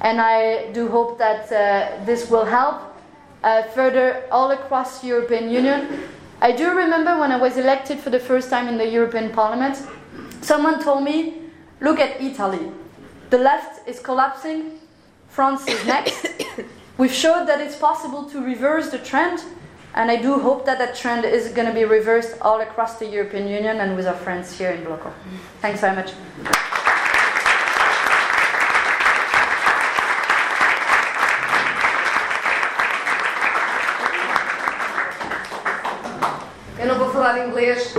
and 0.00 0.20
I 0.20 0.70
do 0.72 0.88
hope 0.88 1.18
that 1.18 1.50
uh, 1.50 2.04
this 2.04 2.30
will 2.30 2.44
help 2.44 2.82
uh, 3.42 3.62
further 3.74 4.24
all 4.30 4.52
across 4.52 5.00
the 5.00 5.08
European 5.08 5.50
Union. 5.50 6.04
I 6.40 6.52
do 6.52 6.70
remember 6.70 7.18
when 7.18 7.32
I 7.32 7.36
was 7.36 7.56
elected 7.56 7.98
for 7.98 8.10
the 8.10 8.20
first 8.20 8.50
time 8.50 8.68
in 8.68 8.78
the 8.78 8.86
European 8.86 9.30
Parliament, 9.30 9.82
someone 10.40 10.82
told 10.82 11.02
me, 11.02 11.34
look 11.80 11.98
at 11.98 12.20
Italy. 12.20 12.70
The 13.30 13.38
left 13.38 13.88
is 13.88 13.98
collapsing, 13.98 14.78
France 15.28 15.66
is 15.66 15.84
next. 15.86 16.28
We've 16.98 17.12
showed 17.12 17.44
that 17.46 17.60
it's 17.60 17.76
possible 17.76 18.24
to 18.30 18.40
reverse 18.42 18.88
the 18.88 18.96
trend, 18.96 19.44
and 19.94 20.10
I 20.10 20.16
do 20.16 20.38
hope 20.38 20.64
that 20.64 20.78
that 20.78 20.96
trend 20.96 21.26
is 21.26 21.52
going 21.52 21.68
to 21.68 21.74
be 21.74 21.84
reversed 21.84 22.38
all 22.40 22.62
across 22.62 22.98
the 22.98 23.04
European 23.06 23.46
Union 23.48 23.80
and 23.80 23.96
with 23.96 24.06
our 24.06 24.14
friends 24.14 24.56
here 24.56 24.70
in 24.70 24.82
Bloco. 24.82 25.12
Thanks 25.60 25.80
very 25.82 25.94
much. 25.94 26.14
Eu 36.78 36.86
não 36.86 36.98
vou 36.98 37.10
falar 37.10 37.46
inglês, 37.46 37.92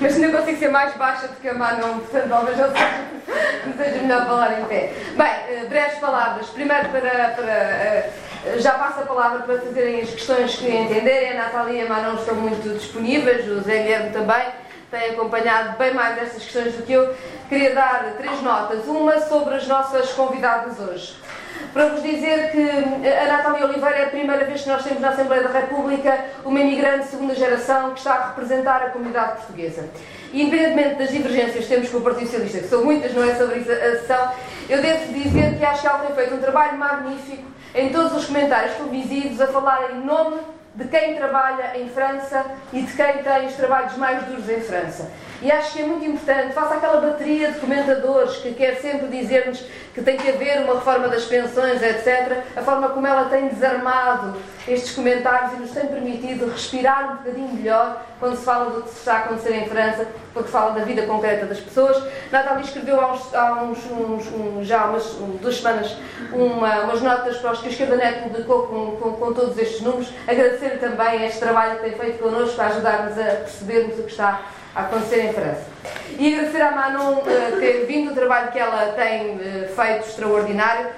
mas 0.00 0.16
não 0.16 0.32
consigo 0.32 0.58
ser 0.58 0.70
mais 0.70 0.94
baixa 0.94 1.28
do 1.28 1.36
que 1.36 1.48
a 1.48 1.54
Manon, 1.54 1.98
portanto 1.98 2.28
talvez 2.28 2.58
não 2.58 2.70
seja, 2.70 3.76
seja 3.76 4.02
melhor 4.02 4.26
falar 4.26 4.60
em 4.60 4.64
pé. 4.64 4.92
Bem, 5.16 5.26
eh, 5.26 5.66
breves 5.68 5.98
palavras. 5.98 6.46
Primeiro 6.48 6.88
para, 6.88 7.30
para 7.30 7.52
eh, 7.52 8.10
já 8.56 8.72
passo 8.72 9.00
a 9.00 9.02
palavra 9.02 9.40
para 9.40 9.58
fazerem 9.58 10.00
as 10.00 10.10
questões 10.10 10.56
que 10.56 10.68
entenderem. 10.68 11.32
A 11.32 11.44
Natália 11.44 11.82
e 11.82 11.86
a 11.86 11.88
Manon 11.88 12.14
estão 12.14 12.34
muito 12.34 12.78
disponíveis, 12.78 13.46
o 13.46 13.60
Zé 13.60 13.82
Guilherme 13.82 14.10
também 14.10 14.46
tem 14.90 15.10
acompanhado 15.10 15.78
bem 15.78 15.94
mais 15.94 16.18
estas 16.18 16.42
questões 16.44 16.74
do 16.74 16.82
que 16.82 16.92
eu. 16.92 17.14
Queria 17.48 17.74
dar 17.74 18.14
três 18.16 18.42
notas. 18.42 18.86
Uma 18.86 19.20
sobre 19.20 19.54
as 19.54 19.66
nossas 19.66 20.12
convidadas 20.12 20.78
hoje 20.80 21.14
para 21.72 21.86
vos 21.86 22.02
dizer 22.02 22.50
que 22.50 23.08
a 23.08 23.26
Natália 23.26 23.66
Oliveira 23.66 23.96
é 23.96 24.04
a 24.04 24.10
primeira 24.10 24.44
vez 24.44 24.62
que 24.62 24.68
nós 24.68 24.82
temos 24.82 25.00
na 25.00 25.10
Assembleia 25.10 25.42
da 25.42 25.60
República 25.60 26.24
uma 26.44 26.60
imigrante 26.60 27.04
de 27.04 27.10
segunda 27.10 27.34
geração 27.34 27.92
que 27.92 27.98
está 27.98 28.14
a 28.14 28.26
representar 28.28 28.82
a 28.82 28.90
comunidade 28.90 29.36
portuguesa. 29.38 29.88
E 30.32 30.42
independentemente 30.42 30.96
das 30.96 31.10
divergências 31.10 31.64
que 31.64 31.74
temos 31.74 31.88
com 31.88 31.98
o 31.98 32.02
Partido 32.02 32.26
Socialista, 32.26 32.58
que 32.58 32.68
são 32.68 32.84
muitas, 32.84 33.12
não 33.14 33.24
é 33.24 33.34
sobre 33.34 33.58
isso 33.60 33.70
a 33.70 33.74
sessão, 33.74 34.32
eu 34.68 34.80
devo 34.80 35.12
dizer 35.12 35.58
que 35.58 35.64
acho 35.64 35.80
que 35.80 35.86
ela 35.86 35.98
tem 35.98 36.14
feito 36.14 36.34
um 36.34 36.38
trabalho 36.38 36.78
magnífico 36.78 37.44
em 37.74 37.90
todos 37.90 38.12
os 38.16 38.26
comentários 38.26 38.74
televisivos 38.76 39.40
a 39.40 39.46
falar 39.46 39.92
em 39.92 40.00
nome 40.04 40.38
de 40.74 40.84
quem 40.86 41.16
trabalha 41.16 41.76
em 41.76 41.88
França 41.88 42.44
e 42.72 42.82
de 42.82 42.92
quem 42.92 43.18
tem 43.18 43.46
os 43.46 43.54
trabalhos 43.54 43.96
mais 43.96 44.22
duros 44.24 44.48
em 44.48 44.60
França. 44.60 45.10
E 45.42 45.50
acho 45.50 45.72
que 45.72 45.80
é 45.80 45.86
muito 45.86 46.04
importante, 46.04 46.52
faça 46.52 46.74
aquela 46.74 47.00
bateria 47.00 47.50
de 47.50 47.60
comentadores 47.60 48.36
que 48.36 48.52
quer 48.52 48.76
sempre 48.76 49.08
dizer-nos 49.08 49.64
que 49.94 50.02
tem 50.02 50.18
que 50.18 50.28
haver 50.28 50.62
uma 50.62 50.74
reforma 50.74 51.08
das 51.08 51.24
pensões, 51.24 51.82
etc., 51.82 52.44
a 52.54 52.60
forma 52.60 52.90
como 52.90 53.06
ela 53.06 53.24
tem 53.24 53.48
desarmado 53.48 54.36
estes 54.68 54.94
comentários 54.94 55.54
e 55.54 55.56
nos 55.56 55.70
tem 55.70 55.86
permitido 55.86 56.50
respirar 56.50 57.12
um 57.12 57.16
bocadinho 57.16 57.48
melhor 57.54 58.02
quando 58.20 58.36
se 58.36 58.44
fala 58.44 58.70
do 58.70 58.82
que 58.82 58.90
está 58.90 59.14
a 59.14 59.18
acontecer 59.20 59.54
em 59.54 59.66
França, 59.66 60.06
porque 60.34 60.50
fala 60.50 60.72
da 60.72 60.84
vida 60.84 61.06
concreta 61.06 61.46
das 61.46 61.58
pessoas. 61.58 62.04
Natália 62.30 62.62
escreveu 62.62 63.00
há, 63.00 63.12
uns, 63.12 63.34
há 63.34 63.62
uns, 63.62 63.78
uns 63.90 64.66
já 64.66 64.84
umas 64.84 65.04
duas 65.40 65.56
semanas 65.56 65.96
uma, 66.32 66.80
umas 66.82 67.00
notas 67.00 67.38
para 67.38 67.52
os 67.52 67.60
que 67.60 67.68
a 67.68 67.70
Esquerda 67.70 67.96
Net 67.96 68.22
publicou 68.22 68.66
com, 68.66 68.96
com, 68.96 69.12
com 69.14 69.32
todos 69.32 69.56
estes 69.56 69.80
números. 69.80 70.12
Agradecer 70.28 70.78
também 70.78 71.24
este 71.24 71.40
trabalho 71.40 71.76
que 71.76 71.84
tem 71.84 71.92
feito 71.92 72.22
connosco 72.22 72.56
para 72.56 72.66
ajudar-nos 72.66 73.18
a 73.18 73.24
percebermos 73.24 73.98
o 73.98 74.02
que 74.02 74.10
está 74.10 74.42
acontecer 74.74 75.26
em 75.26 75.32
França. 75.32 75.64
E 76.18 76.34
agradecer 76.34 76.62
à 76.62 76.70
Manon 76.72 77.22
ter 77.58 77.86
vindo 77.86 78.12
o 78.12 78.14
trabalho 78.14 78.52
que 78.52 78.58
ela 78.58 78.92
tem 78.92 79.36
uh, 79.36 79.68
feito 79.74 80.08
extraordinário. 80.08 80.88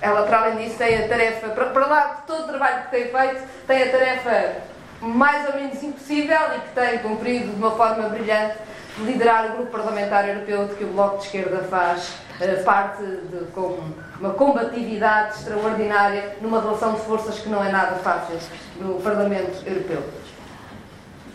Ela, 0.00 0.22
para 0.24 0.40
além 0.40 0.56
disso, 0.56 0.78
tem 0.78 1.04
a 1.04 1.08
tarefa, 1.08 1.48
para, 1.50 1.86
lá 1.86 2.04
de 2.14 2.26
todo 2.26 2.44
o 2.44 2.48
trabalho 2.48 2.82
que 2.84 2.90
tem 2.90 3.04
feito, 3.04 3.42
tem 3.66 3.82
a 3.84 3.90
tarefa 3.90 4.56
mais 5.00 5.48
ou 5.48 5.54
menos 5.54 5.82
impossível 5.82 6.38
e 6.56 6.60
que 6.60 6.74
tem 6.74 6.98
cumprido 6.98 7.52
de 7.52 7.56
uma 7.56 7.70
forma 7.72 8.08
brilhante 8.08 8.56
de 8.96 9.04
liderar 9.04 9.46
o 9.46 9.56
grupo 9.56 9.70
parlamentar 9.70 10.28
europeu 10.28 10.66
de 10.66 10.74
que 10.74 10.84
o 10.84 10.88
Bloco 10.88 11.18
de 11.18 11.26
Esquerda 11.26 11.62
faz 11.64 12.12
uh, 12.40 12.64
parte 12.64 13.02
de, 13.02 13.44
com 13.52 13.78
uma 14.18 14.34
combatividade 14.34 15.38
extraordinária 15.38 16.36
numa 16.40 16.60
relação 16.60 16.94
de 16.94 17.00
forças 17.02 17.38
que 17.38 17.48
não 17.48 17.64
é 17.64 17.70
nada 17.70 17.96
fácil 17.96 18.38
no 18.76 19.00
Parlamento 19.00 19.66
Europeu. 19.66 20.02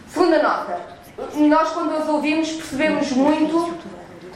Segunda 0.07 0.41
nota 0.43 0.96
nós, 1.35 1.71
quando 1.71 1.97
os 1.99 2.07
ouvimos, 2.07 2.51
percebemos 2.51 3.11
muito 3.11 3.77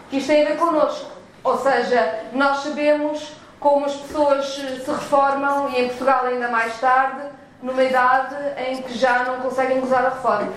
que 0.10 0.18
isto 0.18 0.28
tem 0.28 0.46
a 0.46 0.50
ver 0.50 0.58
connosco. 0.58 1.12
Ou 1.44 1.58
seja, 1.58 2.26
nós 2.34 2.60
sabemos 2.64 3.34
como 3.60 3.86
as 3.86 3.94
pessoas 3.94 4.46
se 4.56 4.92
reformam, 4.92 5.70
e 5.70 5.82
em 5.82 5.88
Portugal 5.88 6.26
ainda 6.26 6.48
mais 6.48 6.80
tarde, 6.80 7.22
numa 7.62 7.84
idade 7.84 8.36
em 8.68 8.82
que 8.82 8.98
já 8.98 9.24
não 9.24 9.38
conseguem 9.42 9.80
gozar 9.80 10.06
a 10.06 10.10
reforma. 10.10 10.52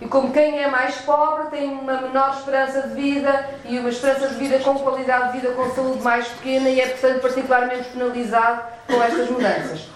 E 0.00 0.06
como 0.06 0.32
quem 0.32 0.60
é 0.62 0.68
mais 0.68 0.96
pobre 0.96 1.46
tem 1.48 1.68
uma 1.68 2.00
menor 2.00 2.36
esperança 2.38 2.82
de 2.82 2.94
vida 2.94 3.48
e 3.64 3.78
uma 3.78 3.88
esperança 3.88 4.28
de 4.28 4.34
vida 4.34 4.58
com 4.58 4.78
qualidade 4.78 5.32
de 5.32 5.40
vida, 5.40 5.54
com 5.54 5.70
saúde 5.74 6.02
mais 6.02 6.28
pequena 6.28 6.68
e 6.68 6.80
é, 6.80 6.88
portanto, 6.88 7.20
particularmente 7.20 7.88
penalizado 7.88 8.62
com 8.86 9.02
estas 9.02 9.30
mudanças. 9.30 9.88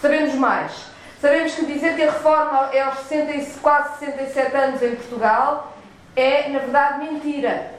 Sabemos 0.00 0.34
mais 0.34 0.95
Sabemos 1.20 1.54
que 1.54 1.64
dizer 1.64 1.96
que 1.96 2.02
a 2.02 2.12
reforma 2.12 2.70
é 2.72 2.82
aos 2.82 2.98
60, 3.00 3.60
quase 3.60 3.98
67 4.00 4.56
anos 4.56 4.82
em 4.82 4.96
Portugal 4.96 5.72
é, 6.16 6.48
na 6.48 6.60
verdade, 6.60 7.04
mentira. 7.04 7.76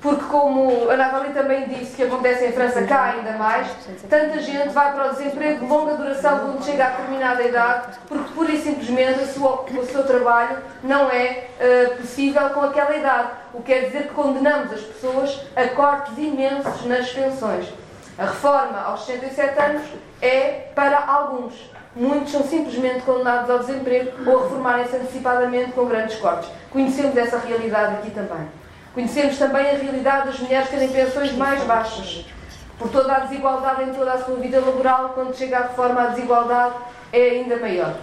Porque, 0.00 0.24
como 0.24 0.90
a 0.90 0.96
Nathalie 0.96 1.32
também 1.32 1.68
disse 1.68 1.94
que 1.94 2.02
acontece 2.02 2.44
em 2.44 2.52
França 2.52 2.82
cá 2.82 3.14
ainda 3.14 3.32
mais, 3.38 3.68
tanta 4.10 4.40
gente 4.40 4.70
vai 4.70 4.92
para 4.92 5.10
o 5.10 5.14
desemprego 5.14 5.60
de 5.60 5.66
longa 5.66 5.94
duração 5.94 6.40
quando 6.40 6.64
chega 6.64 6.86
a 6.86 6.90
determinada 6.90 7.42
idade, 7.44 7.98
porque 8.08 8.32
pura 8.34 8.50
e 8.50 8.60
simplesmente 8.60 9.38
o, 9.38 9.80
o 9.80 9.86
seu 9.86 10.04
trabalho 10.04 10.58
não 10.82 11.08
é 11.08 11.46
uh, 11.60 11.96
possível 11.98 12.50
com 12.50 12.62
aquela 12.62 12.96
idade. 12.96 13.28
O 13.54 13.62
que 13.62 13.72
quer 13.72 13.86
dizer 13.86 14.08
que 14.08 14.14
condenamos 14.14 14.72
as 14.72 14.80
pessoas 14.80 15.40
a 15.54 15.68
cortes 15.68 16.18
imensos 16.18 16.84
nas 16.84 17.08
pensões. 17.12 17.68
A 18.18 18.24
reforma 18.24 18.80
aos 18.80 19.06
67 19.06 19.60
anos 19.60 19.82
é 20.20 20.68
para 20.74 20.98
alguns 20.98 21.54
Muitos 21.94 22.32
são 22.32 22.42
simplesmente 22.42 23.02
condenados 23.02 23.50
ao 23.50 23.58
desemprego 23.58 24.12
ou 24.26 24.38
a 24.38 24.42
reformarem-se 24.44 24.96
antecipadamente 24.96 25.72
com 25.72 25.84
grandes 25.84 26.16
cortes. 26.16 26.48
Conhecemos 26.70 27.14
essa 27.16 27.38
realidade 27.38 27.96
aqui 27.96 28.10
também. 28.10 28.48
Conhecemos 28.94 29.38
também 29.38 29.70
a 29.70 29.74
realidade 29.74 30.28
das 30.28 30.38
mulheres 30.38 30.70
terem 30.70 30.88
pensões 30.88 31.32
mais 31.32 31.62
baixas. 31.64 32.24
Por 32.78 32.88
toda 32.88 33.14
a 33.14 33.20
desigualdade 33.20 33.82
em 33.82 33.92
toda 33.92 34.12
a 34.12 34.24
sua 34.24 34.36
vida 34.36 34.58
laboral, 34.58 35.10
quando 35.10 35.36
chega 35.36 35.58
a 35.58 35.62
reforma, 35.62 36.02
a 36.02 36.06
desigualdade 36.06 36.74
é 37.12 37.30
ainda 37.30 37.56
maior. 37.56 37.94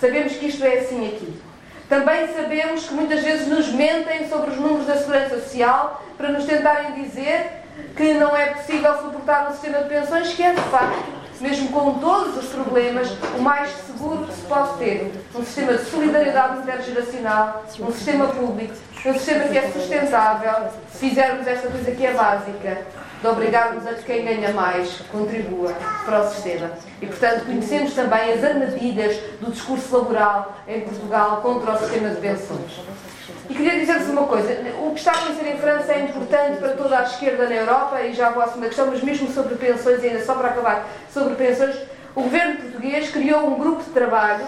Sabemos 0.00 0.34
que 0.34 0.46
isto 0.46 0.64
é 0.64 0.78
assim 0.78 1.08
aqui. 1.08 1.42
Também 1.88 2.28
sabemos 2.28 2.86
que 2.86 2.94
muitas 2.94 3.22
vezes 3.22 3.48
nos 3.48 3.68
mentem 3.72 4.28
sobre 4.28 4.52
os 4.52 4.56
números 4.56 4.86
da 4.86 4.96
Segurança 4.96 5.40
Social 5.40 6.04
para 6.16 6.28
nos 6.28 6.44
tentarem 6.44 6.92
dizer 7.02 7.50
que 7.96 8.14
não 8.14 8.34
é 8.36 8.46
possível 8.46 8.96
suportar 8.98 9.48
um 9.48 9.52
sistema 9.52 9.78
de 9.78 9.88
pensões 9.88 10.32
que 10.32 10.42
é 10.42 10.54
de 10.54 10.60
facto 10.62 11.23
mesmo 11.44 11.68
com 11.68 11.98
todos 11.98 12.38
os 12.38 12.46
problemas, 12.46 13.06
o 13.36 13.42
mais 13.42 13.68
seguro 13.86 14.24
que 14.24 14.32
se 14.32 14.40
pode 14.46 14.78
ter. 14.78 15.12
Um 15.34 15.44
sistema 15.44 15.74
de 15.74 15.84
solidariedade 15.84 16.60
intergeracional, 16.60 17.66
um 17.80 17.92
sistema 17.92 18.28
público, 18.28 18.72
um 19.04 19.12
sistema 19.12 19.44
que 19.44 19.58
é 19.58 19.70
sustentável, 19.70 20.70
se 20.90 21.10
fizermos 21.10 21.46
esta 21.46 21.68
coisa 21.68 21.90
que 21.90 22.06
é 22.06 22.14
básica, 22.14 22.86
de 23.24 23.30
obrigarmos 23.30 23.86
a 23.86 23.94
que 23.94 24.02
quem 24.02 24.22
ganha 24.22 24.52
mais 24.52 25.00
contribua 25.10 25.72
para 26.04 26.20
o 26.20 26.30
sistema. 26.30 26.70
E, 27.00 27.06
portanto, 27.06 27.46
conhecemos 27.46 27.94
também 27.94 28.34
as 28.34 28.44
armadilhas 28.44 29.16
do 29.40 29.50
discurso 29.50 29.96
laboral 29.96 30.58
em 30.68 30.82
Portugal 30.82 31.40
contra 31.40 31.72
o 31.72 31.78
sistema 31.78 32.10
de 32.10 32.20
pensões. 32.20 32.82
E 33.48 33.54
queria 33.54 33.80
dizer-vos 33.80 34.10
uma 34.10 34.26
coisa: 34.26 34.52
o 34.78 34.90
que 34.90 34.98
está 34.98 35.12
a 35.12 35.14
acontecer 35.14 35.48
em 35.48 35.56
França 35.56 35.92
é 35.92 36.00
importante 36.00 36.58
para 36.58 36.72
toda 36.72 36.98
a 36.98 37.02
esquerda 37.04 37.48
na 37.48 37.54
Europa, 37.54 38.02
e 38.02 38.12
já 38.12 38.28
vou 38.28 38.42
à 38.42 38.46
segunda 38.46 38.66
questão, 38.66 38.88
mas 38.88 39.02
mesmo 39.02 39.32
sobre 39.32 39.54
pensões, 39.54 40.04
ainda 40.04 40.22
só 40.22 40.34
para 40.34 40.48
acabar, 40.48 40.86
sobre 41.10 41.34
pensões, 41.34 41.76
o 42.14 42.24
governo 42.24 42.56
português 42.60 43.10
criou 43.10 43.46
um 43.46 43.58
grupo 43.58 43.82
de 43.82 43.90
trabalho 43.90 44.44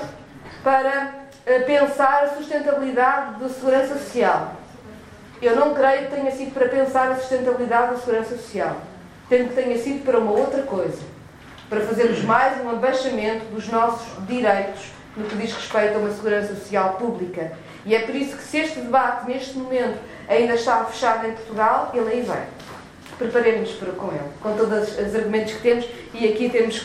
para 0.62 1.14
eh, 1.46 1.60
pensar 1.60 2.24
a 2.24 2.28
sustentabilidade 2.34 3.40
da 3.40 3.48
segurança 3.48 3.94
social. 3.94 4.52
Eu 5.40 5.56
não 5.56 5.74
creio 5.74 6.06
que 6.06 6.14
tenha 6.14 6.30
sido 6.30 6.52
para 6.52 6.68
pensar 6.68 7.10
a 7.10 7.16
sustentabilidade 7.16 7.92
da 7.92 7.98
segurança 7.98 8.36
social. 8.36 8.76
Temo 9.28 9.48
que 9.48 9.54
tenha 9.54 9.76
sido 9.78 10.04
para 10.04 10.18
uma 10.18 10.32
outra 10.32 10.62
coisa. 10.62 11.02
Para 11.68 11.80
fazermos 11.80 12.22
mais 12.22 12.60
um 12.64 12.70
abaixamento 12.70 13.44
dos 13.46 13.68
nossos 13.68 14.06
direitos 14.26 14.92
no 15.16 15.24
que 15.24 15.36
diz 15.36 15.52
respeito 15.52 15.96
a 15.96 15.98
uma 15.98 16.10
segurança 16.10 16.54
social 16.54 16.94
pública 16.94 17.52
e 17.86 17.94
é 17.94 18.00
por 18.00 18.16
isso 18.16 18.36
que 18.36 18.42
se 18.42 18.58
este 18.58 18.80
debate, 18.80 19.30
neste 19.30 19.56
momento, 19.56 20.00
ainda 20.28 20.54
está 20.54 20.84
fechado 20.86 21.24
em 21.24 21.32
Portugal, 21.32 21.92
ele 21.94 22.10
aí 22.10 22.20
vem. 22.20 22.42
Preparemos-nos 23.16 23.78
para 23.78 23.92
com 23.92 24.08
ele, 24.08 24.28
com 24.42 24.56
todos 24.56 24.98
os 24.98 25.14
argumentos 25.14 25.52
que 25.54 25.60
temos, 25.60 25.86
e 26.12 26.28
aqui 26.28 26.50
temos 26.50 26.84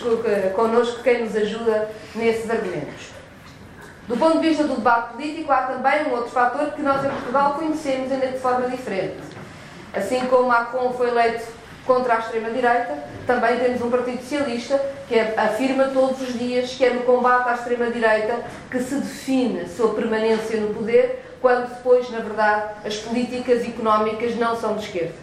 connosco 0.56 1.02
quem 1.02 1.26
nos 1.26 1.36
ajuda 1.36 1.90
nesses 2.14 2.48
argumentos. 2.50 3.21
Do 4.12 4.18
ponto 4.18 4.42
de 4.42 4.50
vista 4.50 4.66
do 4.66 4.76
debate 4.76 5.14
político, 5.14 5.50
há 5.54 5.62
também 5.62 6.08
um 6.08 6.12
outro 6.12 6.32
fator 6.32 6.74
que 6.74 6.82
nós 6.82 7.02
em 7.06 7.10
Portugal 7.10 7.54
conhecemos 7.54 8.12
ainda 8.12 8.28
de 8.28 8.40
forma 8.40 8.68
diferente. 8.68 9.16
Assim 9.94 10.20
como 10.26 10.50
Macron 10.50 10.92
foi 10.92 11.08
eleito 11.08 11.46
contra 11.86 12.16
a 12.16 12.20
extrema-direita, 12.20 13.06
também 13.26 13.58
temos 13.58 13.82
um 13.82 13.90
Partido 13.90 14.22
Socialista 14.22 14.78
que 15.08 15.18
afirma 15.18 15.86
todos 15.86 16.20
os 16.24 16.38
dias 16.38 16.72
que 16.74 16.84
é 16.84 16.90
no 16.90 17.04
combate 17.04 17.52
à 17.52 17.54
extrema-direita 17.54 18.44
que 18.70 18.82
se 18.82 18.96
define 18.96 19.66
sua 19.70 19.94
permanência 19.94 20.60
no 20.60 20.74
poder, 20.74 21.24
quando 21.40 21.70
depois, 21.70 22.10
na 22.12 22.20
verdade, 22.20 22.66
as 22.86 22.98
políticas 22.98 23.66
económicas 23.66 24.36
não 24.36 24.58
são 24.58 24.76
de 24.76 24.88
esquerda. 24.88 25.16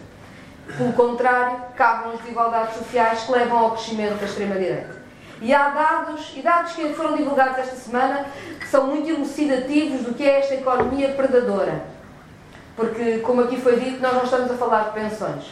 Pelo 0.75 0.93
contrário, 0.93 1.61
cavam 1.75 2.13
as 2.13 2.21
desigualdades 2.21 2.75
sociais 2.75 3.19
que 3.21 3.31
levam 3.33 3.59
ao 3.59 3.71
crescimento 3.73 4.15
da 4.15 4.25
extrema-direita. 4.25 4.98
E 5.41 5.53
há 5.53 5.69
dados, 5.69 6.33
e 6.35 6.41
dados 6.41 6.73
que 6.73 6.93
foram 6.93 7.15
divulgados 7.15 7.57
esta 7.59 7.75
semana, 7.75 8.25
que 8.59 8.67
são 8.67 8.87
muito 8.87 9.09
elucidativos 9.09 10.01
do 10.01 10.13
que 10.13 10.23
é 10.23 10.39
esta 10.39 10.55
economia 10.55 11.09
predadora. 11.09 11.83
Porque, 12.75 13.19
como 13.19 13.41
aqui 13.41 13.57
foi 13.57 13.79
dito, 13.79 14.01
nós 14.01 14.13
não 14.13 14.23
estamos 14.23 14.51
a 14.51 14.55
falar 14.55 14.83
de 14.85 14.99
pensões. 14.99 15.45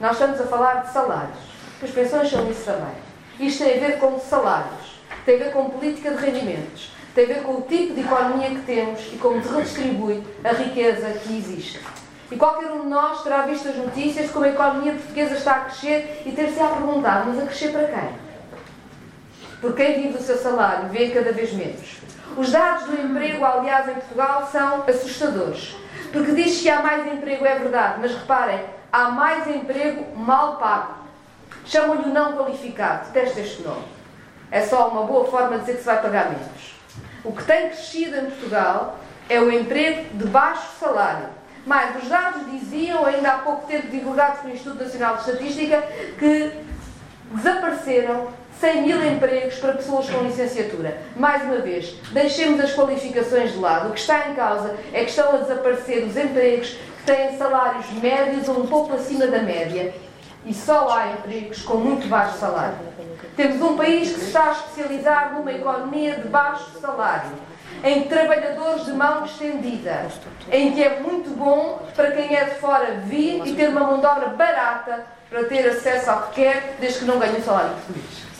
Nós 0.00 0.12
estamos 0.12 0.40
a 0.40 0.44
falar 0.44 0.82
de 0.82 0.92
salários. 0.92 1.38
As 1.82 1.90
pensões 1.90 2.30
são 2.30 2.50
isso 2.50 2.64
também. 2.64 2.94
Isto 3.40 3.64
tem 3.64 3.76
a 3.76 3.86
ver 3.86 3.98
com 3.98 4.18
salários, 4.18 5.00
tem 5.24 5.36
a 5.36 5.44
ver 5.44 5.52
com 5.52 5.70
política 5.70 6.10
de 6.10 6.16
rendimentos, 6.16 6.92
tem 7.14 7.24
a 7.24 7.28
ver 7.28 7.42
com 7.42 7.52
o 7.52 7.62
tipo 7.62 7.94
de 7.94 8.00
economia 8.00 8.50
que 8.50 8.62
temos 8.62 9.00
e 9.12 9.16
como 9.16 9.42
se 9.42 9.48
redistribui 9.48 10.22
a 10.44 10.52
riqueza 10.52 11.08
que 11.10 11.36
existe. 11.36 11.80
E 12.30 12.36
qualquer 12.36 12.70
um 12.70 12.82
de 12.82 12.88
nós 12.88 13.22
terá 13.22 13.42
visto 13.42 13.68
as 13.68 13.76
notícias 13.76 14.26
de 14.26 14.32
como 14.32 14.44
a 14.44 14.48
economia 14.48 14.92
portuguesa 14.92 15.34
está 15.34 15.52
a 15.52 15.60
crescer 15.60 16.22
e 16.24 16.32
ter-se 16.32 16.60
a 16.60 16.68
perguntar, 16.68 17.26
mas 17.26 17.38
a 17.38 17.46
crescer 17.46 17.72
para 17.72 17.88
quem? 17.88 18.21
Por 19.62 19.76
quem 19.76 20.02
vive 20.02 20.18
do 20.18 20.22
seu 20.22 20.36
salário 20.36 20.88
vê 20.88 21.10
cada 21.10 21.30
vez 21.30 21.52
menos. 21.52 21.98
Os 22.36 22.50
dados 22.50 22.88
do 22.88 23.00
emprego, 23.00 23.44
aliás, 23.44 23.88
em 23.88 23.94
Portugal 23.94 24.48
são 24.50 24.82
assustadores. 24.88 25.76
Porque 26.12 26.32
diz 26.32 26.60
que 26.60 26.68
há 26.68 26.82
mais 26.82 27.06
emprego, 27.06 27.46
é 27.46 27.56
verdade, 27.60 27.98
mas 28.00 28.12
reparem, 28.12 28.60
há 28.92 29.10
mais 29.10 29.46
emprego 29.46 30.16
mal 30.16 30.56
pago. 30.56 30.94
Chamam-lhe 31.64 32.10
o 32.10 32.12
não 32.12 32.36
qualificado, 32.36 33.12
detesta 33.12 33.40
este 33.40 33.62
nome. 33.62 33.84
É 34.50 34.62
só 34.62 34.88
uma 34.88 35.04
boa 35.04 35.26
forma 35.26 35.54
de 35.54 35.60
dizer 35.60 35.74
que 35.74 35.78
se 35.78 35.86
vai 35.86 36.02
pagar 36.02 36.30
menos. 36.30 36.74
O 37.22 37.32
que 37.32 37.44
tem 37.44 37.68
crescido 37.68 38.16
em 38.16 38.24
Portugal 38.26 38.98
é 39.28 39.40
o 39.40 39.48
emprego 39.48 40.12
de 40.14 40.24
baixo 40.26 40.66
salário. 40.80 41.28
Mas 41.64 42.02
os 42.02 42.08
dados 42.08 42.50
diziam, 42.50 43.06
ainda 43.06 43.30
há 43.30 43.38
pouco 43.38 43.64
tempo 43.68 43.86
divulgados 43.86 44.40
pelo 44.40 44.54
Instituto 44.54 44.82
Nacional 44.82 45.14
de 45.14 45.20
Estatística, 45.20 45.82
que 46.18 46.52
desapareceram 47.30 48.41
100 48.62 48.82
mil 48.82 49.04
empregos 49.04 49.56
para 49.56 49.72
pessoas 49.72 50.08
com 50.08 50.22
licenciatura. 50.22 50.96
Mais 51.16 51.42
uma 51.42 51.56
vez, 51.56 51.96
deixemos 52.12 52.60
as 52.60 52.72
qualificações 52.72 53.54
de 53.54 53.58
lado. 53.58 53.88
O 53.88 53.92
que 53.92 53.98
está 53.98 54.28
em 54.28 54.34
causa 54.34 54.76
é 54.92 55.02
que 55.02 55.10
estão 55.10 55.34
a 55.34 55.38
desaparecer 55.38 56.04
os 56.04 56.16
empregos 56.16 56.68
que 56.68 57.04
têm 57.04 57.36
salários 57.36 57.90
médios 57.94 58.48
ou 58.48 58.60
um 58.60 58.66
pouco 58.68 58.94
acima 58.94 59.26
da 59.26 59.40
média. 59.40 59.92
E 60.46 60.54
só 60.54 60.88
há 60.96 61.08
empregos 61.08 61.62
com 61.62 61.74
muito 61.78 62.06
baixo 62.06 62.38
salário. 62.38 62.76
Temos 63.36 63.60
um 63.60 63.76
país 63.76 64.12
que 64.12 64.20
se 64.20 64.26
está 64.26 64.50
a 64.50 64.52
especializar 64.52 65.34
numa 65.34 65.52
economia 65.52 66.14
de 66.14 66.28
baixo 66.28 66.70
salário, 66.80 67.32
em 67.82 68.04
trabalhadores 68.04 68.84
de 68.84 68.92
mão 68.92 69.24
estendida, 69.24 70.06
em 70.52 70.70
que 70.70 70.84
é 70.84 71.00
muito 71.00 71.30
bom 71.30 71.80
para 71.96 72.12
quem 72.12 72.36
é 72.36 72.44
de 72.44 72.54
fora 72.60 73.00
vir 73.06 73.44
e 73.44 73.56
ter 73.56 73.70
uma 73.70 73.80
mão 73.80 73.98
de 73.98 74.06
obra 74.06 74.28
barata 74.28 75.04
para 75.28 75.42
ter 75.46 75.68
acesso 75.68 76.10
ao 76.12 76.22
que 76.28 76.42
quer, 76.42 76.76
desde 76.78 77.00
que 77.00 77.04
não 77.06 77.18
ganhe 77.18 77.38
um 77.38 77.42
salário 77.42 77.70
português. 77.70 78.31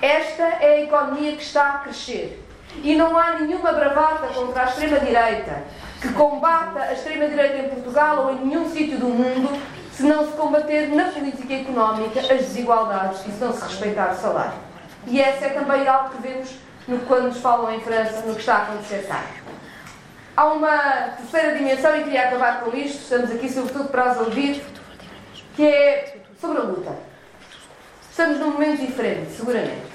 Esta 0.00 0.42
é 0.42 0.74
a 0.74 0.80
economia 0.82 1.36
que 1.36 1.42
está 1.42 1.68
a 1.70 1.78
crescer. 1.78 2.42
E 2.82 2.94
não 2.94 3.16
há 3.16 3.38
nenhuma 3.40 3.72
bravata 3.72 4.28
contra 4.28 4.62
a 4.62 4.64
extrema-direita 4.66 5.62
que 6.00 6.12
combata 6.12 6.80
a 6.80 6.92
extrema-direita 6.92 7.56
em 7.56 7.68
Portugal 7.70 8.26
ou 8.26 8.32
em 8.32 8.44
nenhum 8.44 8.70
sítio 8.70 8.98
do 8.98 9.06
mundo 9.06 9.48
se 9.90 10.02
não 10.02 10.26
se 10.26 10.36
combater 10.36 10.88
na 10.88 11.04
política 11.04 11.54
económica 11.54 12.20
as 12.20 12.26
desigualdades 12.26 13.20
e 13.26 13.30
se 13.30 13.42
não 13.42 13.52
se 13.52 13.62
respeitar 13.62 14.12
o 14.12 14.16
salário. 14.16 14.58
E 15.06 15.20
essa 15.20 15.46
é 15.46 15.48
também 15.50 15.88
algo 15.88 16.10
que 16.10 16.22
vemos 16.22 16.50
no, 16.86 16.98
quando 17.00 17.28
nos 17.28 17.38
falam 17.38 17.72
em 17.72 17.80
França, 17.80 18.20
no 18.26 18.34
que 18.34 18.40
está 18.40 18.56
a 18.56 18.62
acontecer 18.64 19.06
cá. 19.06 19.24
Há 20.36 20.44
uma 20.46 20.76
terceira 21.16 21.56
dimensão, 21.56 21.96
e 21.96 22.04
queria 22.04 22.28
acabar 22.28 22.60
com 22.60 22.76
isto, 22.76 22.98
estamos 22.98 23.30
aqui 23.30 23.48
sobretudo 23.48 23.88
para 23.88 24.10
as 24.10 24.18
ouvir, 24.18 24.62
que 25.54 25.66
é 25.66 26.18
sobre 26.38 26.58
a 26.58 26.62
luta. 26.62 27.15
Estamos 28.16 28.38
num 28.38 28.52
momento 28.52 28.80
diferente, 28.80 29.30
seguramente. 29.32 29.92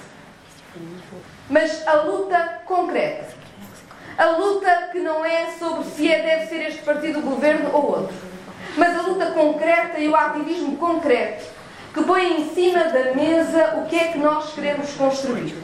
Mas 1.49 1.87
a 1.87 2.03
luta 2.03 2.61
concreta. 2.67 3.25
A 4.15 4.25
luta 4.37 4.89
que 4.91 4.99
não 4.99 5.25
é 5.25 5.47
sobre 5.57 5.85
se 5.85 6.11
é, 6.11 6.21
deve 6.21 6.45
ser 6.45 6.67
este 6.67 6.83
partido 6.83 7.17
o 7.17 7.23
governo 7.23 7.71
ou 7.73 7.83
outro. 7.83 8.15
Mas 8.77 8.95
a 8.95 9.01
luta 9.01 9.31
concreta 9.31 9.97
e 9.97 10.07
o 10.07 10.15
ativismo 10.15 10.77
concreto 10.77 11.45
que 11.95 12.03
põe 12.03 12.39
em 12.39 12.53
cima 12.53 12.83
da 12.83 13.15
mesa 13.15 13.77
o 13.77 13.87
que 13.87 13.95
é 13.95 14.09
que 14.09 14.19
nós 14.19 14.53
queremos 14.53 14.93
construir. 14.93 15.55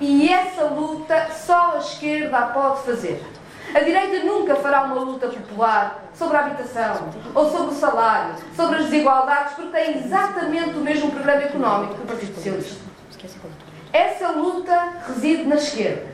E 0.00 0.32
essa 0.32 0.64
luta 0.64 1.28
só 1.32 1.74
a 1.74 1.78
esquerda 1.80 2.38
a 2.38 2.46
pode 2.46 2.86
fazer. 2.86 3.22
A 3.78 3.82
direita 3.82 4.24
nunca 4.24 4.56
fará 4.56 4.82
uma 4.82 4.96
luta 4.96 5.28
popular 5.28 6.10
sobre 6.12 6.36
a 6.36 6.40
habitação, 6.40 7.10
ou 7.32 7.48
sobre 7.48 7.72
o 7.72 7.78
salário, 7.78 8.34
sobre 8.56 8.78
as 8.78 8.86
desigualdades, 8.86 9.54
porque 9.54 9.70
tem 9.70 9.98
exatamente 9.98 10.70
o 10.70 10.80
mesmo 10.80 11.12
programa 11.12 11.44
económico 11.44 11.94
que 11.94 12.02
o 12.02 12.06
Partido 12.06 12.34
Socialista. 12.34 12.80
Essa 13.92 14.30
luta 14.30 14.94
reside 15.06 15.44
na 15.44 15.54
esquerda. 15.54 16.08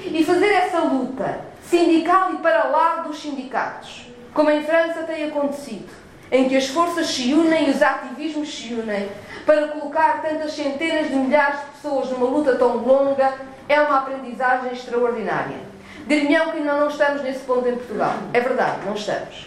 E 0.00 0.24
fazer 0.24 0.52
essa 0.54 0.78
luta 0.78 1.40
sindical 1.62 2.32
e 2.32 2.36
para 2.38 2.64
lá 2.68 3.02
dos 3.02 3.20
sindicatos, 3.20 4.06
como 4.32 4.50
em 4.50 4.64
França 4.64 5.02
tem 5.02 5.24
acontecido, 5.24 5.92
em 6.30 6.48
que 6.48 6.56
as 6.56 6.68
forças 6.68 7.08
se 7.08 7.34
unem 7.34 7.68
e 7.68 7.72
os 7.72 7.82
ativismos 7.82 8.48
se 8.56 8.72
unem 8.72 9.10
para 9.44 9.68
colocar 9.68 10.22
tantas 10.22 10.54
centenas 10.54 11.08
de 11.08 11.14
milhares 11.14 11.60
de 11.60 11.66
pessoas 11.72 12.08
numa 12.08 12.24
luta 12.24 12.56
tão 12.56 12.78
longa, 12.78 13.34
é 13.68 13.78
uma 13.82 13.98
aprendizagem 13.98 14.72
extraordinária. 14.72 15.71
Dir-me-ão 16.06 16.50
que 16.50 16.58
ainda 16.58 16.74
não 16.74 16.88
estamos 16.88 17.22
nesse 17.22 17.40
ponto 17.40 17.68
em 17.68 17.76
Portugal. 17.76 18.14
É 18.32 18.40
verdade, 18.40 18.84
não 18.84 18.94
estamos. 18.94 19.46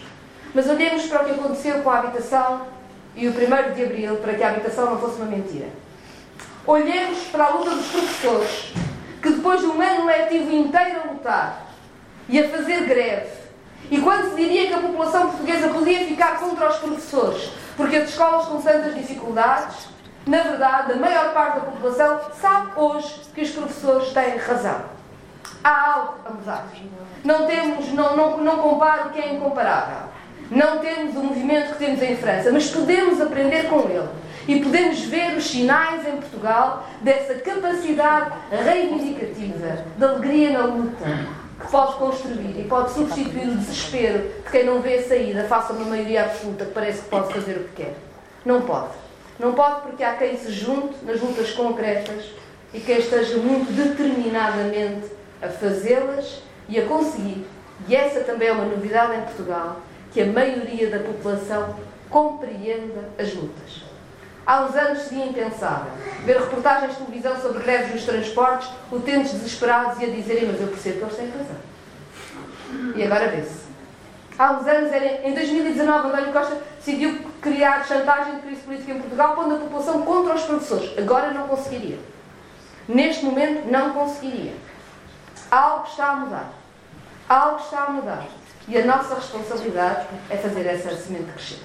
Mas 0.54 0.68
olhemos 0.68 1.06
para 1.06 1.22
o 1.22 1.24
que 1.26 1.30
aconteceu 1.32 1.82
com 1.82 1.90
a 1.90 1.98
habitação 1.98 2.62
e 3.14 3.28
o 3.28 3.30
1 3.30 3.74
de 3.74 3.84
abril 3.84 4.16
para 4.16 4.34
que 4.34 4.42
a 4.42 4.48
habitação 4.48 4.86
não 4.86 4.98
fosse 4.98 5.16
uma 5.16 5.26
mentira. 5.26 5.68
Olhemos 6.66 7.18
para 7.24 7.44
a 7.44 7.48
luta 7.50 7.70
dos 7.70 7.86
professores, 7.88 8.72
que 9.22 9.30
depois 9.30 9.60
de 9.60 9.66
um 9.66 9.80
ano 9.80 10.06
letivo 10.06 10.50
inteiro 10.50 11.00
a 11.00 11.12
lutar 11.12 11.66
e 12.28 12.40
a 12.40 12.48
fazer 12.48 12.84
greve, 12.84 13.30
e 13.90 14.00
quando 14.00 14.30
se 14.30 14.36
diria 14.36 14.66
que 14.66 14.74
a 14.74 14.80
população 14.80 15.28
portuguesa 15.28 15.68
podia 15.68 16.06
ficar 16.06 16.40
contra 16.40 16.70
os 16.70 16.76
professores, 16.78 17.50
porque 17.76 17.96
as 17.96 18.08
escolas 18.08 18.46
com 18.46 18.60
tantas 18.60 18.94
dificuldades, 18.94 19.88
na 20.26 20.42
verdade, 20.42 20.92
a 20.92 20.96
maior 20.96 21.32
parte 21.32 21.60
da 21.60 21.66
população 21.66 22.20
sabe 22.40 22.72
hoje 22.74 23.20
que 23.34 23.42
os 23.42 23.50
professores 23.50 24.08
têm 24.12 24.36
razão 24.38 24.95
há 25.62 25.92
algo 25.94 26.14
a 26.24 26.30
mudar. 26.30 26.66
Não 27.24 27.46
temos, 27.46 27.92
não, 27.92 28.16
não, 28.16 28.38
não 28.38 28.58
comparo 28.58 29.08
o 29.08 29.10
que 29.10 29.20
é 29.20 29.34
incomparável. 29.34 30.08
Não 30.50 30.78
temos 30.78 31.16
o 31.16 31.24
movimento 31.24 31.72
que 31.72 31.78
temos 31.78 32.00
em 32.02 32.16
França, 32.16 32.52
mas 32.52 32.70
podemos 32.70 33.20
aprender 33.20 33.68
com 33.68 33.80
ele. 33.88 34.08
E 34.46 34.60
podemos 34.60 35.00
ver 35.00 35.36
os 35.36 35.50
sinais 35.50 36.06
em 36.06 36.18
Portugal 36.18 36.86
dessa 37.00 37.34
capacidade 37.34 38.32
reivindicativa, 38.50 39.84
de 39.96 40.04
alegria 40.04 40.56
na 40.56 40.66
luta, 40.66 41.04
que 41.60 41.68
pode 41.68 41.94
construir 41.94 42.60
e 42.60 42.64
pode 42.68 42.92
substituir 42.92 43.48
o 43.48 43.56
desespero 43.56 44.18
de 44.44 44.50
quem 44.50 44.64
não 44.64 44.80
vê 44.80 44.98
a 44.98 45.02
saída, 45.02 45.44
faça 45.44 45.72
uma 45.72 45.86
maioria 45.86 46.26
absoluta 46.26 46.64
que 46.64 46.70
parece 46.70 47.02
que 47.02 47.08
pode 47.08 47.32
fazer 47.32 47.56
o 47.56 47.64
que 47.64 47.82
quer. 47.82 47.94
Não 48.44 48.60
pode. 48.62 48.90
Não 49.40 49.52
pode 49.52 49.80
porque 49.80 50.04
há 50.04 50.14
quem 50.14 50.36
se 50.36 50.52
junte 50.52 51.04
nas 51.04 51.20
lutas 51.20 51.50
concretas 51.50 52.26
e 52.72 52.78
quem 52.78 52.98
esteja 52.98 53.38
muito 53.38 53.72
determinadamente 53.72 55.15
a 55.42 55.48
fazê-las 55.48 56.42
e 56.68 56.78
a 56.78 56.86
conseguir. 56.86 57.46
E 57.88 57.94
essa 57.94 58.20
também 58.20 58.48
é 58.48 58.52
uma 58.52 58.64
novidade 58.64 59.16
em 59.16 59.22
Portugal, 59.22 59.80
que 60.12 60.20
a 60.20 60.26
maioria 60.26 60.90
da 60.90 60.98
população 60.98 61.76
compreenda 62.08 63.10
as 63.18 63.34
lutas. 63.34 63.84
Há 64.46 64.64
uns 64.64 64.76
anos 64.76 65.02
seria 65.02 65.26
impensável 65.26 65.90
ver 66.24 66.38
reportagens 66.38 66.92
de 66.92 67.04
televisão 67.04 67.40
sobre 67.40 67.64
greves 67.64 67.92
nos 67.92 68.04
transportes, 68.04 68.68
utentes 68.92 69.32
desesperados 69.32 70.00
e 70.00 70.04
a 70.04 70.08
dizerem, 70.08 70.46
mas 70.46 70.60
eu 70.60 70.68
percebo 70.68 70.98
que 70.98 71.04
eles 71.04 71.16
têm 71.16 71.30
razão. 71.30 72.94
E 72.94 73.02
agora 73.02 73.28
vê-se. 73.28 73.66
Há 74.38 74.52
uns 74.52 74.66
anos, 74.66 74.92
em 75.24 75.34
2019, 75.34 76.08
António 76.08 76.32
Costa 76.32 76.58
decidiu 76.78 77.18
criar 77.40 77.84
chantagem 77.86 78.36
de 78.36 78.42
crise 78.42 78.60
política 78.60 78.92
em 78.92 79.00
Portugal, 79.00 79.34
pondo 79.34 79.54
a 79.54 79.58
população 79.58 80.02
contra 80.02 80.34
os 80.34 80.42
professores. 80.42 80.96
Agora 80.98 81.32
não 81.32 81.48
conseguiria. 81.48 81.98
Neste 82.86 83.24
momento, 83.24 83.70
não 83.70 83.94
conseguiria. 83.94 84.52
Algo 85.50 85.86
está 85.86 86.10
a 86.10 86.16
mudar. 86.16 86.50
Algo 87.28 87.58
está 87.58 87.84
a 87.84 87.90
mudar. 87.90 88.26
E 88.68 88.78
a 88.78 88.84
nossa 88.84 89.14
responsabilidade 89.14 90.06
é 90.28 90.36
fazer 90.36 90.66
essa 90.66 90.96
semente 90.96 91.30
crescer. 91.32 91.62